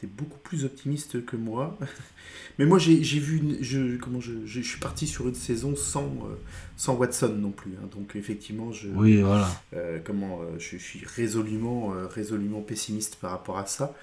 es 0.02 0.06
beaucoup 0.06 0.38
plus 0.38 0.64
optimiste 0.64 1.24
que 1.24 1.36
moi. 1.36 1.76
Mais 2.58 2.64
moi, 2.64 2.78
j'ai 2.78 2.96
vu, 2.96 3.42
je, 3.60 3.96
comment 3.96 4.18
je, 4.20 4.32
je, 4.46 4.62
suis 4.62 4.80
parti 4.80 5.06
sur 5.06 5.28
une 5.28 5.34
saison 5.34 5.76
sans, 5.76 6.04
euh, 6.04 6.38
sans 6.78 6.94
Watson 6.94 7.34
non 7.38 7.50
plus. 7.50 7.72
Hein. 7.72 7.86
donc 7.94 8.16
effectivement, 8.16 8.72
je, 8.72 8.88
oui, 8.88 9.20
voilà. 9.20 9.46
Euh, 9.74 9.98
comment, 10.02 10.40
euh, 10.40 10.58
je, 10.58 10.78
suis 10.78 11.04
résolument, 11.04 11.92
résolument 12.08 12.62
pessimiste 12.62 13.16
par 13.16 13.32
rapport 13.32 13.58
à 13.58 13.66
ça. 13.66 13.94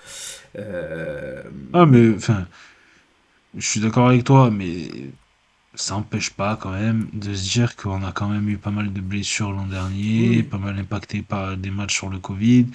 ah, 0.55 1.85
mais 1.87 2.13
enfin, 2.13 2.45
je 3.57 3.67
suis 3.67 3.79
d'accord 3.79 4.09
avec 4.09 4.23
toi, 4.23 4.51
mais 4.51 4.87
ça 5.75 5.95
n'empêche 5.95 6.31
pas 6.31 6.55
quand 6.55 6.71
même 6.71 7.07
de 7.13 7.33
se 7.33 7.51
dire 7.51 7.75
qu'on 7.75 8.03
a 8.03 8.11
quand 8.11 8.29
même 8.29 8.47
eu 8.49 8.57
pas 8.57 8.71
mal 8.71 8.93
de 8.93 9.01
blessures 9.01 9.51
l'an 9.51 9.65
dernier, 9.65 10.43
pas 10.43 10.57
mal 10.57 10.77
impacté 10.77 11.21
par 11.21 11.57
des 11.57 11.71
matchs 11.71 11.95
sur 11.95 12.09
le 12.09 12.19
Covid 12.19 12.67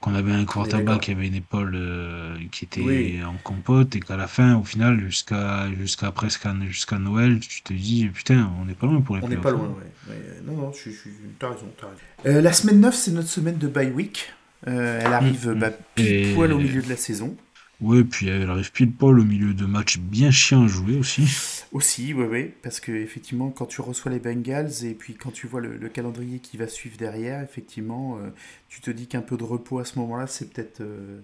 qu'on 0.00 0.14
avait 0.14 0.32
un 0.32 0.44
quarterback 0.44 1.00
qui 1.00 1.10
avait 1.10 1.26
une 1.26 1.34
épaule 1.34 1.72
euh, 1.74 2.36
qui 2.52 2.64
était 2.64 3.20
en 3.24 3.34
compote 3.42 3.96
et 3.96 4.00
qu'à 4.00 4.16
la 4.16 4.28
fin, 4.28 4.56
au 4.56 4.62
final, 4.62 5.00
jusqu'à 5.00 5.68
jusqu'à 5.76 6.12
presque 6.12 6.46
jusqu'à 6.68 6.98
Noël, 6.98 7.40
tu 7.40 7.62
te 7.62 7.72
dis 7.72 8.06
putain, 8.06 8.50
on 8.60 8.64
n'est 8.64 8.74
pas 8.74 8.86
loin 8.86 9.00
pour 9.00 9.16
les 9.16 9.24
On 9.24 9.28
n'est 9.28 9.36
pas 9.36 9.50
loin, 9.50 9.68
ouais. 9.68 10.14
Non, 10.46 10.56
non, 10.56 10.72
je, 10.72 10.90
je, 10.90 11.08
t'as 11.38 11.48
raison. 11.48 11.66
As 11.82 11.86
raison. 11.86 12.38
Euh, 12.38 12.40
la 12.40 12.52
semaine 12.52 12.80
9, 12.80 12.94
c'est 12.94 13.10
notre 13.10 13.28
semaine 13.28 13.58
de 13.58 13.66
bye 13.66 13.90
week. 13.90 14.32
Euh, 14.66 15.00
elle 15.04 15.12
arrive 15.12 15.48
mm, 15.50 15.58
bah, 15.58 15.70
pile 15.94 16.34
poil 16.34 16.52
au 16.52 16.58
milieu 16.58 16.82
de 16.82 16.88
la 16.88 16.96
saison. 16.96 17.36
Oui, 17.80 18.02
puis 18.02 18.28
elle 18.28 18.50
arrive 18.50 18.72
pile 18.72 18.90
poil 18.90 19.20
au 19.20 19.24
milieu 19.24 19.54
de 19.54 19.64
matchs 19.64 19.98
bien 19.98 20.32
chiants 20.32 20.64
à 20.64 20.66
jouer 20.66 20.96
aussi. 20.96 21.22
Aussi, 21.70 22.12
oui, 22.12 22.24
oui, 22.28 22.50
parce 22.62 22.80
que 22.80 22.90
effectivement, 22.90 23.50
quand 23.50 23.66
tu 23.66 23.82
reçois 23.82 24.10
les 24.10 24.18
Bengals 24.18 24.84
et 24.84 24.94
puis 24.94 25.14
quand 25.14 25.30
tu 25.30 25.46
vois 25.46 25.60
le, 25.60 25.88
calendrier 25.88 26.40
qui 26.40 26.56
va 26.56 26.66
suivre 26.66 26.96
derrière, 26.96 27.42
effectivement, 27.42 28.16
euh, 28.16 28.30
tu 28.68 28.80
te 28.80 28.90
dis 28.90 29.06
qu'un 29.06 29.20
peu 29.20 29.36
de 29.36 29.44
repos 29.44 29.78
à 29.78 29.84
ce 29.84 29.98
moment-là, 30.00 30.26
c'est 30.26 30.50
peut-être 30.50 30.80
euh, 30.80 31.20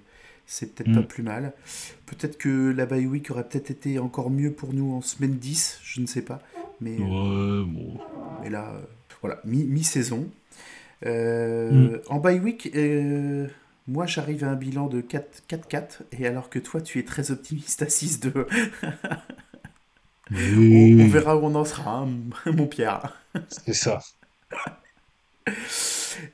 c'est 0.46 0.74
peut-être 0.74 0.94
pas 0.94 1.00
mm. 1.00 1.06
plus 1.06 1.22
mal. 1.24 1.54
Peut-être 2.06 2.38
que 2.38 2.70
la 2.70 2.86
bye 2.86 3.06
week 3.06 3.30
aurait 3.30 3.48
peut-être 3.48 3.70
été 3.70 3.98
encore 3.98 4.30
mieux 4.30 4.52
pour 4.52 4.74
nous 4.74 4.92
en 4.92 5.00
semaine 5.00 5.36
10, 5.38 5.80
je 5.82 6.00
ne 6.00 6.06
sais 6.06 6.22
pas. 6.22 6.40
Mais, 6.80 6.98
ouais, 6.98 7.64
bon. 7.66 7.98
mais 8.42 8.50
là, 8.50 8.80
voilà, 9.22 9.40
mi-saison. 9.44 10.30
Mm. 11.04 11.96
En 12.08 12.20
bye 12.20 12.38
week, 12.38 12.70
moi, 13.86 14.06
j'arrive 14.06 14.44
à 14.44 14.50
un 14.50 14.56
bilan 14.56 14.86
de 14.86 15.02
4-4, 15.02 16.02
et 16.12 16.26
alors 16.26 16.48
que 16.48 16.58
toi, 16.58 16.80
tu 16.80 16.98
es 16.98 17.04
très 17.04 17.30
optimiste 17.30 17.82
à 17.82 17.86
6-2. 17.86 18.46
on, 20.32 21.06
verra 21.08 21.36
où 21.36 21.44
on 21.44 21.54
en 21.54 21.64
sera, 21.64 21.98
hein, 21.98 22.08
mon 22.46 22.66
Pierre. 22.66 23.20
C'est 23.48 23.74
ça. 23.74 24.00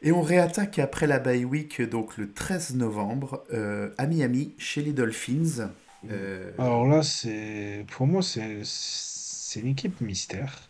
Et 0.03 0.13
on 0.13 0.23
réattaque 0.23 0.79
après 0.79 1.07
la 1.07 1.19
bye 1.19 1.45
week, 1.45 1.83
donc 1.83 2.17
le 2.19 2.31
13 2.33 2.77
novembre, 2.77 3.45
euh, 3.53 3.91
à 3.99 4.07
Miami, 4.07 4.55
chez 4.59 4.83
les 4.83 4.93
Dolphins. 4.93 5.71
Euh, 6.11 6.51
alors 6.59 6.87
là, 6.87 7.03
c'est 7.03 7.85
pour 7.91 8.07
moi, 8.07 8.23
c'est 8.23 9.61
une 9.61 9.67
équipe 9.67 10.01
mystère. 10.01 10.63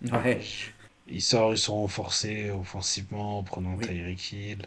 Ils, 1.10 1.22
sortent, 1.22 1.54
ils 1.54 1.58
sont 1.58 1.76
renforcés 1.76 2.50
offensivement 2.50 3.38
en 3.38 3.42
prenant 3.42 3.76
Tyreek 3.76 4.32
Hill 4.32 4.58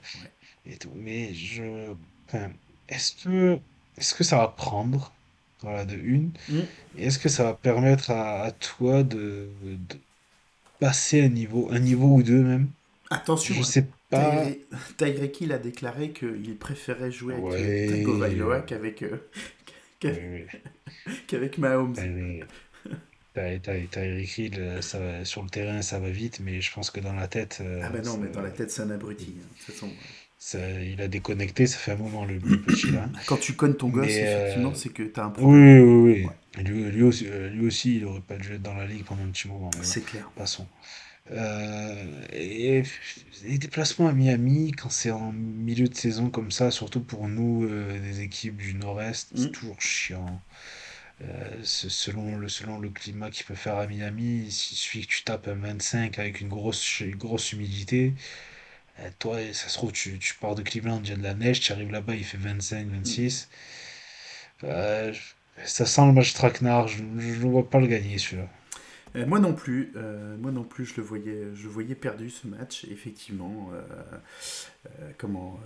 et 0.65 0.77
tout. 0.77 0.91
Mais 0.95 1.33
je. 1.33 1.93
est-ce 2.89 3.23
que, 3.23 3.59
est-ce 3.97 4.13
que 4.13 4.23
ça 4.23 4.37
va 4.37 4.47
prendre 4.47 5.11
voilà, 5.61 5.85
de 5.85 5.95
une? 5.95 6.31
Mm. 6.49 6.59
Et 6.97 7.05
est-ce 7.05 7.19
que 7.19 7.29
ça 7.29 7.43
va 7.43 7.53
permettre 7.53 8.11
à, 8.11 8.51
toi 8.51 9.03
de, 9.03 9.49
passer 10.79 11.21
un 11.21 11.29
niveau, 11.29 11.69
un 11.71 11.79
niveau 11.79 12.07
ou 12.07 12.23
deux 12.23 12.43
même? 12.43 12.69
Attention, 13.09 13.55
je 13.55 13.61
sais 13.61 13.87
pas. 14.09 14.45
Tyreek 14.97 15.41
Hill 15.41 15.51
a 15.51 15.59
déclaré 15.59 16.11
qu'il 16.11 16.57
préférait 16.57 17.11
jouer 17.11 17.35
avec 17.35 17.45
ouais. 17.45 17.87
Tago 17.89 18.17
Vailoa 18.17 18.61
qu'avec 18.61 19.03
euh, 19.03 19.17
qu'avec 21.27 21.57
Mahomes. 21.57 21.95
Tyreek 23.33 24.37
Hill, 24.37 24.55
euh, 24.57 24.81
ça 24.81 25.25
sur 25.25 25.43
le 25.43 25.49
terrain, 25.49 25.81
ça 25.81 25.99
va 25.99 26.09
vite, 26.09 26.39
mais 26.41 26.61
je 26.61 26.71
pense 26.71 26.91
que 26.91 26.99
dans 26.99 27.13
la 27.13 27.27
tête. 27.27 27.59
Euh, 27.61 27.81
ah, 27.83 27.89
ben 27.89 28.03
non, 28.03 28.17
mais 28.17 28.29
dans 28.29 28.41
la 28.41 28.51
tête, 28.51 28.71
c'est 28.71 28.81
un 28.81 28.91
abruti. 28.91 29.35
Hein, 29.37 29.47
de 29.51 29.65
toute 29.65 29.73
façon 29.75 29.89
il 30.53 31.01
a 31.01 31.07
déconnecté, 31.07 31.67
ça 31.67 31.77
fait 31.77 31.91
un 31.91 31.97
moment 31.97 32.25
le, 32.25 32.39
petit 32.39 32.91
là. 32.91 33.09
Quand 33.27 33.37
tu 33.37 33.53
connais 33.53 33.75
ton 33.75 33.89
gosse, 33.89 34.07
effectivement, 34.07 34.69
euh, 34.69 34.75
c'est 34.75 34.89
que 34.89 35.03
tu 35.03 35.19
as 35.19 35.25
un 35.25 35.29
problème. 35.29 35.83
Oui, 35.83 36.11
oui, 36.13 36.27
oui. 36.57 36.63
Lui, 36.63 37.03
aussi, 37.03 37.27
euh, 37.27 37.49
lui 37.49 37.67
aussi, 37.67 37.97
il 37.97 38.05
aurait 38.05 38.21
pas 38.21 38.35
dû 38.35 38.53
être 38.53 38.61
dans 38.61 38.75
la 38.75 38.85
ligue 38.85 39.03
pendant 39.05 39.23
un 39.23 39.29
petit 39.29 39.47
moment. 39.47 39.71
C'est 39.81 40.05
clair. 40.05 40.29
Passons. 40.35 40.67
Euh, 41.31 42.21
et 42.33 42.83
les 43.45 43.57
déplacements 43.57 44.07
à 44.07 44.13
Miami, 44.13 44.71
quand 44.73 44.89
c'est 44.89 45.11
en 45.11 45.31
milieu 45.31 45.87
de 45.87 45.95
saison 45.95 46.29
comme 46.29 46.51
ça, 46.51 46.69
surtout 46.69 46.99
pour 46.99 47.27
nous, 47.27 47.67
des 47.67 48.21
équipes 48.21 48.57
du 48.57 48.75
Nord-Est, 48.75 49.29
c'est 49.33 49.47
mm. 49.47 49.51
toujours 49.51 49.81
chiant. 49.81 50.41
Selon, 51.63 52.37
le, 52.37 52.49
selon 52.49 52.79
le 52.79 52.89
climat 52.89 53.29
qu'il 53.29 53.45
peut 53.45 53.55
faire 53.55 53.77
à 53.77 53.87
Miami, 53.87 54.45
il 54.45 54.51
suffit 54.51 55.05
que 55.05 55.11
tu 55.11 55.23
tapes 55.23 55.47
un 55.47 55.55
25 55.55 56.19
avec 56.19 56.41
une 56.41 56.49
grosse, 56.49 56.99
une 56.99 57.15
grosse 57.15 57.53
humidité. 57.53 58.13
Euh, 58.99 59.09
toi, 59.19 59.37
ça 59.53 59.69
se 59.69 59.73
trouve, 59.75 59.91
tu, 59.91 60.19
tu 60.19 60.35
pars 60.35 60.55
de 60.55 60.61
Cleveland, 60.61 61.01
il 61.03 61.09
y 61.09 61.13
a 61.13 61.15
de 61.15 61.23
la 61.23 61.33
neige, 61.33 61.59
tu 61.59 61.71
arrives 61.71 61.91
là-bas, 61.91 62.15
il 62.15 62.23
fait 62.23 62.37
25, 62.37 62.87
26. 62.87 63.49
Euh, 64.63 65.13
ça 65.65 65.85
sent 65.85 66.05
le 66.05 66.13
match 66.13 66.33
traquenard, 66.33 66.87
je 66.87 67.03
ne 67.03 67.49
vois 67.49 67.69
pas 67.69 67.79
le 67.79 67.87
gagner 67.87 68.17
celui-là. 68.17 68.47
Euh, 69.15 69.25
moi 69.27 69.39
non 69.39 69.53
plus, 69.53 69.93
moi 70.39 70.51
non 70.51 70.63
plus, 70.63 70.85
je 70.85 70.95
le 70.97 71.03
voyais, 71.03 71.47
je 71.53 71.67
voyais 71.67 71.95
perdu 71.95 72.29
ce 72.29 72.47
match, 72.47 72.85
effectivement. 72.89 73.71
comment 75.17 75.59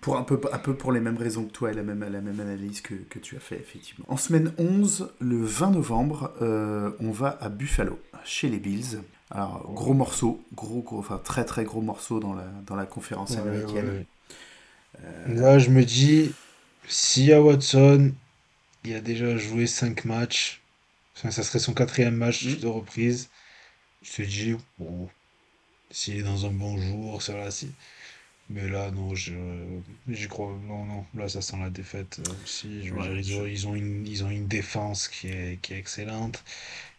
pour 0.00 0.16
un 0.16 0.22
peu, 0.22 0.40
un 0.52 0.58
peu 0.58 0.74
pour 0.74 0.92
les 0.92 1.00
mêmes 1.00 1.16
raisons 1.16 1.44
que 1.44 1.52
toi 1.52 1.70
et 1.70 1.74
la 1.74 1.82
même, 1.82 2.00
la 2.00 2.20
même 2.20 2.40
analyse 2.40 2.80
que, 2.80 2.94
que 2.94 3.18
tu 3.18 3.36
as 3.36 3.40
fait, 3.40 3.56
effectivement. 3.56 4.06
En 4.08 4.16
semaine 4.16 4.52
11, 4.58 5.12
le 5.20 5.36
20 5.44 5.70
novembre, 5.72 6.32
on 6.40 7.10
va 7.10 7.38
à 7.40 7.48
Buffalo, 7.48 7.98
chez 8.24 8.48
les 8.48 8.58
Bills. 8.58 9.00
Alors, 9.30 9.70
gros 9.72 9.94
morceau, 9.94 10.44
gros, 10.54 10.80
gros, 10.80 10.98
enfin 10.98 11.20
très 11.22 11.44
très 11.44 11.64
gros 11.64 11.80
morceau 11.80 12.20
dans 12.20 12.34
la, 12.34 12.46
dans 12.66 12.76
la 12.76 12.86
conférence 12.86 13.36
américaine. 13.36 14.04
Euh, 15.02 15.34
Là, 15.34 15.58
je 15.58 15.70
me 15.70 15.84
dis, 15.84 16.32
si 16.86 17.32
à 17.32 17.42
Watson, 17.42 18.12
il 18.84 18.94
a 18.94 19.00
déjà 19.00 19.36
joué 19.36 19.66
5 19.66 20.04
matchs, 20.04 20.62
ça 21.14 21.30
serait 21.30 21.58
son 21.58 21.72
quatrième 21.72 22.14
match 22.14 22.44
mm. 22.44 22.56
de 22.60 22.66
reprise, 22.66 23.28
je 24.02 24.12
te 24.12 24.22
dis, 24.22 24.56
bon, 24.78 25.08
s'il 25.90 26.18
est 26.18 26.22
dans 26.22 26.46
un 26.46 26.52
bon 26.52 26.78
jour, 26.78 27.22
ça 27.22 27.34
va, 27.34 27.50
si. 27.50 27.70
Mais 28.50 28.68
là, 28.68 28.90
non, 28.90 29.14
je, 29.14 29.32
j'y 30.08 30.28
crois. 30.28 30.52
Non, 30.66 30.84
non, 30.84 31.06
là, 31.14 31.28
ça 31.28 31.40
sent 31.40 31.56
la 31.58 31.70
défaite 31.70 32.20
euh, 32.20 32.32
aussi. 32.44 32.86
Je 32.86 32.92
veux 32.92 33.02
dire, 33.02 33.16
ils, 33.16 33.38
ont, 33.38 33.46
ils, 33.46 33.68
ont 33.68 33.74
une, 33.74 34.06
ils 34.06 34.22
ont 34.22 34.30
une 34.30 34.46
défense 34.46 35.08
qui 35.08 35.28
est, 35.28 35.58
qui 35.62 35.72
est 35.72 35.78
excellente. 35.78 36.44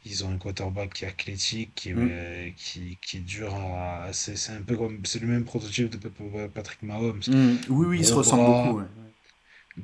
Ils 0.05 0.25
ont 0.25 0.31
un 0.31 0.37
quarterback 0.37 0.93
qui 0.93 1.05
est 1.05 1.07
athlétique, 1.07 1.71
qui, 1.75 1.93
mm. 1.93 2.09
euh, 2.11 2.49
qui, 2.57 2.97
qui, 3.01 3.17
est 3.17 3.21
dur 3.21 3.53
à. 3.55 4.09
C'est 4.11 4.53
un 4.53 4.61
peu 4.61 4.75
comme. 4.75 5.05
C'est 5.05 5.19
le 5.19 5.27
même 5.27 5.45
prototype 5.45 5.99
de 5.99 6.47
Patrick 6.47 6.81
Mahomes. 6.81 7.21
Mm. 7.27 7.55
Oui, 7.69 7.85
oui, 7.89 7.99
il 7.99 8.05
se 8.05 8.13
ressemble 8.13 8.45
beaucoup. 8.45 8.81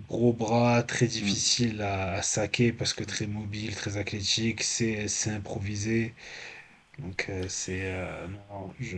Gros 0.07 0.33
bras, 0.33 0.81
très 0.83 1.05
mm. 1.05 1.09
difficile 1.09 1.81
à, 1.83 2.13
à, 2.13 2.21
saquer 2.23 2.71
parce 2.73 2.93
que 2.93 3.03
très 3.03 3.27
mobile, 3.27 3.75
très 3.75 3.97
athlétique, 3.97 4.63
c'est 4.63 5.07
improvisé. 5.27 6.15
Donc, 6.99 7.27
euh, 7.29 7.45
c'est. 7.47 7.81
Euh, 7.83 8.27
non, 8.27 8.71
je, 8.79 8.97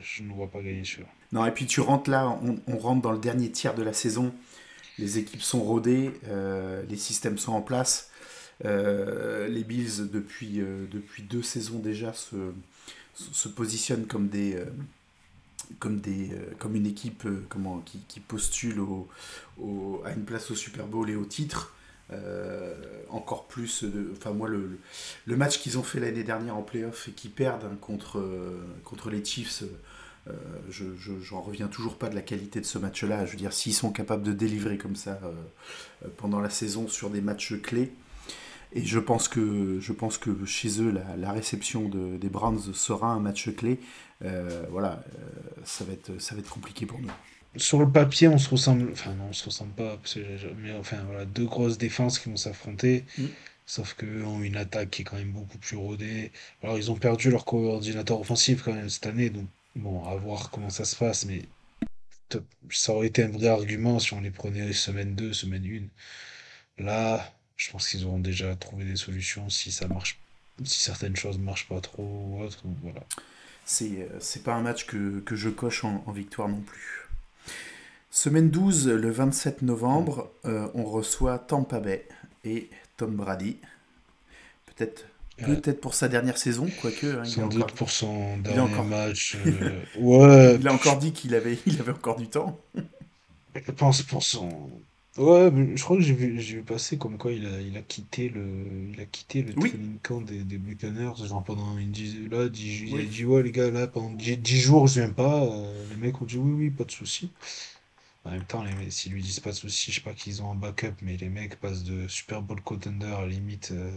je 0.00 0.22
ne 0.22 0.32
vois 0.32 0.50
pas 0.50 0.60
gagner 0.60 0.84
celui-là. 0.84 1.08
Non, 1.32 1.46
et 1.46 1.50
puis 1.50 1.66
tu 1.66 1.80
rentres 1.80 2.10
là, 2.10 2.38
on, 2.42 2.58
on, 2.66 2.78
rentre 2.78 3.02
dans 3.02 3.12
le 3.12 3.18
dernier 3.18 3.50
tiers 3.50 3.74
de 3.74 3.82
la 3.82 3.92
saison. 3.92 4.32
Les 4.98 5.18
équipes 5.18 5.42
sont 5.42 5.60
rodées, 5.60 6.12
les 6.88 6.96
systèmes 6.96 7.36
sont 7.36 7.52
en 7.52 7.62
place. 7.62 8.12
Euh, 8.64 9.48
les 9.48 9.64
Bills, 9.64 10.10
depuis, 10.12 10.60
euh, 10.60 10.86
depuis 10.90 11.22
deux 11.22 11.42
saisons 11.42 11.78
déjà, 11.78 12.12
se, 12.12 12.52
se 13.14 13.48
positionnent 13.48 14.06
comme 14.06 14.28
des 14.28 14.54
euh, 14.54 14.64
comme, 15.78 15.98
des, 15.98 16.30
comme 16.58 16.76
une 16.76 16.86
équipe 16.86 17.26
comment, 17.48 17.78
qui, 17.78 17.98
qui 18.06 18.20
postule 18.20 18.80
au, 18.80 19.08
au, 19.58 20.02
à 20.04 20.12
une 20.12 20.24
place 20.24 20.50
au 20.50 20.54
Super 20.54 20.86
Bowl 20.86 21.08
et 21.08 21.16
au 21.16 21.24
titre. 21.24 21.74
Encore 23.08 23.46
plus 23.46 23.84
de. 23.84 24.12
Enfin, 24.16 24.32
moi, 24.32 24.48
le, 24.48 24.78
le 25.26 25.36
match 25.36 25.58
qu'ils 25.58 25.78
ont 25.78 25.82
fait 25.82 26.00
l'année 26.00 26.24
dernière 26.24 26.56
en 26.56 26.62
playoff 26.62 27.08
et 27.08 27.12
qui 27.12 27.28
perdent 27.28 27.64
hein, 27.64 27.76
contre, 27.80 28.22
contre 28.84 29.10
les 29.10 29.24
Chiefs, 29.24 29.64
je 30.70 30.84
j'en 31.20 31.40
reviens 31.40 31.68
toujours 31.68 31.96
pas 31.96 32.08
de 32.08 32.14
la 32.14 32.22
qualité 32.22 32.60
de 32.60 32.66
ce 32.66 32.78
match-là. 32.78 33.26
Je 33.26 33.32
veux 33.32 33.38
dire, 33.38 33.52
s'ils 33.52 33.74
sont 33.74 33.90
capables 33.90 34.22
de 34.22 34.32
délivrer 34.32 34.78
comme 34.78 34.96
ça 34.96 35.20
pendant 36.16 36.40
la 36.40 36.50
saison 36.50 36.88
sur 36.88 37.10
des 37.10 37.20
matchs 37.20 37.60
clés, 37.60 37.92
et 38.74 38.84
je 38.84 38.98
pense 38.98 39.28
que, 39.28 39.78
je 39.80 39.92
pense 39.92 40.18
que 40.18 40.44
chez 40.44 40.82
eux, 40.82 40.92
la, 41.16 41.32
réception 41.32 41.88
de, 41.88 42.16
des 42.16 42.28
Browns 42.28 42.74
sera 42.74 43.12
un 43.12 43.20
match 43.20 43.54
clé. 43.54 43.78
Euh, 44.24 44.64
voilà, 44.68 45.04
euh, 45.14 45.20
ça, 45.64 45.84
va 45.84 45.92
être, 45.92 46.20
ça 46.20 46.34
va 46.34 46.40
être 46.40 46.50
compliqué 46.50 46.84
pour 46.84 46.98
nous. 46.98 47.10
Sur 47.56 47.80
le 47.80 47.90
papier, 47.90 48.28
on 48.28 48.38
se 48.38 48.48
ressemble. 48.48 48.90
Enfin, 48.92 49.12
non, 49.14 49.26
on 49.30 49.32
se 49.32 49.44
ressemble 49.44 49.72
pas. 49.72 49.98
mais 50.58 50.72
enfin, 50.72 50.98
voilà, 51.06 51.24
deux 51.24 51.44
grosses 51.44 51.78
défenses 51.78 52.18
qui 52.18 52.28
vont 52.28 52.36
s'affronter. 52.36 53.04
Mm. 53.18 53.24
Sauf 53.66 53.94
qu'eux 53.94 54.24
ont 54.24 54.42
une 54.42 54.56
attaque 54.56 54.90
qui 54.90 55.02
est 55.02 55.04
quand 55.04 55.16
même 55.16 55.32
beaucoup 55.32 55.58
plus 55.58 55.76
rodée. 55.76 56.32
Alors, 56.62 56.76
ils 56.76 56.90
ont 56.90 56.96
perdu 56.96 57.30
leur 57.30 57.44
coordinateur 57.44 58.20
offensif 58.20 58.62
quand 58.62 58.74
même 58.74 58.90
cette 58.90 59.06
année. 59.06 59.30
Donc, 59.30 59.46
bon, 59.76 60.04
à 60.04 60.14
voir 60.16 60.50
comment 60.50 60.70
ça 60.70 60.84
se 60.84 60.96
passe. 60.96 61.24
Mais 61.24 61.42
ça 62.70 62.92
aurait 62.92 63.06
été 63.06 63.22
un 63.22 63.28
vrai 63.28 63.48
argument 63.48 63.98
si 63.98 64.12
on 64.14 64.20
les 64.20 64.30
prenait 64.30 64.72
semaine 64.72 65.14
2, 65.14 65.32
semaine 65.32 65.90
1. 66.78 66.84
Là, 66.84 67.32
je 67.56 67.70
pense 67.70 67.88
qu'ils 67.88 68.04
auront 68.04 68.18
déjà 68.18 68.54
trouvé 68.56 68.84
des 68.84 68.96
solutions 68.96 69.48
si 69.48 69.70
ça 69.72 69.86
marche, 69.88 70.18
si 70.64 70.80
certaines 70.80 71.16
choses 71.16 71.38
ne 71.38 71.44
marchent 71.44 71.68
pas 71.68 71.80
trop 71.80 72.02
ou 72.02 72.42
autre. 72.42 72.62
Voilà. 72.82 73.04
C'est, 73.64 74.08
c'est 74.20 74.42
pas 74.42 74.54
un 74.54 74.62
match 74.62 74.86
que, 74.86 75.20
que 75.20 75.36
je 75.36 75.48
coche 75.48 75.84
en, 75.84 76.00
victoire 76.12 76.48
non 76.48 76.60
plus. 76.60 77.03
Semaine 78.10 78.50
12, 78.50 78.88
le 78.88 79.10
27 79.10 79.62
novembre, 79.62 80.30
euh, 80.44 80.68
on 80.74 80.84
reçoit 80.84 81.38
Tampa 81.38 81.80
Bay 81.80 82.06
et 82.44 82.70
Tom 82.96 83.16
Brady. 83.16 83.58
Peut-être 84.66 85.06
Peut-être 85.36 85.80
pour 85.80 85.94
sa 85.94 86.08
dernière 86.08 86.38
saison, 86.38 86.68
quoique. 86.80 87.06
Hein, 87.06 87.24
Sans 87.24 87.48
doute 87.48 87.72
pour 87.72 87.90
son 87.90 88.38
dernier 88.38 88.82
match. 88.84 89.36
Euh, 89.46 89.82
ouais. 89.98 90.56
Il 90.60 90.68
a 90.68 90.72
encore 90.72 90.98
dit 90.98 91.12
qu'il 91.12 91.34
avait, 91.34 91.58
il 91.66 91.80
avait 91.80 91.92
encore 91.92 92.16
du 92.16 92.28
temps. 92.28 92.60
Je 93.54 93.70
pense 93.72 94.02
pour 94.02 94.22
son. 94.22 94.70
Ouais, 95.16 95.48
je 95.76 95.82
crois 95.84 95.96
que 95.96 96.02
j'ai 96.02 96.12
vu, 96.12 96.40
j'ai 96.40 96.56
vu 96.56 96.62
passer 96.64 96.98
comme 96.98 97.18
quoi 97.18 97.30
il 97.30 97.46
a, 97.46 97.60
il 97.60 97.76
a 97.76 97.82
quitté 97.82 98.28
le, 98.28 98.90
il 98.92 99.00
a 99.00 99.04
quitté 99.06 99.42
le 99.42 99.54
training 99.54 99.98
camp 100.02 100.20
des, 100.20 100.42
des 100.42 100.58
Buccaneers, 100.58 101.12
genre 101.24 101.44
pendant 101.44 101.78
une 101.78 101.92
dizaine, 101.92 102.28
là, 102.30 102.46
il 102.52 103.00
a 103.00 103.04
dit, 103.04 103.24
ouais, 103.24 103.44
les 103.44 103.52
gars, 103.52 103.70
là, 103.70 103.86
pendant 103.86 104.10
10, 104.10 104.44
jours, 104.60 104.88
je 104.88 105.00
viens 105.00 105.10
pas. 105.10 105.44
Euh, 105.44 105.88
les 105.90 105.96
mecs 105.96 106.20
ont 106.20 106.24
dit, 106.24 106.36
oui, 106.36 106.52
oui, 106.52 106.70
pas 106.70 106.82
de 106.82 106.90
souci. 106.90 107.30
En 108.24 108.32
même 108.32 108.44
temps, 108.44 108.64
les, 108.64 108.90
s'ils 108.90 109.12
lui 109.12 109.22
disent 109.22 109.38
pas 109.38 109.50
de 109.50 109.54
souci, 109.54 109.92
je 109.92 109.96
sais 109.96 110.02
pas 110.02 110.14
qu'ils 110.14 110.42
ont 110.42 110.50
un 110.50 110.56
backup, 110.56 110.94
mais 111.02 111.16
les 111.16 111.28
mecs 111.28 111.60
passent 111.60 111.84
de 111.84 112.08
Super 112.08 112.42
Bowl 112.42 112.60
contender 112.62 113.06
à 113.06 113.24
limite. 113.24 113.70
Euh, 113.72 113.90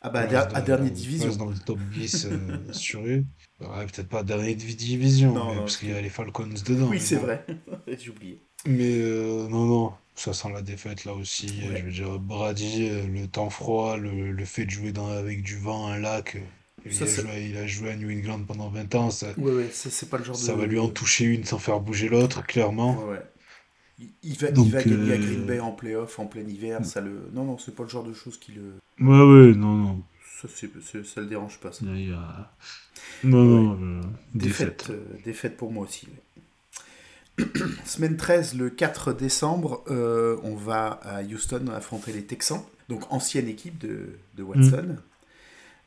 ah 0.00 0.10
bah, 0.10 0.20
à, 0.20 0.60
dernière 0.60 0.92
division. 0.92 1.34
dans 1.34 1.46
le 1.46 1.58
top 1.58 1.78
10 1.92 2.26
euh, 2.26 2.72
sur 2.72 3.00
eux. 3.00 3.24
Ouais, 3.60 3.86
peut-être 3.86 4.08
pas 4.08 4.22
dernière 4.22 4.54
division, 4.54 5.34
parce 5.34 5.76
qu'il 5.76 5.90
y 5.90 5.92
a 5.92 6.00
les 6.00 6.08
Falcons 6.08 6.46
dedans. 6.46 6.88
Oui, 6.88 7.00
c'est 7.00 7.16
vrai. 7.16 7.44
J'ai 7.98 8.10
oublié. 8.10 8.42
Mais 8.66 8.92
euh, 8.98 9.48
non, 9.48 9.66
non, 9.66 9.92
ça 10.14 10.32
sent 10.32 10.48
la 10.52 10.62
défaite 10.62 11.04
là 11.04 11.14
aussi. 11.14 11.62
Je 11.62 11.82
veux 11.82 11.90
dire, 11.90 12.18
Brady, 12.18 12.88
euh, 12.88 13.06
le 13.06 13.26
temps 13.26 13.50
froid, 13.50 13.96
le, 13.96 14.32
le 14.32 14.44
fait 14.44 14.66
de 14.66 14.70
jouer 14.70 14.92
dans, 14.92 15.08
avec 15.08 15.42
du 15.42 15.56
vent, 15.56 15.88
un 15.88 15.98
lac. 15.98 16.36
Il, 16.84 17.02
a 17.02 17.06
joué, 17.06 17.48
il, 17.50 17.56
a 17.56 17.66
joué, 17.66 17.90
à 17.90 17.96
New 17.96 18.10
England 18.10 18.40
pendant 18.46 18.68
20 18.68 18.94
ans. 18.96 19.10
Ça, 19.10 19.28
ouais, 19.38 19.52
ouais, 19.52 19.70
c'est 19.72 20.10
pas 20.10 20.18
le 20.18 20.24
genre 20.24 20.34
ça 20.34 20.54
va 20.54 20.66
lui 20.66 20.80
en 20.80 20.88
toucher 20.88 21.26
une 21.26 21.44
sans 21.44 21.58
faire 21.58 21.78
bouger 21.78 22.08
l'autre, 22.08 22.44
clairement. 22.44 23.04
Ouais, 23.04 23.22
il, 24.22 24.36
va, 24.36 24.48
il 24.48 24.70
va 24.70 24.82
gagner 24.82 25.12
à 25.12 25.16
Green 25.16 25.46
Bay 25.46 25.60
en 25.60 25.72
playoff 25.72 26.18
en 26.18 26.26
plein 26.26 26.42
hiver. 26.42 26.84
Ça 26.84 27.00
le... 27.00 27.30
Non, 27.32 27.44
non, 27.44 27.58
c'est 27.58 27.74
pas 27.74 27.84
le 27.84 27.88
genre 27.88 28.04
de 28.04 28.12
choses 28.12 28.38
qui 28.38 28.52
le. 28.52 28.74
Ouais, 28.98 29.06
ouais, 29.06 29.54
non, 29.54 29.74
non. 29.74 30.02
Ça, 30.40 30.48
ça 31.04 31.20
le 31.20 31.26
dérange 31.26 31.58
pas. 31.58 31.70
Ça. 31.72 31.84
Non, 31.84 33.44
non, 33.44 33.78
euh, 33.80 34.00
défaite. 34.34 34.86
Euh, 34.90 35.04
défaite. 35.24 35.56
pour 35.56 35.70
moi 35.70 35.84
aussi. 35.84 36.08
Semaine 37.84 38.16
13, 38.16 38.56
le 38.56 38.70
4 38.70 39.12
décembre, 39.12 39.82
euh, 39.90 40.36
on 40.42 40.54
va 40.54 41.00
à 41.02 41.22
Houston 41.22 41.66
affronter 41.74 42.12
les 42.12 42.24
Texans, 42.24 42.62
donc 42.88 43.10
ancienne 43.10 43.48
équipe 43.48 43.78
de, 43.78 44.18
de 44.36 44.42
Watson. 44.42 44.96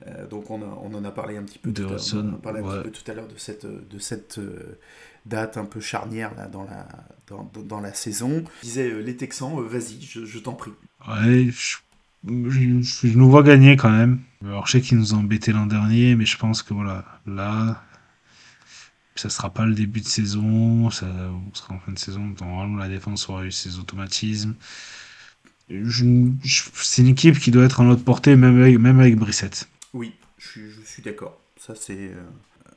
Mm. 0.01 0.27
donc 0.29 0.49
on, 0.49 0.61
on, 0.61 0.93
en 0.93 1.05
a 1.05 1.11
parlé 1.11 1.37
un 1.37 1.43
petit 1.43 1.59
peu, 1.59 1.71
de 1.71 1.83
tout, 1.83 1.91
Watson, 1.91 2.39
à, 2.43 2.49
on 2.51 2.69
a 2.69 2.83
tout 2.83 3.11
à 3.11 3.13
l'heure 3.13 3.27
de 3.27 3.37
cette, 3.37 3.65
de 3.65 3.99
cette 3.99 4.39
date 5.25 5.57
un 5.57 5.65
peu 5.65 5.79
charnière 5.79 6.33
là, 6.35 6.47
dans, 6.47 6.63
la, 6.63 6.87
dans, 7.27 7.49
dans 7.63 7.79
la 7.79 7.93
saison. 7.93 8.43
Je 8.61 8.67
disais 8.67 9.01
les 9.01 9.15
Texans, 9.15 9.59
vas-y, 9.61 10.01
je, 10.01 10.25
je 10.25 10.39
t'en 10.39 10.53
prie. 10.53 10.73
Ouais, 11.07 11.49
je 11.51 11.77
je, 12.27 13.07
nous 13.07 13.29
vois 13.29 13.43
gagner 13.43 13.75
quand 13.75 13.91
même. 13.91 14.19
Alors, 14.43 14.67
je 14.67 14.73
sais 14.73 14.81
qu'ils 14.81 14.97
nous 14.97 15.13
ont 15.13 15.19
embêtés 15.19 15.51
l'an 15.51 15.65
dernier, 15.65 16.15
mais 16.15 16.25
je 16.25 16.37
pense 16.37 16.63
que 16.63 16.73
voilà, 16.73 17.05
là, 17.25 17.83
ça 19.16 19.30
sera 19.30 19.49
pas 19.49 19.66
le 19.66 19.74
début 19.74 20.01
de 20.01 20.07
saison, 20.07 20.89
ça, 20.89 21.07
on 21.07 21.53
sera 21.53 21.74
en 21.74 21.80
fin 21.80 21.91
de 21.91 21.99
saison, 21.99 22.34
normalement 22.39 22.78
la 22.78 22.89
défense 22.89 23.30
aura 23.30 23.45
eu 23.45 23.51
ses 23.51 23.80
automatismes. 23.80 24.55
c'est 25.70 27.01
une 27.01 27.07
équipe 27.07 27.39
qui 27.39 27.51
doit 27.51 27.63
être 27.63 27.80
en 27.80 27.89
autre 27.89 28.03
portée, 28.03 28.36
même 28.36 28.59
avec, 28.61 28.78
même 28.78 28.99
avec 28.99 29.16
Brissette. 29.16 29.70
Oui, 29.93 30.13
je 30.38 30.59
suis, 30.86 31.01
d'accord. 31.01 31.39
Ça, 31.57 31.74
c'est. 31.76 31.97
Euh, 31.97 32.24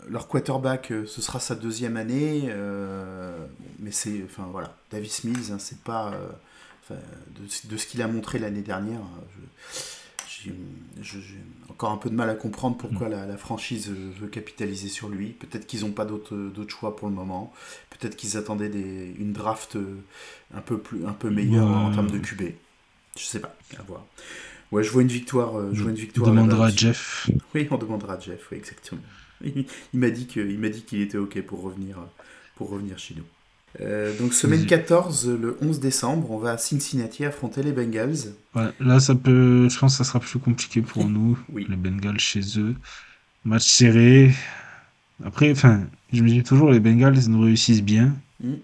leur 0.09 0.29
quarterback, 0.29 0.93
euh, 0.93 1.05
ce 1.07 1.21
sera 1.21 1.41
sa 1.41 1.57
deuxième 1.57 1.97
année, 1.97 2.45
euh, 2.47 3.37
mais 3.81 3.91
c'est. 3.91 4.23
Enfin, 4.25 4.49
voilà. 4.51 4.77
Davis 4.91 5.25
Mills, 5.25 5.53
hein, 5.53 5.59
c'est 5.59 5.81
pas 5.81 6.15
de, 6.91 7.77
ce 7.77 7.87
qu'il 7.87 8.01
a 8.01 8.09
montré 8.09 8.39
l'année 8.39 8.63
dernière, 8.63 9.01
j'ai 11.01 11.23
encore 11.69 11.91
un 11.91 11.97
peu 11.97 12.11
de 12.11 12.15
mal 12.15 12.31
à 12.31 12.35
comprendre 12.35 12.77
pourquoi 12.77 13.09
mm. 13.09 13.29
la, 13.29 13.37
franchise 13.37 13.91
veut 13.91 14.29
capitaliser 14.29 14.89
sur 14.89 15.09
lui. 15.09 15.29
Peut-être 15.29 15.67
qu'ils 15.67 15.81
n'ont 15.81 15.93
pas 15.93 16.05
d'autres 16.05 16.69
choix 16.69 16.97
pour 16.97 17.09
le 17.09 17.15
moment. 17.15 17.53
Peut-être 17.91 18.17
qu'ils 18.17 18.37
attendaient 18.37 18.69
des, 18.69 19.15
une 19.19 19.33
draft 19.33 19.77
un 20.55 20.61
peu, 20.61 20.79
plus, 20.79 21.07
un 21.07 21.13
peu 21.13 21.31
meilleure 21.31 21.69
en 21.69 21.91
termes 21.93 22.11
de 22.11 22.19
QB. 22.19 22.53
Je 23.17 23.25
sais 23.25 23.41
pas, 23.41 23.57
à 23.79 23.83
voir. 23.83 24.05
Ouais, 24.71 24.83
je 24.83 24.91
vois 24.91 25.03
une 25.03 25.09
victoire. 25.09 25.59
Euh, 25.59 25.71
je 25.73 25.83
vois 25.83 25.91
une 25.91 25.97
victoire 25.97 26.29
on 26.29 26.35
demandera 26.35 26.67
à 26.67 26.71
Jeff. 26.71 27.31
Oui, 27.55 27.67
on 27.71 27.79
demandera 27.79 28.15
à 28.15 28.21
Jeff, 28.21 28.49
oui, 28.53 28.59
exactement. 28.59 29.01
Il, 29.45 29.65
m'a 29.95 30.11
dit 30.11 30.27
qu'il 30.27 31.01
était 31.01 31.19
OK 31.19 31.41
pour 31.43 31.63
revenir, 31.63 31.99
pour 32.57 32.71
revenir 32.71 32.99
chez 32.99 33.15
nous. 33.15 33.25
Euh, 33.81 34.17
donc 34.19 34.35
semaine 34.35 34.67
14, 34.67 35.29
le 35.29 35.57
11 35.61 35.79
décembre, 35.79 36.31
on 36.31 36.39
va 36.39 36.53
à 36.53 36.59
Cincinnati 36.59 37.25
affronter 37.25 37.63
les 37.63 37.73
Bengals. 37.73 38.33
Ouais, 38.55 38.71
là 38.81 38.99
ça 38.99 39.15
peut, 39.15 39.69
je 39.69 39.79
pense 39.79 39.93
que 39.93 40.05
ça 40.05 40.05
sera 40.05 40.21
plus 40.21 40.39
compliqué 40.39 40.83
pour 40.83 41.05
nous, 41.09 41.39
les 41.55 41.77
Bengals 41.77 42.19
chez 42.19 42.59
eux. 42.59 42.75
Match 43.45 43.67
serré. 43.67 44.33
Après, 45.25 45.51
enfin, 45.51 45.83
je 46.13 46.23
me 46.23 46.29
dis 46.29 46.43
toujours 46.43 46.71
les 46.71 46.81
Bengals 46.81 47.29
nous 47.29 47.41
réussissent 47.41 47.83
bien. 47.83 48.15
Mm. 48.43 48.55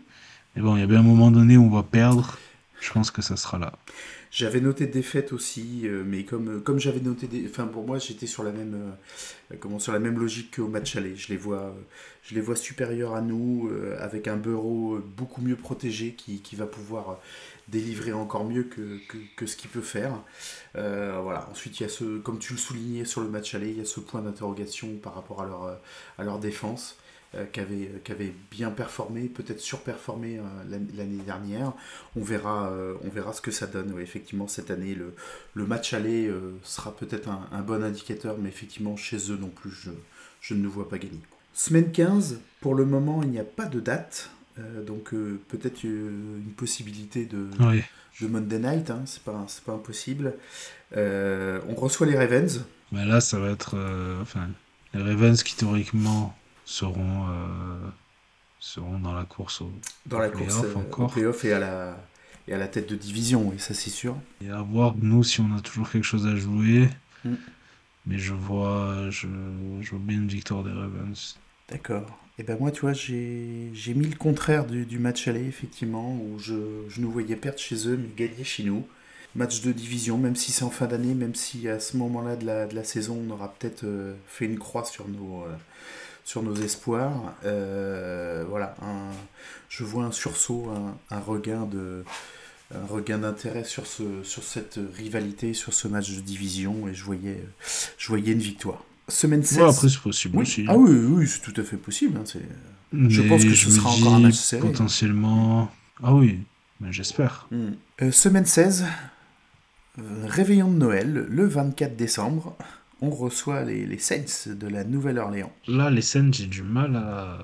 Mais 0.57 0.63
bon, 0.63 0.77
il 0.77 0.81
y 0.81 0.83
a 0.83 0.87
bien 0.87 1.01
un 1.01 1.05
moment 1.05 1.31
donné 1.31 1.57
où 1.57 1.65
on 1.65 1.71
va 1.71 1.83
perdre. 1.83 2.39
Je 2.81 2.93
pense 2.93 3.11
que 3.11 3.23
ça 3.23 3.37
sera 3.37 3.59
là. 3.59 3.73
J'avais 4.35 4.61
noté 4.61 4.89
défaite 4.89 5.33
aussi, 5.33 5.83
euh, 5.85 6.03
mais 6.05 6.25
comme, 6.25 6.57
euh, 6.57 6.61
comme 6.61 6.81
j'avais 6.81 6.99
noté 6.99 7.29
des... 7.29 7.47
Enfin, 7.49 7.69
pour 7.69 7.87
moi, 7.87 7.99
j'étais 7.99 8.27
sur 8.27 8.43
la 8.43 8.51
même 8.51 8.75
euh, 9.53 9.57
comment, 9.61 9.79
sur 9.79 9.93
la 9.93 10.01
même 10.01 10.19
logique 10.19 10.57
qu'au 10.57 10.67
match 10.67 10.97
aller. 10.97 11.15
Je 11.15 11.29
les 11.29 11.37
vois, 11.37 11.73
je 12.25 12.35
les 12.35 12.41
vois 12.41 12.57
supérieurs 12.57 13.15
à 13.15 13.21
nous, 13.21 13.71
avec 14.01 14.27
un 14.27 14.37
bureau 14.37 14.99
beaucoup 15.17 15.41
mieux 15.41 15.55
protégé 15.55 16.15
qui, 16.15 16.41
qui, 16.41 16.57
va 16.57 16.67
pouvoir 16.67 17.21
délivrer 17.69 18.13
encore 18.13 18.45
mieux 18.45 18.65
que, 18.65 18.99
que, 19.07 19.19
que 19.37 19.47
ce 19.47 19.55
qu'il 19.57 19.71
peut 19.71 19.81
faire. 19.81 20.21
voilà. 20.75 21.49
Ensuite, 21.53 21.79
il 21.79 21.85
y 21.85 21.87
a 21.87 21.89
ce, 21.89 22.19
comme 22.19 22.41
tu 22.41 22.55
le 22.55 22.59
soulignais 22.59 23.05
sur 23.05 23.21
le 23.21 23.29
match 23.29 23.55
aller, 23.55 23.71
il 23.71 23.79
y 23.79 23.83
a 23.83 23.85
ce 23.85 24.01
point 24.01 24.21
d'interrogation 24.21 24.97
par 25.01 25.15
rapport 25.15 25.43
à 25.43 25.47
leur, 25.47 25.81
à 26.19 26.25
leur 26.25 26.41
défense. 26.41 26.99
Euh, 27.37 27.47
qui, 27.47 27.61
avait, 27.61 27.91
qui 28.05 28.13
avait 28.13 28.33
bien 28.51 28.71
performé, 28.71 29.23
peut-être 29.23 29.61
surperformé 29.61 30.39
euh, 30.39 30.43
l'année 30.69 31.23
dernière. 31.25 31.73
On 32.17 32.23
verra, 32.23 32.71
euh, 32.71 32.95
on 33.03 33.09
verra 33.09 33.33
ce 33.33 33.41
que 33.41 33.51
ça 33.51 33.67
donne. 33.67 33.99
effectivement, 34.01 34.47
cette 34.47 34.71
année, 34.71 34.95
le, 34.95 35.15
le 35.55 35.67
match 35.67 35.95
aller 35.95 36.31
sera 36.63 36.95
peut-être 36.95 37.29
un, 37.29 37.61
bon 37.63 37.83
indicateur, 37.83 38.37
mais 38.39 38.49
effectivement, 38.49 38.97
chez 38.97 39.33
eux 39.33 39.39
non 39.41 39.49
plus, 39.49 39.71
je, 39.71 39.91
je 40.41 40.55
ne 40.55 40.61
nous 40.61 40.71
vois 40.71 40.89
pas 40.89 40.99
gagner. 40.99 41.21
Semaine 41.55 41.91
15, 41.91 42.39
pour 42.61 42.75
le 42.75 42.85
moment, 42.85 43.23
il 43.23 43.31
n'y 43.31 43.41
a 43.41 43.45
pas 43.45 43.67
de 43.67 43.81
date. 43.81 44.31
donc 44.87 45.11
peut-être 45.49 45.83
une 45.83 46.53
possibilité 46.57 47.25
de, 47.25 47.49
de 48.21 48.27
Monday 48.27 48.59
Night, 48.59 48.91
hein, 48.91 49.03
c'est 49.07 49.23
pas, 49.23 49.47
pas 49.65 49.73
impossible. 49.73 50.35
on 50.95 51.75
reçoit 51.75 52.07
les 52.07 52.17
Ravens. 52.17 52.65
Mais 52.93 53.05
là, 53.05 53.21
ça 53.21 53.39
va 53.39 53.51
être... 53.51 53.77
enfin, 54.21 54.49
les 54.93 55.03
Ravens 55.03 55.43
qui 55.43 55.57
théoriquement 55.57 56.37
seront, 56.65 57.29
euh, 57.29 57.89
seront 58.61 58.99
dans 58.99 59.13
la 59.13 59.25
course 59.25 59.61
au, 59.61 59.71
dans 60.07 60.19
la 60.19 60.29
course 60.31 60.65
euh, 60.65 60.75
encore. 60.75 61.11
playoff 61.11 61.45
et 61.45 61.53
à 61.53 61.59
la 61.59 61.97
et 62.47 62.53
à 62.53 62.59
la 62.59 62.69
tête 62.69 62.89
de 62.91 62.97
division, 62.97 63.53
et 63.55 63.59
ça 63.59 63.73
c'est 63.73 63.91
sûr. 63.91 64.17
Et 64.43 64.51
à 64.51 64.61
voir 64.61 64.95
nous 65.01 65.25
si 65.25 65.41
on 65.41 65.57
a 65.57 65.61
toujours 65.61 65.91
quelque 65.91 66.05
chose 66.05 66.27
à 66.27 66.37
jouer. 66.37 66.89
Mm. 67.25 67.35
Mais 68.07 68.19
je 68.19 68.35
vois, 68.35 69.09
je, 69.09 69.27
je, 69.81 69.91
vois 69.91 69.99
bien 69.99 70.19
une 70.19 70.29
victoire 70.29 70.63
des 70.63 70.71
Ravens. 70.71 71.39
D'accord. 71.71 72.19
Et 72.39 72.43
ben 72.43 72.59
moi, 72.59 72.71
tu 72.71 72.83
vois, 72.83 72.93
j'ai 72.93 73.95
mis 73.95 74.07
le 74.07 74.17
contraire 74.17 74.67
du, 74.67 74.85
du, 74.85 74.99
match 74.99 75.29
aller, 75.29 75.47
effectivement, 75.47 76.15
où 76.15 76.39
je, 76.39 76.55
je, 76.89 77.01
nous 77.01 77.11
voyais 77.11 77.37
perdre 77.37 77.59
chez 77.59 77.89
eux, 77.89 77.97
mais 77.97 78.09
gagner 78.15 78.45
chez 78.45 78.65
nous. 78.65 78.87
Match 79.37 79.63
de 79.63 79.73
division, 79.73 80.19
même 80.19 80.37
si 80.37 80.53
c'est 80.53 80.65
en 80.65 80.71
fin 80.71 80.87
d'année, 80.87 81.15
même 81.15 81.35
si 81.35 81.69
à 81.69 81.81
ce 81.81 81.97
moment-là 81.97 82.37
de 82.37 82.45
la, 82.45 82.67
de 82.67 82.75
la 82.75 82.85
saison, 82.85 83.25
on 83.27 83.33
aura 83.33 83.53
peut-être 83.55 83.85
euh, 83.85 84.15
fait 84.27 84.45
une 84.45 84.59
croix 84.59 84.85
sur 84.85 85.09
nos, 85.09 85.45
sur 86.25 86.43
nos 86.43 86.55
espoirs. 86.57 87.35
Euh, 87.45 88.45
voilà, 88.49 88.75
je 89.69 89.85
vois 89.85 90.05
un 90.05 90.13
sursaut, 90.13 90.71
un, 91.11 91.21
regain 91.21 91.67
de 91.67 92.05
un 92.75 92.87
regain 92.87 93.19
d'intérêt 93.19 93.63
sur, 93.63 93.87
ce, 93.87 94.03
sur 94.25 94.43
cette 94.43 94.81
rivalité, 94.97 95.55
sur 95.55 95.75
ce 95.75 95.87
match 95.87 96.11
de 96.11 96.21
division, 96.21 96.89
et 96.89 96.95
je 96.95 97.05
voyais, 97.05 97.45
je 97.99 98.09
voyais 98.09 98.33
une 98.33 98.39
victoire. 98.39 98.83
Semaine 99.09 99.43
16. 99.43 99.61
après, 99.61 99.89
c'est 99.89 100.01
possible 100.01 100.39
aussi. 100.39 100.65
Ah 100.67 100.77
oui, 100.77 100.91
oui, 100.91 101.29
c'est 101.29 101.41
tout 101.41 101.59
à 101.61 101.63
fait 101.63 101.77
possible. 101.77 102.19
Hein, 102.19 102.25
je 103.09 103.23
pense 103.23 103.45
que 103.45 103.55
ce 103.55 103.71
sera 103.71 103.91
encore 103.91 104.15
un 104.15 104.21
match 104.21 104.35
serré. 104.35 104.63
Potentiellement. 104.63 105.71
Ah 106.03 106.15
oui, 106.15 106.41
mais 106.81 106.93
j'espère. 106.93 107.47
Hmm. 107.51 107.73
Euh, 108.03 108.11
semaine 108.11 108.47
16, 108.47 108.87
euh, 109.99 110.03
réveillon 110.27 110.71
de 110.73 110.79
Noël, 110.79 111.27
le 111.29 111.47
24 111.47 111.97
décembre 111.97 112.57
on 113.07 113.11
reçoit 113.11 113.65
les, 113.65 113.87
les 113.87 113.99
Saints 113.99 114.49
de 114.53 114.67
la 114.67 114.85
Nouvelle-Orléans. 114.85 115.53
Là, 115.67 115.91
les 115.91 116.03
Saints, 116.03 116.33
j'ai 116.33 116.47
du 116.47 116.63
mal 116.63 116.97
à. 116.97 117.39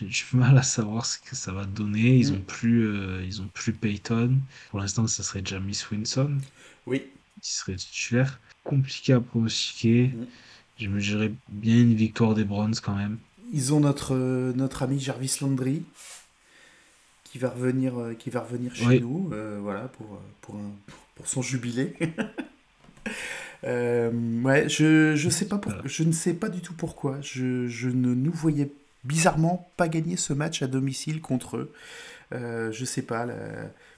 j'ai 0.00 0.06
du 0.06 0.24
mal 0.34 0.56
à 0.58 0.62
savoir 0.62 1.06
ce 1.06 1.18
que 1.18 1.34
ça 1.34 1.52
va 1.52 1.64
donner. 1.64 2.16
Ils 2.18 2.32
Mm. 2.32 2.36
ont 2.36 2.40
plus, 2.42 2.86
euh, 2.86 3.24
ils 3.24 3.40
ont 3.42 3.48
plus 3.52 3.72
Payton. 3.72 4.38
Pour 4.70 4.80
l'instant, 4.80 5.06
ça 5.06 5.22
serait 5.22 5.42
James 5.44 5.72
Winston 5.90 6.38
Oui. 6.86 7.02
qui 7.42 7.52
serait 7.52 7.76
titulaire. 7.76 8.38
Compliqué 8.64 9.12
à 9.14 9.20
pronostiquer. 9.20 10.08
Mm. 10.08 10.26
Je 10.78 10.88
me 10.88 11.00
dirais 11.00 11.32
bien 11.48 11.76
une 11.80 11.94
victoire 11.94 12.34
des 12.34 12.44
Browns 12.44 12.74
quand 12.82 12.94
même. 12.96 13.18
Ils 13.52 13.72
ont 13.72 13.80
notre, 13.80 14.14
euh, 14.14 14.52
notre 14.54 14.82
ami 14.82 14.98
Jarvis 15.00 15.38
Landry 15.40 15.82
qui 17.24 17.38
va 17.38 17.48
revenir, 17.50 17.98
euh, 17.98 18.14
qui 18.14 18.28
va 18.30 18.40
revenir 18.40 18.74
chez 18.74 18.86
Oui. 18.86 19.00
nous 19.00 19.30
euh, 19.32 19.58
voilà, 19.62 19.88
pour, 19.88 20.20
pour, 20.40 20.56
un- 20.56 20.72
pour 21.14 21.26
son 21.26 21.42
jubilé. 21.42 21.94
Euh, 23.64 24.10
ouais, 24.42 24.68
je, 24.68 25.14
je, 25.16 25.28
sais 25.30 25.46
pas 25.46 25.58
pour- 25.58 25.72
je 25.84 26.02
ne 26.02 26.12
sais 26.12 26.34
pas 26.34 26.48
du 26.48 26.60
tout 26.60 26.74
pourquoi. 26.74 27.18
Je, 27.20 27.66
je 27.68 27.88
ne 27.88 28.14
nous 28.14 28.32
voyais 28.32 28.70
bizarrement 29.04 29.70
pas 29.76 29.88
gagner 29.88 30.16
ce 30.16 30.32
match 30.32 30.62
à 30.62 30.66
domicile 30.66 31.20
contre 31.20 31.56
eux. 31.56 31.72
Euh, 32.32 32.72
je 32.72 32.84
sais 32.84 33.02
pas, 33.02 33.24
la 33.24 33.36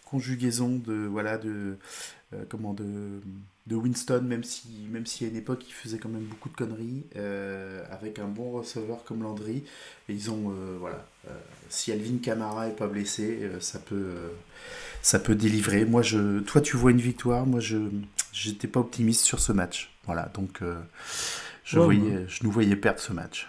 conjugaison 0.04 0.76
de 0.86 1.06
voilà 1.06 1.38
de 1.38 1.76
euh, 2.34 2.44
comment 2.48 2.74
de, 2.74 2.84
de 3.66 3.74
Winston, 3.74 4.22
même 4.22 4.44
si 4.44 4.68
même 4.90 5.06
si 5.06 5.24
à 5.24 5.28
une 5.28 5.36
époque 5.36 5.64
il 5.66 5.72
faisait 5.72 5.98
quand 5.98 6.08
même 6.10 6.24
beaucoup 6.24 6.48
de 6.50 6.54
conneries, 6.54 7.04
euh, 7.16 7.82
avec 7.90 8.18
un 8.18 8.26
bon 8.28 8.50
receveur 8.52 9.02
comme 9.04 9.22
Landry, 9.22 9.64
et 10.08 10.12
ils 10.12 10.30
ont 10.30 10.50
euh, 10.50 10.76
voilà, 10.78 11.06
euh, 11.28 11.30
si 11.70 11.90
Alvin 11.90 12.18
Kamara 12.22 12.68
est 12.68 12.76
pas 12.76 12.86
blessé, 12.86 13.50
ça 13.60 13.78
peut 13.78 14.14
ça 15.02 15.18
peut 15.18 15.34
délivrer. 15.34 15.84
Moi 15.86 16.02
je, 16.02 16.40
toi 16.40 16.60
tu 16.60 16.76
vois 16.76 16.90
une 16.90 17.00
victoire, 17.00 17.46
moi 17.46 17.60
je 17.60 17.78
j'étais 18.42 18.68
pas 18.68 18.80
optimiste 18.80 19.24
sur 19.24 19.40
ce 19.40 19.52
match. 19.52 19.90
Voilà, 20.06 20.30
donc 20.34 20.62
euh, 20.62 20.78
je 21.64 21.78
Ouais, 21.78 21.84
voyais, 21.84 22.00
ouais. 22.18 22.24
je 22.28 22.44
nous 22.44 22.50
voyais 22.50 22.76
perdre 22.76 23.00
ce 23.00 23.12
match. 23.12 23.48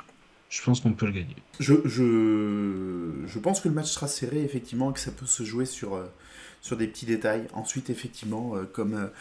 Je 0.50 0.62
pense 0.64 0.82
qu'on 0.82 0.94
peut 0.94 1.06
le 1.06 1.12
gagner. 1.12 1.36
Je, 1.60 1.76
je, 1.86 3.26
je 3.28 3.40
pense 3.40 3.62
que 3.62 3.68
le 3.70 3.76
match 3.76 3.88
sera 3.92 4.08
serré, 4.08 4.44
effectivement, 4.44 4.90
et 4.90 4.94
que 4.94 5.00
ça 5.00 5.12
peut 5.12 5.28
se 5.28 5.44
jouer 5.44 5.66
sur, 5.66 5.94
euh, 5.96 6.06
sur 6.62 6.78
des 6.78 6.88
petits 6.88 7.06
détails. 7.06 7.48
Ensuite, 7.54 7.90
effectivement, 7.90 8.56
euh, 8.56 8.64
comme 8.72 9.12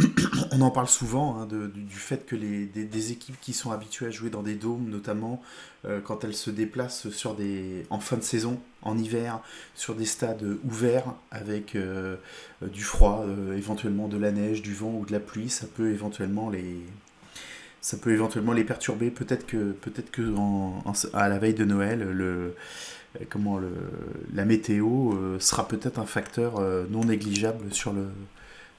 euh, 0.00 0.06
on 0.52 0.60
en 0.60 0.70
parle 0.70 0.88
souvent, 0.88 1.38
hein, 1.38 1.46
du, 1.46 1.96
fait 1.96 2.26
que 2.26 2.36
des, 2.36 3.12
équipes 3.12 3.38
qui 3.40 3.52
sont 3.52 3.70
habituées 3.70 4.06
à 4.06 4.10
jouer 4.10 4.30
dans 4.30 4.42
des 4.42 4.54
dômes, 4.54 4.88
notamment 4.88 5.42
euh, 5.84 6.00
quand 6.00 6.24
elles 6.24 6.34
se 6.34 6.50
déplacent 6.50 7.06
en 7.90 8.00
fin 8.00 8.16
de 8.16 8.22
saison, 8.22 8.60
en 8.82 8.96
hiver, 8.96 9.40
sur 9.74 9.94
des 9.94 10.06
stades 10.06 10.44
ouverts, 10.64 11.14
avec 11.30 11.76
du 12.62 12.82
froid, 12.82 13.26
éventuellement 13.56 14.08
de 14.08 14.16
la 14.16 14.30
neige, 14.30 14.62
du 14.62 14.72
vent 14.72 14.92
ou 14.92 15.04
de 15.04 15.12
la 15.12 15.20
pluie, 15.20 15.50
ça 15.50 15.66
peut 15.66 15.90
éventuellement 15.90 16.48
les, 16.48 16.84
perturber. 18.64 19.10
Peut-être 19.10 19.46
que, 19.46 19.72
peut-être 19.72 20.10
que 20.10 20.32
à 21.12 21.28
la 21.28 21.38
veille 21.38 21.54
de 21.54 21.64
Noël, 21.64 22.00
le, 22.00 22.54
comment 23.30 23.58
le, 23.58 23.70
la 24.34 24.44
météo 24.44 25.12
euh, 25.14 25.38
sera 25.40 25.66
peut-être 25.68 25.98
un 25.98 26.06
facteur 26.06 26.58
euh, 26.58 26.86
non 26.90 27.04
négligeable 27.04 27.72
sur 27.72 27.92
le, 27.92 28.06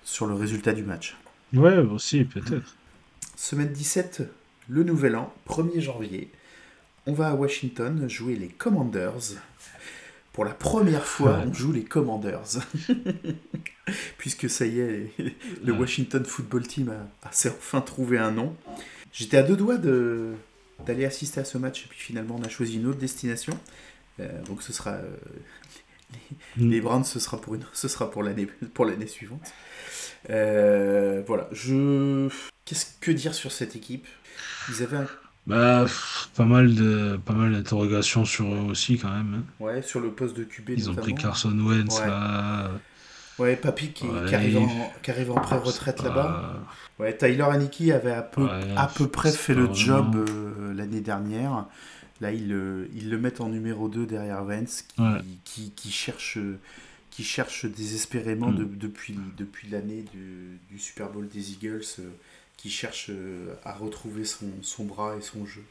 sur 0.04 0.26
le 0.28 0.34
résultat 0.34 0.74
du 0.74 0.84
match. 0.84 1.18
Ouais, 1.54 1.78
aussi, 1.78 2.24
peut-être. 2.26 2.76
Semaine 3.36 3.72
17, 3.72 4.24
le 4.70 4.84
nouvel 4.84 5.16
an, 5.16 5.34
1er 5.48 5.80
janvier. 5.82 6.30
On 7.08 7.14
va 7.14 7.30
à 7.30 7.34
Washington 7.36 8.08
jouer 8.10 8.36
les 8.36 8.50
Commanders. 8.50 9.34
Pour 10.34 10.46
la 10.46 10.52
première 10.54 11.06
fois, 11.06 11.38
Ouais. 11.40 11.44
on 11.48 11.54
joue 11.54 11.72
les 11.72 11.84
Commanders. 11.84 12.60
Puisque 14.18 14.50
ça 14.50 14.66
y 14.66 14.80
est, 14.80 15.12
le 15.64 15.74
Ouais. 15.74 15.80
Washington 15.80 16.24
Football 16.24 16.68
Team 16.68 16.90
a, 16.90 17.28
a 17.28 17.32
s'est 17.32 17.50
enfin 17.50 17.82
trouvé 17.82 18.18
un 18.20 18.32
nom. 18.32 18.56
J'étais 19.12 19.38
à 19.38 19.44
deux 19.44 19.56
doigts 19.58 19.78
de, 19.78 20.34
d'aller 20.86 21.06
assister 21.06 21.40
à 21.40 21.44
ce 21.46 21.58
match, 21.58 21.86
et 21.86 21.88
puis 21.90 22.00
finalement, 22.00 22.36
on 22.40 22.44
a 22.44 22.50
choisi 22.50 22.76
une 22.76 22.86
autre 22.88 23.00
destination. 23.00 23.58
Euh, 24.20 24.42
donc 24.44 24.62
ce 24.64 24.74
sera. 24.74 24.92
euh, 24.92 25.16
les, 26.58 26.66
Mm. 26.66 26.70
les 26.72 26.82
Browns, 26.82 27.04
ce 27.06 27.20
sera 27.20 27.40
pour, 27.40 27.56
une, 27.56 27.64
ce 27.74 27.88
sera 27.88 28.10
pour, 28.10 28.24
l'année, 28.24 28.48
pour 28.74 28.86
l'année 28.86 29.08
suivante. 29.08 29.52
Euh, 30.30 31.22
voilà. 31.28 31.48
Je. 31.52 32.30
Qu'est-ce 32.66 32.86
que 33.00 33.12
dire 33.12 33.34
sur 33.34 33.52
cette 33.52 33.76
équipe? 33.76 34.08
Ils 34.70 34.84
avaient 34.84 34.98
un. 34.98 35.08
Bah, 35.48 35.86
pas 36.36 36.46
mal 36.46 36.76
de, 36.76 37.18
pas 37.26 37.34
mal 37.34 37.54
d'interrogations 37.54 38.26
sur 38.26 38.46
eux 38.54 38.68
aussi 38.70 39.00
quand 39.00 39.10
même. 39.10 39.42
hein. 39.44 39.64
Ouais, 39.64 39.82
sur 39.82 40.00
le 40.00 40.12
poste 40.12 40.38
de 40.38 40.44
QB. 40.44 40.72
Ils 40.78 40.90
ont 40.90 40.96
pris. 40.96 41.16
Carson 41.16 41.58
Wentz 41.58 42.00
Ouais. 42.00 42.08
là. 42.08 42.72
Ouais, 43.40 43.56
Papy 43.56 43.94
qui, 43.94 44.06
Ouais, 44.06 44.28
qui 44.28 44.36
arrive, 44.36 44.58
en, 44.58 44.68
il- 44.68 45.02
qui 45.02 45.12
arrive 45.12 45.32
en 45.32 45.36
pré-retraite 45.36 45.96
c'est 46.00 46.04
là-bas. 46.10 46.24
pas- 46.98 47.04
Ouais, 47.04 47.16
Tyler 47.16 47.42
Aniki 47.44 47.92
avait 47.94 48.12
à 48.12 48.22
peu, 48.22 48.44
Ouais, 48.44 48.74
à 48.76 48.86
peu 48.88 49.08
près 49.08 49.32
fait 49.32 49.54
le 49.54 49.62
vraiment- 49.64 49.74
job 49.76 50.16
euh, 50.28 50.74
l'année 50.74 51.00
dernière. 51.00 51.66
Là, 52.22 52.32
ils 52.34 52.48
le, 52.50 52.90
ils 52.96 53.10
le 53.10 53.18
mettent 53.18 53.42
en 53.42 53.50
numéro 53.50 53.88
2 53.88 54.06
derrière 54.06 54.44
Vance, 54.44 54.84
qui, 54.88 55.02
Ouais. 55.02 55.20
qui, 55.46 55.72
qui 55.72 55.92
cherche, 55.92 56.38
qui 57.12 57.24
cherche 57.24 57.66
désespérément 57.66 58.52
Mm. 58.52 58.58
de- 58.58 58.64
depuis, 58.66 59.18
depuis 59.38 59.70
l'année 59.70 60.04
du, 60.14 60.60
du 60.70 60.80
Super 60.80 61.10
Bowl 61.10 61.28
des 61.30 61.52
Eagles, 61.54 61.82
euh, 62.00 62.10
qui 62.58 62.70
cherche 62.70 63.08
euh, 63.10 63.54
à 63.64 63.74
retrouver 63.74 64.26
son, 64.26 64.48
son 64.62 64.84
bras 64.84 65.16
et 65.18 65.22
son 65.22 65.46
jeu. 65.46 65.64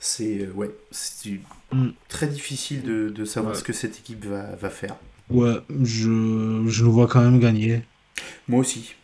C'est 0.00 0.46
euh, 0.46 0.52
ouais, 0.52 0.74
c'est 0.90 1.38
Mm. 1.72 1.88
très 2.08 2.28
difficile 2.28 2.82
de, 2.82 3.10
de 3.10 3.24
savoir 3.26 3.52
Ouais. 3.52 3.58
ce 3.58 3.64
que 3.64 3.72
cette 3.74 3.98
équipe 3.98 4.24
va, 4.24 4.54
va 4.56 4.70
faire. 4.70 4.96
Ouais, 5.28 5.56
je, 5.82 6.64
je 6.66 6.84
nous 6.84 6.92
vois 6.92 7.08
quand 7.08 7.20
même 7.22 7.40
gagner. 7.40 7.82
Moi 8.48 8.60
aussi. 8.60 8.94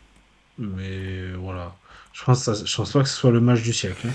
Mais 0.59 1.33
voilà. 1.33 1.77
Je 2.13 2.25
pense, 2.25 2.43
ça- 2.43 2.55
je 2.65 2.77
pense 2.77 2.93
pas 2.93 3.03
que 3.03 3.09
ce 3.09 3.17
soit 3.17 3.31
le 3.31 3.41
match 3.41 3.63
du 3.63 3.73
siècle. 3.73 4.07
hein. 4.09 4.13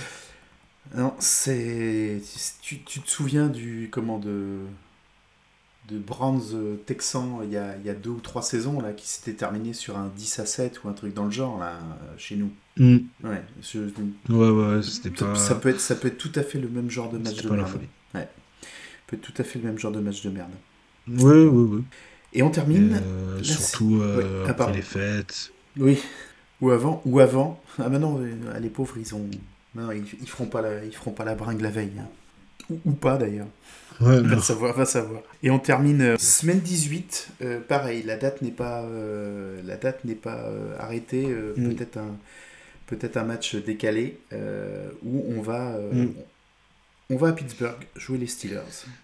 Non, 0.93 1.13
c'est. 1.19 2.21
Tu, 2.61 2.79
tu 2.83 2.99
te 3.01 3.09
souviens 3.09 3.47
du. 3.47 3.89
Comment 3.91 4.19
de. 4.19 4.59
De 5.87 5.99
Browns 5.99 6.41
euh, 6.55 6.77
Texan 6.87 7.41
il 7.43 7.51
y, 7.51 7.57
a, 7.57 7.77
il 7.77 7.85
y 7.85 7.91
a 7.91 7.93
deux 7.93 8.09
ou 8.09 8.19
trois 8.19 8.41
saisons 8.41 8.81
là 8.81 8.91
qui 8.91 9.07
s'était 9.07 9.33
terminé 9.33 9.71
sur 9.71 9.95
un 9.99 10.11
10 10.17 10.39
à 10.39 10.47
7 10.47 10.83
ou 10.83 10.89
un 10.89 10.93
truc 10.93 11.13
dans 11.13 11.25
le 11.25 11.29
genre 11.31 11.59
là 11.59 11.73
euh, 11.73 12.13
chez 12.17 12.35
nous. 12.37 12.49
Mm. 12.77 12.97
Ouais, 13.23 13.43
je- 13.61 14.33
Ouais, 14.33 14.49
ouais, 14.49 14.81
c'était 14.81 15.11
pas. 15.11 15.35
ça 15.35 15.53
peut 15.53 15.69
être, 15.69 15.79
ça 15.79 15.93
peut 15.95 16.07
être 16.07 16.17
tout 16.17 16.31
à 16.33 16.41
fait 16.41 16.57
le 16.59 16.69
même 16.69 16.89
genre 16.89 17.11
de 17.11 17.19
match 17.19 17.35
de 17.35 17.47
pas 17.49 17.55
la 17.55 17.61
merde. 17.61 17.73
folie. 17.73 17.87
Ouais. 18.15 18.27
peut 19.05 19.15
être 19.17 19.21
tout 19.21 19.33
à 19.39 19.43
fait 19.43 19.59
le 19.59 19.65
même 19.65 19.77
genre 19.77 19.91
de 19.91 19.99
match 19.99 20.23
de 20.23 20.31
merde. 20.31 20.49
Oui, 21.07 21.17
oui, 21.45 21.67
oui. 21.77 21.83
Et 22.33 22.41
on 22.41 22.49
termine. 22.49 22.99
Euh, 23.05 23.37
là, 23.37 23.43
surtout 23.43 23.99
euh, 24.01 24.43
ouais. 24.43 24.49
Après 24.49 24.73
les 24.73 24.81
fêtes. 24.81 25.51
Oui. 25.77 25.99
Ou 26.61 26.71
avant. 26.71 27.03
Ou 27.05 27.19
avant. 27.19 27.61
Ah 27.77 27.89
bah 27.89 27.99
non, 27.99 28.19
euh, 28.23 28.59
les 28.59 28.69
pauvres 28.69 28.97
ils 28.97 29.13
ont. 29.13 29.29
Non, 29.75 29.91
ils, 29.91 30.05
ils 30.21 30.27
feront 30.29 30.45
pas 30.47 30.61
la, 30.61 30.83
ils 30.83 30.95
feront 30.95 31.11
pas 31.11 31.25
la 31.25 31.35
bringue 31.35 31.61
la 31.61 31.69
veille. 31.69 31.91
hein. 31.99 32.07
Ou, 32.69 32.79
ou 32.85 32.91
pas 32.93 33.17
d'ailleurs. 33.17 33.47
Ouais, 34.01 34.19
Va 34.23 34.41
savoir, 34.41 34.73
va 34.75 34.85
savoir. 34.85 35.21
Et 35.43 35.51
on 35.51 35.59
termine 35.59 36.01
euh, 36.01 36.17
semaine 36.17 36.59
18. 36.59 37.29
euh, 37.41 37.59
pareil, 37.59 38.03
la 38.03 38.17
date 38.17 38.41
n'est 38.41 38.51
pas, 38.51 38.81
euh, 38.83 39.61
la 39.65 39.77
date 39.77 40.03
n'est 40.05 40.15
pas 40.15 40.49
arrêtée. 40.79 41.25
Mm. 41.27 41.75
Peut-être 41.75 41.97
un, 41.97 42.15
peut-être 42.87 43.17
un 43.17 43.23
match 43.23 43.55
décalé 43.55 44.19
où 45.03 45.25
on 45.37 45.41
va, 45.41 45.77
Mm. 45.91 46.07
on 47.11 47.15
va 47.17 47.27
à 47.29 47.33
Pittsburgh 47.33 47.85
jouer 47.95 48.17
les 48.17 48.27
Steelers 48.27 48.61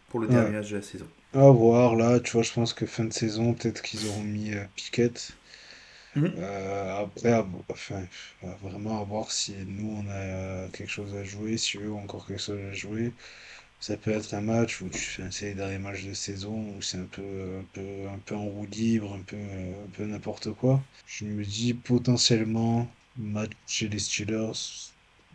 pour 0.09 0.19
le 0.19 0.27
Ouais. 0.27 0.33
dernier 0.33 0.57
match 0.57 0.69
de 0.71 0.77
la 0.77 0.81
saison. 0.81 1.07
À 1.33 1.49
voir, 1.49 1.95
là, 1.95 2.19
tu 2.19 2.33
vois, 2.33 2.41
je 2.43 2.51
pense 2.51 2.73
que 2.73 2.85
fin 2.85 3.05
de 3.05 3.13
saison, 3.13 3.53
peut-être 3.53 3.81
qu'ils 3.81 4.07
auront 4.09 4.23
mis 4.23 4.51
Pickett. 4.75 5.31
Mhm. 6.15 6.35
Euh, 6.35 7.03
après, 7.03 7.31
à- 7.33 7.47
enfin, 7.69 8.05
à 8.43 8.47
vraiment 8.61 9.01
à 9.01 9.03
voir 9.05 9.31
si 9.31 9.53
nous, 9.67 9.89
on 10.05 10.07
a 10.09 10.13
euh, 10.13 10.69
quelque 10.69 10.89
chose 10.89 11.13
à 11.15 11.23
jouer, 11.25 11.57
si 11.57 11.77
eux 11.77 11.91
ont 11.91 12.03
encore 12.03 12.25
quelque 12.27 12.41
chose 12.41 12.59
à 12.71 12.73
jouer. 12.73 13.13
Ça 13.79 13.97
peut 13.97 14.11
être 14.11 14.33
un 14.35 14.41
match 14.41 14.81
où 14.81 14.89
tu 14.89 14.99
fais 14.99 15.31
c'est 15.31 15.47
les 15.49 15.55
derniers 15.55 15.79
matchs 15.79 16.05
de 16.05 16.13
saison, 16.13 16.75
où 16.77 16.81
c'est 16.81 16.97
un 16.99 17.05
peu, 17.05 17.59
un 17.61 17.65
peu, 17.73 18.09
un 18.09 18.19
peu 18.19 18.35
en 18.35 18.45
roue 18.45 18.65
libre, 18.67 19.13
un 19.15 19.23
peu, 19.23 19.37
euh, 19.37 19.85
un 19.85 19.89
peu 19.91 20.05
n'importe 20.05 20.53
quoi. 20.53 20.83
Je 21.05 21.25
me 21.25 21.43
dis 21.45 21.73
potentiellement, 21.75 22.95
match 23.17 23.51
chez 23.67 23.89
les 23.89 23.99
Steelers, 23.99 24.53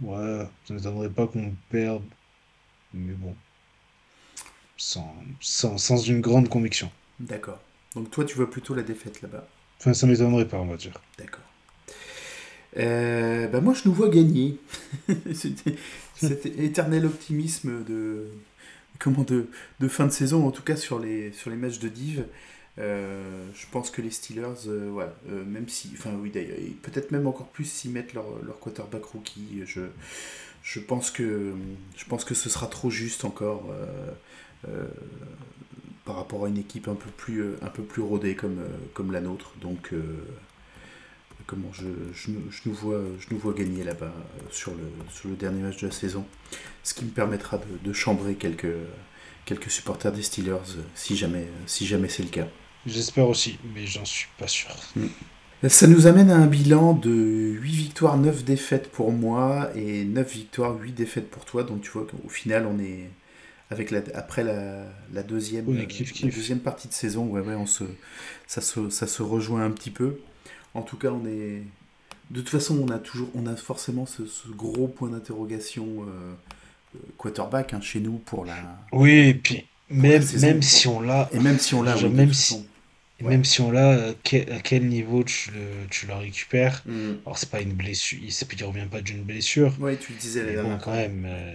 ouais, 0.00 0.46
ça 0.64 0.74
ne 0.74 0.78
m'étonnerait 0.78 1.10
pas 1.12 1.26
qu'on 1.26 1.56
perde, 1.68 2.04
mais 2.92 3.14
bon, 3.14 3.36
sans, 4.78 5.14
sans, 5.40 5.76
sans 5.78 5.98
une 5.98 6.20
grande 6.22 6.48
conviction. 6.48 6.90
D'accord. 7.18 7.60
Donc 7.94 8.10
toi, 8.10 8.24
tu 8.24 8.36
vois 8.36 8.50
plutôt 8.50 8.74
la 8.74 8.82
défaite 8.82 9.20
là-bas. 9.22 9.46
Enfin, 9.78 9.94
ça 9.94 10.06
m'étonnerait 10.06 10.48
pas, 10.48 10.58
on 10.58 10.66
va 10.66 10.76
dire. 10.76 11.00
D'accord. 11.18 11.40
Euh, 12.78 13.46
bah 13.48 13.60
moi, 13.60 13.74
je 13.74 13.82
nous 13.88 13.94
vois 13.94 14.08
gagner. 14.08 14.58
Cet 16.14 16.46
éternel 16.46 17.06
optimisme 17.06 17.84
de, 17.84 18.28
fin 19.88 20.06
de 20.06 20.12
saison, 20.12 20.46
en 20.46 20.50
tout 20.50 20.62
cas 20.62 20.76
sur 20.76 20.98
les, 20.98 21.32
matchs 21.46 21.78
de 21.78 21.88
Div. 21.88 22.24
Euh, 22.78 23.46
je 23.54 23.66
pense 23.70 23.90
que 23.90 24.02
les 24.02 24.10
Steelers, 24.10 24.68
euh, 24.68 25.08
même 25.46 25.66
si, 25.68 25.90
enfin 25.94 26.10
oui 26.20 26.30
d'ailleurs, 26.30 26.58
peut-être 26.82 27.10
même 27.10 27.26
encore 27.26 27.48
plus 27.48 27.64
s'ils 27.64 27.90
mettent 27.90 28.12
leur, 28.12 28.26
quarterback 28.60 29.04
rookie, 29.04 29.62
je, 29.64 30.80
pense 30.80 31.10
que 31.10 31.54
ce 32.34 32.50
sera 32.50 32.66
trop 32.66 32.90
juste 32.90 33.24
encore 33.24 33.70
par 36.06 36.16
rapport 36.16 36.46
à 36.46 36.48
une 36.48 36.58
équipe 36.58 36.88
un 36.88 36.96
peu 36.96 37.10
plus 37.10 37.42
euh, 37.42 37.58
un 37.62 37.68
peu 37.70 37.84
plus 37.84 38.02
rodée 38.02 38.36
comme 38.36 38.60
euh, 38.60 38.68
comme 38.94 39.12
la 39.12 39.20
nôtre. 39.22 39.52
Donc 39.60 39.90
euh, 39.94 40.02
comment 41.46 41.72
je, 41.72 41.86
je, 42.12 42.30
nous- 42.30 42.50
je 42.50 42.60
nous 42.68 42.74
vois 42.74 43.00
je 43.20 43.26
nous 43.30 43.38
vois 43.38 43.52
gagner 43.54 43.84
là-bas 43.84 44.12
sur 44.50 44.72
le 44.74 44.82
sur 45.10 45.28
le 45.28 45.36
dernier 45.36 45.62
match 45.62 45.78
de 45.80 45.86
la 45.86 45.92
saison, 45.92 46.26
ce 46.82 46.94
qui 46.94 47.04
me 47.04 47.10
permettra 47.10 47.58
de, 47.58 47.64
de 47.82 47.92
chambrer 47.92 48.34
quelques 48.36 48.66
quelques 49.44 49.70
supporters 49.70 50.12
des 50.12 50.22
Steelers, 50.22 50.58
si 50.94 51.16
jamais, 51.16 51.48
si 51.66 51.86
jamais 51.86 52.08
c'est 52.08 52.24
le 52.24 52.30
cas. 52.30 52.48
J'espère 52.86 53.28
aussi, 53.28 53.60
mais 53.62 53.86
j'en 53.86 54.06
suis 54.06 54.28
pas 54.38 54.48
sûr. 54.48 54.74
Mm. 54.94 55.08
Ça 55.68 55.86
nous 55.86 56.06
amène 56.06 56.30
à 56.30 56.36
un 56.36 56.46
bilan 56.46 56.92
de 56.94 57.10
8 57.10 57.70
victoires, 57.74 58.16
9 58.18 58.44
défaites 58.44 58.90
pour 58.90 59.10
moi 59.12 59.70
et 59.74 60.04
9 60.04 60.32
victoires, 60.32 60.76
8 60.78 60.92
défaites 60.92 61.30
pour 61.30 61.44
toi. 61.44 61.62
Donc 61.64 61.80
tu 61.82 61.90
vois 61.90 62.06
qu'au 62.06 62.28
final, 62.28 62.66
on 62.66 62.78
est 62.78 63.10
avec 63.70 63.90
la, 63.90 64.00
après 64.14 64.44
la, 64.44 64.84
la 65.12 65.22
deuxième, 65.22 65.64
deuxième 65.64 66.60
partie 66.60 66.88
de 66.88 66.92
saison, 66.92 67.26
ouais, 67.26 67.40
ouais, 67.40 67.54
on 67.54 67.66
se, 67.66 67.84
ça, 68.46 68.60
se, 68.60 68.90
ça 68.90 69.06
se 69.06 69.22
rejoint 69.22 69.64
un 69.64 69.70
petit 69.70 69.90
peu. 69.90 70.18
En 70.74 70.82
tout 70.82 70.96
cas, 70.96 71.08
on 71.08 71.26
est. 71.26 71.62
De 72.30 72.40
toute 72.40 72.48
façon, 72.48 72.78
on 72.78 72.90
a 72.90 72.98
toujours, 72.98 73.28
on 73.34 73.46
a 73.46 73.54
forcément 73.56 74.04
ce, 74.04 74.22
gros 74.50 74.88
point 74.88 75.08
d'interrogation 75.08 75.86
euh, 76.02 76.98
quarterback 77.16 77.72
hein, 77.72 77.80
chez 77.80 78.00
nous 78.00 78.18
pour 78.18 78.44
la. 78.44 78.56
Oui, 78.92 79.28
et 79.28 79.34
puis 79.34 79.64
même, 79.90 80.22
même 80.40 80.62
si 80.62 80.88
on 80.88 81.00
l'a. 81.00 81.28
Et 81.32 81.38
même 81.38 81.58
si 81.58 81.74
on 81.74 81.82
l'a, 81.82 81.96
même 82.08 82.32
si. 82.32 82.66
même 83.20 83.44
si 83.44 83.60
on 83.60 83.70
l'a, 83.70 84.08
à 84.08 84.60
quel 84.62 84.86
niveau 84.86 85.22
tu 85.24 85.50
le, 85.52 85.86
tu 85.90 86.06
le 86.06 86.14
récupères 86.14 86.82
mm. 86.86 87.14
Alors, 87.24 87.38
c'est 87.38 87.50
pas 87.50 87.60
une 87.60 87.72
blessure, 87.72 88.18
il 88.20 88.28
ne 88.28 88.64
revient 88.64 88.88
pas 88.90 89.00
d'une 89.00 89.22
blessure. 89.22 89.72
Oui, 89.80 89.96
tu 89.96 90.12
le 90.12 90.18
disais 90.18 90.54
la 90.54 90.62
bon, 90.62 90.78
quand 90.82 90.92
même, 90.92 91.26
euh, 91.28 91.54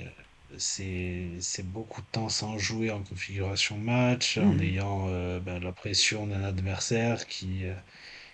c'est 0.58 1.66
beaucoup 1.66 2.02
de 2.02 2.08
temps 2.12 2.30
sans 2.30 2.58
jouer 2.58 2.92
en 2.92 3.02
configuration 3.04 3.78
match, 3.78 4.38
en 4.38 4.54
hmm. 4.54 4.62
ayant 4.62 5.06
euh, 5.10 5.40
ben, 5.40 5.60
la 5.60 5.72
pression 5.72 6.28
d'un 6.28 6.44
adversaire 6.44 7.28
qui, 7.28 7.66
euh, 7.66 7.74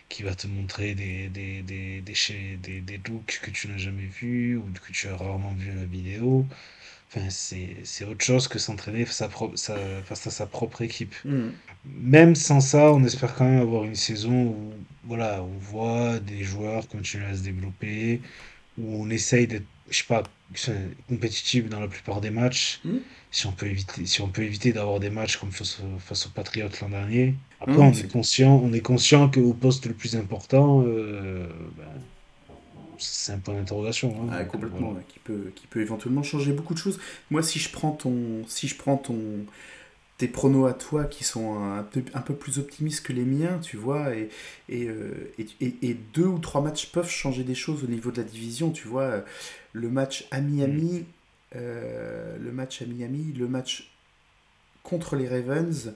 qui 0.10 0.24
va 0.24 0.36
te 0.36 0.48
montrer 0.48 0.96
des, 0.96 1.30
des, 1.30 1.62
des, 1.62 2.02
des, 2.02 2.82
des, 2.82 3.02
looks 3.08 3.40
que 3.42 3.52
tu 3.52 3.68
n'as 3.68 3.78
jamais 3.78 4.06
vus 4.06 4.58
ou 4.58 4.64
que 4.86 4.92
tu 4.92 5.08
as 5.08 5.16
rarement 5.16 5.54
vu 5.54 5.72
à 5.72 5.76
la 5.76 5.86
vidéo. 5.86 6.46
Enfin, 7.10 7.30
c'est 7.30 8.04
autre 8.06 8.24
chose 8.24 8.48
que 8.50 8.60
s'entraîner 8.60 9.06
face, 9.06 9.22
à 9.22 10.30
sa 10.32 10.46
propre 10.46 10.82
équipe. 10.82 11.16
Hmm. 11.24 11.52
Même 11.86 12.36
sans 12.36 12.60
ça, 12.60 12.92
on 12.92 13.04
espère 13.06 13.34
quand 13.34 13.46
même 13.46 13.62
avoir 13.62 13.86
une 13.86 13.96
saison 13.96 14.48
où 14.48 14.74
voilà, 15.06 15.42
on 15.42 15.58
voit 15.58 16.20
des 16.20 16.44
joueurs 16.44 16.88
continuer 16.90 17.26
à 17.26 17.36
se 17.36 17.44
développer, 17.44 18.22
où 18.78 19.04
on 19.04 19.10
essaye 19.10 19.48
d'être, 19.48 19.66
je 19.90 19.98
sais 19.98 20.06
pas, 20.08 20.24
compétitif 21.08 21.70
dans 21.70 21.80
la 21.80 21.88
plupart 21.88 22.22
des 22.22 22.30
matchs. 22.30 22.80
Hmm. 22.84 22.98
Si 23.32 23.46
on 23.46 23.52
peut 23.52 23.68
éviter, 23.68 24.06
si 24.06 24.22
on 24.22 24.30
peut 24.30 24.44
éviter 24.44 24.72
d'avoir 24.72 25.00
des 25.00 25.10
matchs 25.10 25.38
comme 25.38 25.52
face, 25.52 25.82
face 26.00 26.28
aux 26.28 26.30
Patriots 26.30 26.70
l'an 26.82 26.90
dernier. 26.90 27.36
Après, 27.60 27.78
on, 27.78 27.92
est 27.92 28.12
conscient, 28.12 28.62
on 28.64 28.72
est 28.74 28.82
conscient 28.82 29.30
qu'au 29.30 29.54
poste 29.54 29.88
le 29.88 29.94
plus 29.94 30.16
important, 30.16 30.84
euh, 30.86 31.48
ben, 31.76 31.86
c'est 33.00 33.34
un 33.34 33.40
point 33.40 33.56
d'interrogation. 33.56 34.16
Hein. 34.22 34.30
Ah, 34.32 34.44
complètement, 34.44 34.96
qui, 35.08 35.20
peut, 35.20 35.52
qui 35.56 35.68
peut 35.68 35.82
éventuellement 35.82 36.24
changer 36.24 36.52
beaucoup 36.52 36.74
de 36.74 36.80
choses. 36.80 37.00
Moi, 37.32 37.44
si 37.44 37.60
je 37.60 37.70
prends 37.70 37.92
ton, 37.92 38.44
si 38.48 38.68
je 38.68 38.76
prends 38.76 38.98
ton, 38.98 39.46
tes 40.18 40.28
pronos 40.28 40.66
à 40.66 40.74
toi 40.74 41.06
qui 41.06 41.24
sont 41.24 41.64
un 41.64 41.84
peu, 41.84 42.04
un 42.14 42.22
peu 42.22 42.36
plus 42.36 42.58
optimistes 42.58 43.06
que 43.06 43.14
les 43.14 43.24
miens, 43.24 43.60
tu 43.60 43.78
vois, 43.78 44.16
et, 44.16 44.30
euh, 44.72 45.32
et, 45.38 45.76
et, 45.82 45.94
deux 45.94 46.26
ou 46.26 46.40
trois 46.40 46.62
matchs 46.62 46.88
peuvent 46.92 47.10
changer 47.10 47.44
des 47.44 47.54
choses 47.54 47.84
au 47.84 47.88
niveau 47.88 48.10
de 48.10 48.18
la 48.18 48.24
division, 48.24 48.72
tu 48.72 48.88
vois. 48.88 49.24
Le 49.74 49.90
match 49.90 50.28
à 50.32 50.42
Miami, 50.42 51.02
mm. 51.02 51.06
euh, 51.56 52.38
le 52.40 52.52
match 52.52 52.82
à 52.82 52.86
Miami, 52.86 53.32
le 53.34 53.48
match 53.48 53.92
contre 54.82 55.16
les 55.16 55.28
Ravens, 55.28 55.94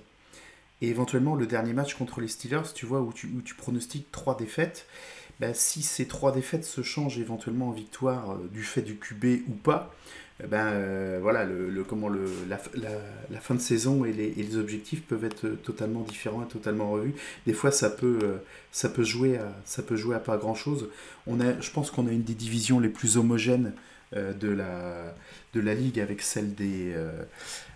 et 0.82 0.90
éventuellement 0.90 1.36
le 1.36 1.48
dernier 1.48 1.74
match 1.74 1.96
contre 1.96 2.22
les 2.22 2.28
Steelers, 2.28 2.74
tu 2.76 2.86
vois, 2.86 3.02
où 3.02 3.12
tu, 3.14 3.28
où 3.28 3.42
tu 3.42 3.56
pronostiques 3.56 4.12
trois 4.12 4.38
défaites. 4.38 4.86
Bah, 5.40 5.56
si 5.56 5.82
ces 5.82 6.08
trois 6.08 6.32
défaites 6.32 6.66
se 6.66 6.84
changent 6.84 7.18
éventuellement 7.18 7.70
en 7.70 7.72
victoire 7.72 8.34
euh, 8.34 8.50
du 8.54 8.62
fait 8.62 8.84
du 8.84 8.98
QB 8.98 9.48
ou 9.50 9.54
pas, 9.54 9.92
ben 10.48 10.68
euh, 10.68 11.20
voilà, 11.22 11.46
le, 11.46 11.84
comment 11.84 12.10
le, 12.10 12.26
la, 12.48 13.40
fin 13.40 13.56
de 13.56 13.60
saison 13.60 14.06
et 14.06 14.12
les, 14.12 14.58
objectifs 14.58 15.04
peuvent 15.04 15.24
être 15.24 15.48
totalement 15.64 16.02
différents 16.02 16.44
et 16.44 16.48
totalement 16.48 16.92
revus. 16.92 17.14
Des 17.46 17.54
fois, 17.54 17.72
ça 17.72 17.90
peut, 17.90 18.20
euh, 18.24 18.38
ça 18.72 18.90
peut, 18.90 19.04
jouer, 19.04 19.38
à, 19.38 19.54
ça 19.66 19.84
peut 19.84 19.96
jouer 19.96 20.16
à 20.16 20.20
pas 20.20 20.38
grand 20.38 20.56
chose. 20.56 20.90
On 21.28 21.40
a, 21.40 21.60
je 21.60 21.72
pense 21.72 21.92
qu'on 21.92 22.08
a 22.08 22.12
une 22.12 22.24
des 22.24 22.34
divisions 22.34 22.80
les 22.80 22.90
plus 22.90 23.18
homogènes 23.18 23.74
de, 24.14 24.50
la, 24.50 25.16
de 25.54 25.60
la 25.60 25.74
ligue 25.74 26.00
avec 26.00 26.22
celle 26.22 26.54
des, 26.56 26.94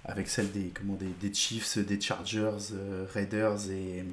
avec 0.03 0.27
celle 0.27 0.51
des, 0.51 0.71
comment, 0.73 0.95
des, 0.95 1.13
des 1.21 1.33
Chiefs, 1.33 1.77
des 1.77 1.99
Chargers, 1.99 2.73
Raiders 3.13 3.69
et, 3.71 4.03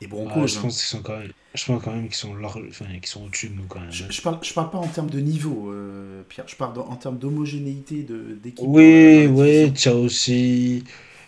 et 0.00 0.06
Broncos. 0.06 0.46
je 0.46 0.58
hein. 0.58 0.62
pense 0.62 0.76
qu'ils 0.76 0.98
sont 0.98 1.02
quand 1.02 1.18
même 1.18 1.32
je 1.54 1.64
pense 1.64 1.82
quand 1.82 1.92
même 1.92 2.06
qu'ils 2.06 2.14
sont, 2.14 2.34
enfin, 2.44 2.84
sont 3.04 3.24
au-dessus 3.24 3.48
de 3.48 3.54
nous 3.54 3.66
quand 3.68 3.80
même. 3.80 3.90
Je, 3.90 4.04
je, 4.10 4.22
parle, 4.22 4.38
je 4.42 4.52
parle 4.52 4.70
pas 4.70 4.78
en 4.78 4.86
termes 4.86 5.10
de 5.10 5.18
niveau, 5.18 5.72
euh, 5.72 6.22
Pierre. 6.28 6.46
Je 6.46 6.56
parle 6.56 6.78
en 6.78 6.96
termes 6.96 7.18
d'homogénéité 7.18 8.06
d'équipe. 8.42 8.64
Oui, 8.66 9.26
oui, 9.26 9.72
tu 9.72 9.88
as 9.88 9.94
aussi. 9.94 10.84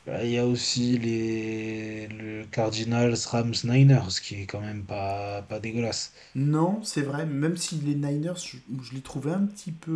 Bah, 0.07 0.25
il 0.25 0.31
y 0.31 0.39
a 0.39 0.47
aussi 0.47 0.99
les 0.99 2.09
le 2.09 2.45
Cardinals 2.51 3.15
Rams 3.27 3.55
Niners 3.65 4.21
qui 4.23 4.43
est 4.43 4.47
quand 4.47 4.61
même 4.61 4.83
pas, 4.83 5.43
pas 5.43 5.61
dégueulasse. 5.61 6.13
Non, 6.35 6.83
c'est 6.85 7.03
vrai, 7.03 7.27
même 7.27 7.57
si 7.57 7.77
les 7.77 7.95
Niners, 7.95 8.35
je, 8.37 8.57
les 8.95 9.01
trouvais 9.01 9.33
un 9.33 9.47
petit 9.47 9.73
peu 9.73 9.91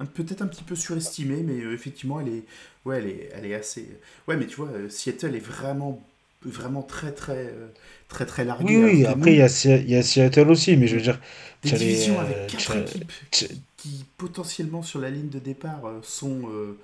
euh, 0.00 0.04
peut-être 0.14 0.42
un 0.42 0.46
petit 0.46 0.64
peu 0.64 0.76
surestimés, 0.76 1.42
mais 1.42 1.60
euh, 1.60 1.74
effectivement, 1.74 2.20
elle 2.20 2.28
est, 2.28 2.44
ouais, 2.84 2.98
elle 2.98 3.06
est, 3.06 3.28
elle 3.34 3.46
est 3.46 3.54
assez. 3.54 3.88
Ouais, 4.28 4.36
mais 4.36 4.46
tu 4.46 4.56
vois, 4.56 4.70
Seattle 4.88 5.34
est 5.34 5.40
vraiment 5.44 6.02
vraiment 6.44 6.82
très 6.82 7.12
très 7.12 7.46
euh, 7.46 7.68
très 8.08 8.26
très 8.26 8.44
largué. 8.44 8.76
Oui, 8.76 8.92
oui. 8.94 9.06
après 9.06 9.32
il 9.32 9.36
y, 9.36 9.90
y 9.90 9.96
a 9.96 10.02
Seattle 10.02 10.50
aussi, 10.50 10.76
mais 10.76 10.86
je 10.88 10.96
veux 10.96 11.02
dire. 11.02 11.20
Des 11.62 11.70
divisions 11.70 12.18
avec 12.18 12.36
euh, 12.36 12.46
quatre 12.48 12.76
équipes 12.76 13.12
qui 13.76 14.04
potentiellement 14.16 14.82
sur 14.82 15.00
la 15.00 15.10
ligne 15.10 15.28
de 15.28 15.38
départ 15.38 15.84
euh, 15.86 16.00
sont 16.02 16.42
euh, 16.48 16.76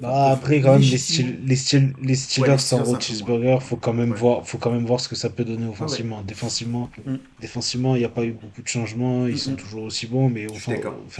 bah, 0.00 0.30
après, 0.32 0.60
quand 0.60 0.72
même, 0.72 0.82
les, 0.82 0.98
les, 1.46 1.56
les 2.02 2.14
Steelers 2.14 2.58
sans 2.58 2.82
Roethlisberger, 2.82 3.58
faut 3.60 3.76
quand 3.76 3.92
même 3.92 4.12
voir, 4.12 4.46
faut 4.46 4.58
quand 4.58 4.70
même 4.70 4.84
voir 4.84 5.00
ce 5.00 5.08
que 5.08 5.14
ça 5.14 5.30
peut 5.30 5.44
donner 5.44 5.66
offensivement. 5.66 6.22
Défensivement, 6.22 6.90
mm. 7.06 7.14
défensivement, 7.40 7.94
il 7.96 8.00
n'y 8.00 8.04
a 8.04 8.10
pas 8.10 8.24
eu 8.24 8.32
beaucoup 8.32 8.62
de 8.62 8.68
changements. 8.68 9.26
Ils 9.26 9.38
sont 9.38 9.54
toujours 9.54 9.84
aussi 9.84 10.06
bons, 10.06 10.28
mais 10.28 10.46
enfin, 10.50 10.74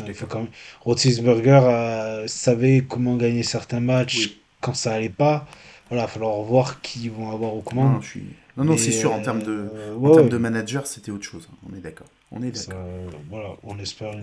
il 0.07 0.15
faut 0.15 0.27
quand 0.27 0.41
même. 0.41 0.49
Euh, 0.87 2.27
savait 2.27 2.85
comment 2.89 3.17
gagner 3.17 3.43
certains 3.43 3.81
matchs 3.81 4.39
quand 4.61 4.75
ça 4.75 4.93
allait 4.93 5.09
pas. 5.09 5.47
Voilà, 5.89 6.05
il 6.05 6.07
va 6.07 6.13
falloir 6.13 6.41
voir 6.43 6.81
qui 6.81 7.09
vont 7.09 7.31
avoir 7.31 7.55
aux 7.55 7.61
commandes. 7.63 7.95
Non, 7.95 8.01
je 8.01 8.09
suis... 8.09 8.25
Non, 8.57 8.65
non, 8.65 8.77
c'est 8.77 8.93
sûr, 8.93 9.13
en 9.13 9.23
termes 9.23 9.43
de, 9.43 9.69
euh, 9.75 9.97
en 9.97 10.15
termes 10.15 10.29
de 10.29 10.37
manager, 10.39 10.87
c'était 10.87 11.11
autre 11.11 11.25
chose. 11.25 11.49
Hein. 11.51 11.57
On 11.71 11.77
est 11.77 11.81
d'accord. 11.81 12.07
On 12.35 12.43
est 12.43 12.51
d'accord. 12.51 12.87
voilà, 13.29 13.51
on 13.63 13.79
espère. 13.79 14.15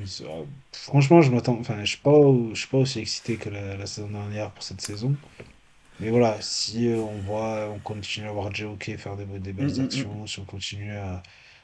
Franchement, 0.71 1.21
je 1.21 1.31
m'attends. 1.31 1.57
Enfin, 1.59 1.79
je 1.81 1.91
suis 1.91 1.97
pas, 1.99 2.19
je 2.53 2.59
suis 2.59 2.67
pas 2.67 2.79
aussi 2.79 2.99
excité 2.99 3.35
que 3.35 3.49
la, 3.49 3.85
saison 3.85 4.09
dernière 4.09 4.51
pour 4.51 4.63
cette 4.63 4.81
saison. 4.81 5.15
Mais 5.99 6.09
voilà, 6.09 6.37
si 6.41 6.87
euh, 6.87 6.97
on 6.97 7.19
voit, 7.19 7.69
on 7.69 7.79
continue 7.79 8.27
à 8.27 8.31
voir 8.31 8.53
JOK 8.55 8.95
faire 8.97 9.17
des, 9.17 9.25
des 9.25 9.53
belles 9.53 9.67
mm, 9.67 9.69
mm, 9.69 9.81
mm. 9.81 9.85
actions, 9.85 10.27
si 10.27 10.39
on 10.39 10.45
continue 10.45 10.95
à 10.95 11.21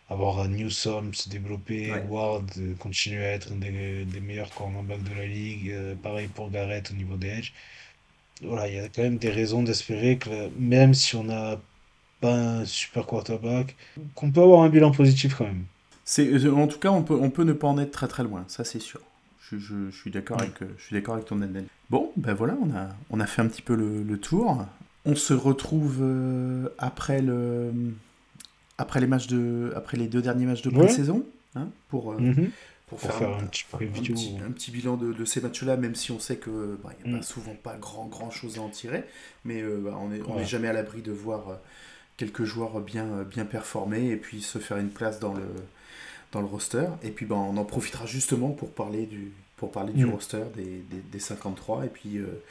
avoir 0.09 0.47
Newsom 0.47 1.13
se 1.13 1.29
développer, 1.29 1.91
Ward 2.09 2.51
euh, 2.59 2.75
continue 2.75 3.23
à 3.23 3.31
être 3.31 3.51
un 3.53 3.55
des, 3.55 4.05
des 4.05 4.19
meilleurs 4.19 4.51
cornerbacks 4.51 5.03
de 5.03 5.15
la 5.15 5.25
ligue, 5.25 5.73
pareil 6.03 6.27
pour 6.27 6.51
Garrett 6.51 6.91
au 6.91 6.93
niveau 6.93 7.15
des 7.15 7.29
edge. 7.29 7.53
Voilà, 8.43 8.67
il 8.67 8.75
y 8.75 8.79
a 8.79 8.89
quand 8.89 9.01
même 9.01 9.17
des 9.17 9.31
raisons 9.31 9.63
d'espérer 9.63 10.17
que 10.17 10.49
même 10.57 10.93
si 10.93 11.15
on 11.15 11.29
a 11.29 11.57
un 12.23 12.65
super 12.65 13.05
quarterback, 13.05 13.75
qu'on 14.15 14.31
peut 14.31 14.41
avoir 14.41 14.63
un 14.63 14.69
bilan 14.69 14.91
positif 14.91 15.35
quand 15.35 15.45
même. 15.45 15.65
C'est, 16.05 16.27
euh, 16.27 16.53
en 16.53 16.67
tout 16.67 16.77
cas, 16.77 16.89
on 16.89 17.01
peut, 17.01 17.17
on 17.19 17.31
peut 17.31 17.43
ne 17.43 17.53
pas 17.53 17.67
en 17.67 17.79
être 17.79 17.91
très 17.91 18.07
très 18.07 18.23
loin, 18.23 18.45
ça 18.47 18.63
c'est 18.63 18.79
sûr. 18.79 19.01
Je, 19.41 19.57
je, 19.57 19.89
je 19.89 19.95
suis 19.95 20.11
d'accord 20.11 20.39
avec, 20.39 20.61
euh, 20.61 20.67
je 20.77 20.83
suis 20.83 20.95
d'accord 20.95 21.15
avec 21.15 21.25
ton 21.25 21.41
analyse. 21.41 21.67
Bon, 21.89 22.11
ben 22.15 22.33
voilà, 22.33 22.55
on 22.61 22.69
a, 22.75 22.89
on 23.09 23.19
a 23.19 23.25
fait 23.25 23.41
un 23.41 23.47
petit 23.47 23.63
peu 23.63 23.75
le, 23.75 24.03
le 24.03 24.19
tour. 24.19 24.65
On 25.03 25.15
se 25.15 25.33
retrouve 25.33 25.99
euh, 26.01 26.69
après 26.77 27.21
le, 27.21 27.71
après 28.77 29.01
les 29.01 29.07
matchs 29.07 29.27
de, 29.27 29.73
après 29.75 29.97
les 29.97 30.07
deux 30.07 30.21
derniers 30.21 30.45
matchs 30.45 30.61
de 30.61 30.69
pré-saison, 30.69 31.25
hein, 31.55 31.69
pour, 31.89 32.13
mhm. 32.13 32.51
pour, 32.87 32.99
faire, 32.99 33.29
un, 33.29 33.45
petit, 33.45 33.65
un, 34.43 34.51
petit, 34.51 34.71
bilan 34.71 34.97
de, 34.97 35.11
de 35.11 35.25
ces 35.25 35.41
matchs-là, 35.41 35.75
même 35.75 35.95
si 35.95 36.11
on 36.11 36.19
sait 36.19 36.37
que 36.37 36.77
bah, 36.83 36.91
n'y 37.03 37.11
a 37.11 37.15
pas, 37.15 37.21
mm. 37.21 37.23
souvent 37.23 37.55
pas 37.55 37.77
grand 37.77 38.05
grand 38.05 38.29
chose 38.29 38.59
à 38.59 38.61
en 38.61 38.69
tirer, 38.69 39.03
mais 39.43 39.63
bah, 39.63 39.97
on 39.99 40.09
n'est 40.09 40.41
est 40.41 40.45
jamais 40.45 40.67
à 40.67 40.73
l'abri 40.73 41.01
de 41.01 41.11
voir 41.11 41.59
quelques 42.17 42.43
joueurs 42.43 42.79
bien, 42.81 43.23
bien 43.23 43.45
performés 43.45 44.09
et 44.09 44.17
puis 44.17 44.41
se 44.41 44.59
faire 44.59 44.77
une 44.77 44.89
place 44.89 45.19
dans 45.19 45.33
le, 45.33 45.43
dans 46.31 46.41
le 46.41 46.47
roster. 46.47 46.87
Et 47.03 47.11
puis 47.11 47.25
ben, 47.25 47.35
on 47.35 47.57
en 47.57 47.65
profitera 47.65 48.05
justement 48.05 48.49
pour 48.49 48.71
parler 48.71 49.05
du, 49.05 49.31
pour 49.57 49.71
parler 49.71 49.93
du 49.93 50.05
mm. 50.05 50.09
roster 50.09 50.43
des, 50.55 50.83
des, 51.11 51.19
53 51.19 51.85
et 51.85 51.89
puis, 51.89 52.17
euh, 52.17 52.43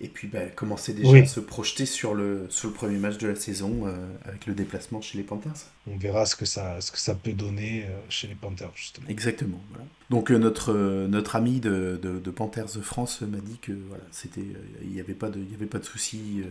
et 0.00 0.08
puis 0.08 0.28
ben, 0.28 0.50
commencer 0.50 0.94
déjà 0.94 1.18
à 1.18 1.26
se 1.26 1.40
projeter 1.40 1.84
sur 1.84 2.14
le, 2.14 2.46
sur 2.48 2.68
le 2.68 2.74
premier 2.74 2.98
match 2.98 3.18
de 3.18 3.28
la 3.28 3.36
saison 3.36 3.86
euh, 3.86 4.08
avec 4.24 4.46
le 4.46 4.54
déplacement 4.54 5.00
chez 5.00 5.18
les 5.18 5.24
Panthers. 5.24 5.66
On 5.86 5.96
verra 5.96 6.24
ce 6.24 6.36
que 6.36 6.46
ça, 6.46 6.80
ce 6.80 6.90
que 6.90 6.98
ça 6.98 7.14
peut 7.14 7.32
donner 7.32 7.84
euh, 7.84 7.98
chez 8.08 8.28
les 8.28 8.34
Panthers 8.34 8.72
justement. 8.74 9.08
Exactement. 9.08 9.60
Voilà. 9.70 9.84
Donc 10.10 10.30
notre, 10.30 10.72
notre 11.06 11.36
ami 11.36 11.60
de, 11.60 12.00
de, 12.02 12.30
Panthers 12.30 12.82
France 12.82 13.20
m'a 13.20 13.38
dit 13.38 13.58
que 13.60 13.72
voilà, 13.88 14.04
c'était, 14.10 14.44
il 14.82 14.88
n'y 14.88 15.00
avait 15.00 15.14
pas 15.14 15.28
de, 15.28 15.38
il 15.38 15.50
y 15.50 15.54
avait 15.54 15.66
pas 15.66 15.78
de 15.78 15.84
souci 15.84 16.42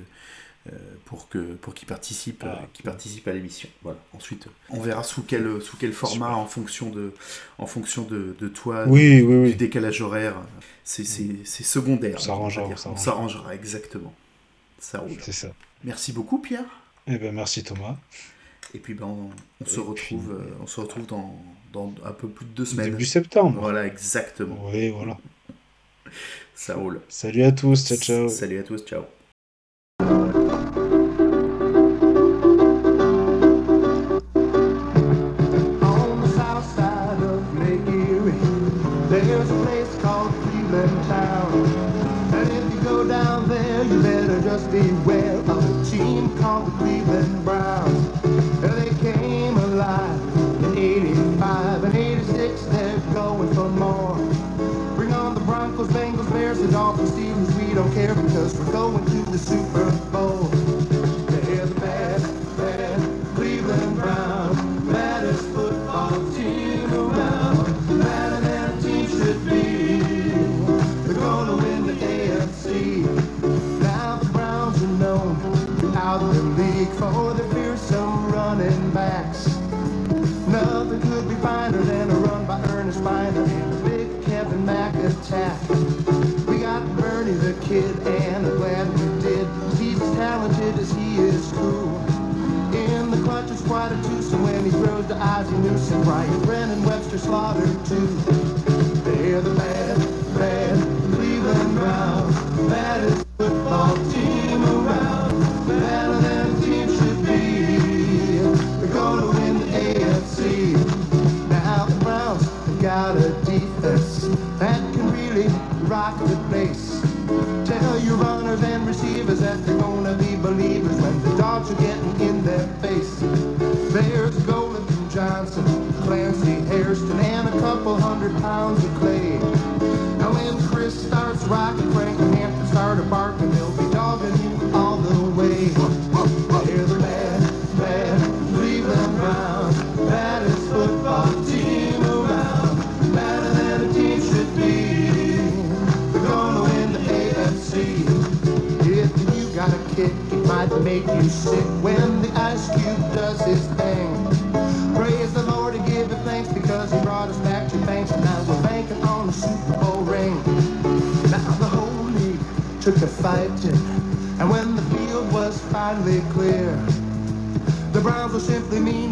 pour 1.05 1.29
que 1.29 1.55
pour 1.55 1.73
qu'il 1.73 1.87
participe, 1.87 2.43
ah, 2.45 2.61
participe 2.83 3.27
à 3.27 3.33
l'émission. 3.33 3.69
Voilà. 3.83 3.99
Ensuite, 4.13 4.47
on 4.69 4.79
verra 4.81 5.03
sous 5.03 5.23
quel 5.23 5.61
sous 5.61 5.77
quel 5.77 5.93
format 5.93 6.33
en 6.35 6.45
fonction 6.45 6.89
de 6.89 7.13
en 7.57 7.65
fonction 7.65 8.03
de, 8.03 8.35
de 8.39 8.47
toi, 8.47 8.85
oui, 8.87 9.17
du, 9.17 9.23
oui, 9.23 9.35
oui. 9.35 9.55
décalage 9.55 10.01
horaire. 10.01 10.35
C'est 10.83 11.03
secondaire. 11.03 12.15
On 12.17 12.21
s'arrangera. 12.21 12.69
On 12.85 12.97
s'arrangera 12.97 13.55
exactement. 13.55 14.13
Ça 14.79 14.99
roule. 14.99 15.17
C'est 15.21 15.31
ça. 15.31 15.49
Merci 15.83 16.11
beaucoup, 16.11 16.39
Pierre. 16.39 16.65
Eh 17.07 17.17
ben, 17.17 17.33
merci 17.33 17.63
Thomas. 17.63 17.97
Et 18.73 18.79
puis 18.79 18.93
ben, 18.93 19.05
on, 19.05 19.65
se 19.65 19.79
retrouve, 19.79 20.31
euh, 20.31 20.57
on 20.61 20.67
se 20.67 20.79
retrouve 20.81 21.05
dans, 21.07 21.39
dans, 21.71 21.93
un 22.03 22.11
peu 22.11 22.27
plus 22.27 22.45
de 22.45 22.51
deux 22.51 22.65
semaines. 22.65 22.91
Début 22.91 23.05
septembre. 23.05 23.59
Voilà, 23.61 23.85
exactement. 23.85 24.57
Oui, 24.71 24.89
voilà. 24.89 25.17
Ça 26.53 26.75
roule. 26.75 27.01
Salut 27.07 27.43
à 27.43 27.51
tous, 27.51 27.85
ciao 27.85 27.97
ciao. 27.97 28.29
Salut 28.29 28.59
à 28.59 28.63
tous, 28.63 28.83
ciao. 28.85 29.03
well 45.07 45.39
of 45.51 45.63
a 45.63 45.89
team 45.89 46.37
called 46.37 46.67
the 46.67 46.71
Cleveland 46.77 47.45
Browns. 47.45 48.23
And 48.61 48.73
they 48.73 49.13
came 49.13 49.55
alive 49.55 50.21
in 50.65 50.77
85 50.77 51.83
and 51.85 51.95
86, 51.95 52.61
they're 52.65 52.99
going 53.13 53.53
for 53.53 53.69
more. 53.69 54.15
Bring 54.95 55.13
on 55.13 55.33
the 55.33 55.41
Broncos, 55.41 55.87
Bengals, 55.89 56.29
Bears, 56.33 56.59
the 56.59 56.69
Dolphins, 56.69 57.11
Steelers, 57.11 57.67
we 57.67 57.73
don't 57.73 57.93
care 57.93 58.15
because 58.15 58.59
we're 58.59 58.71
going 58.73 59.05
to 59.05 59.31
the 59.31 59.37
Super 59.37 59.89
Bowl. 60.11 60.76
slaughtered 97.27 97.85
too. 97.85 98.46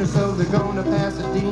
or 0.01 0.05
so, 0.05 0.31
they're 0.33 0.51
going 0.51 0.75
to 0.75 0.83
Pasadena. 0.83 1.44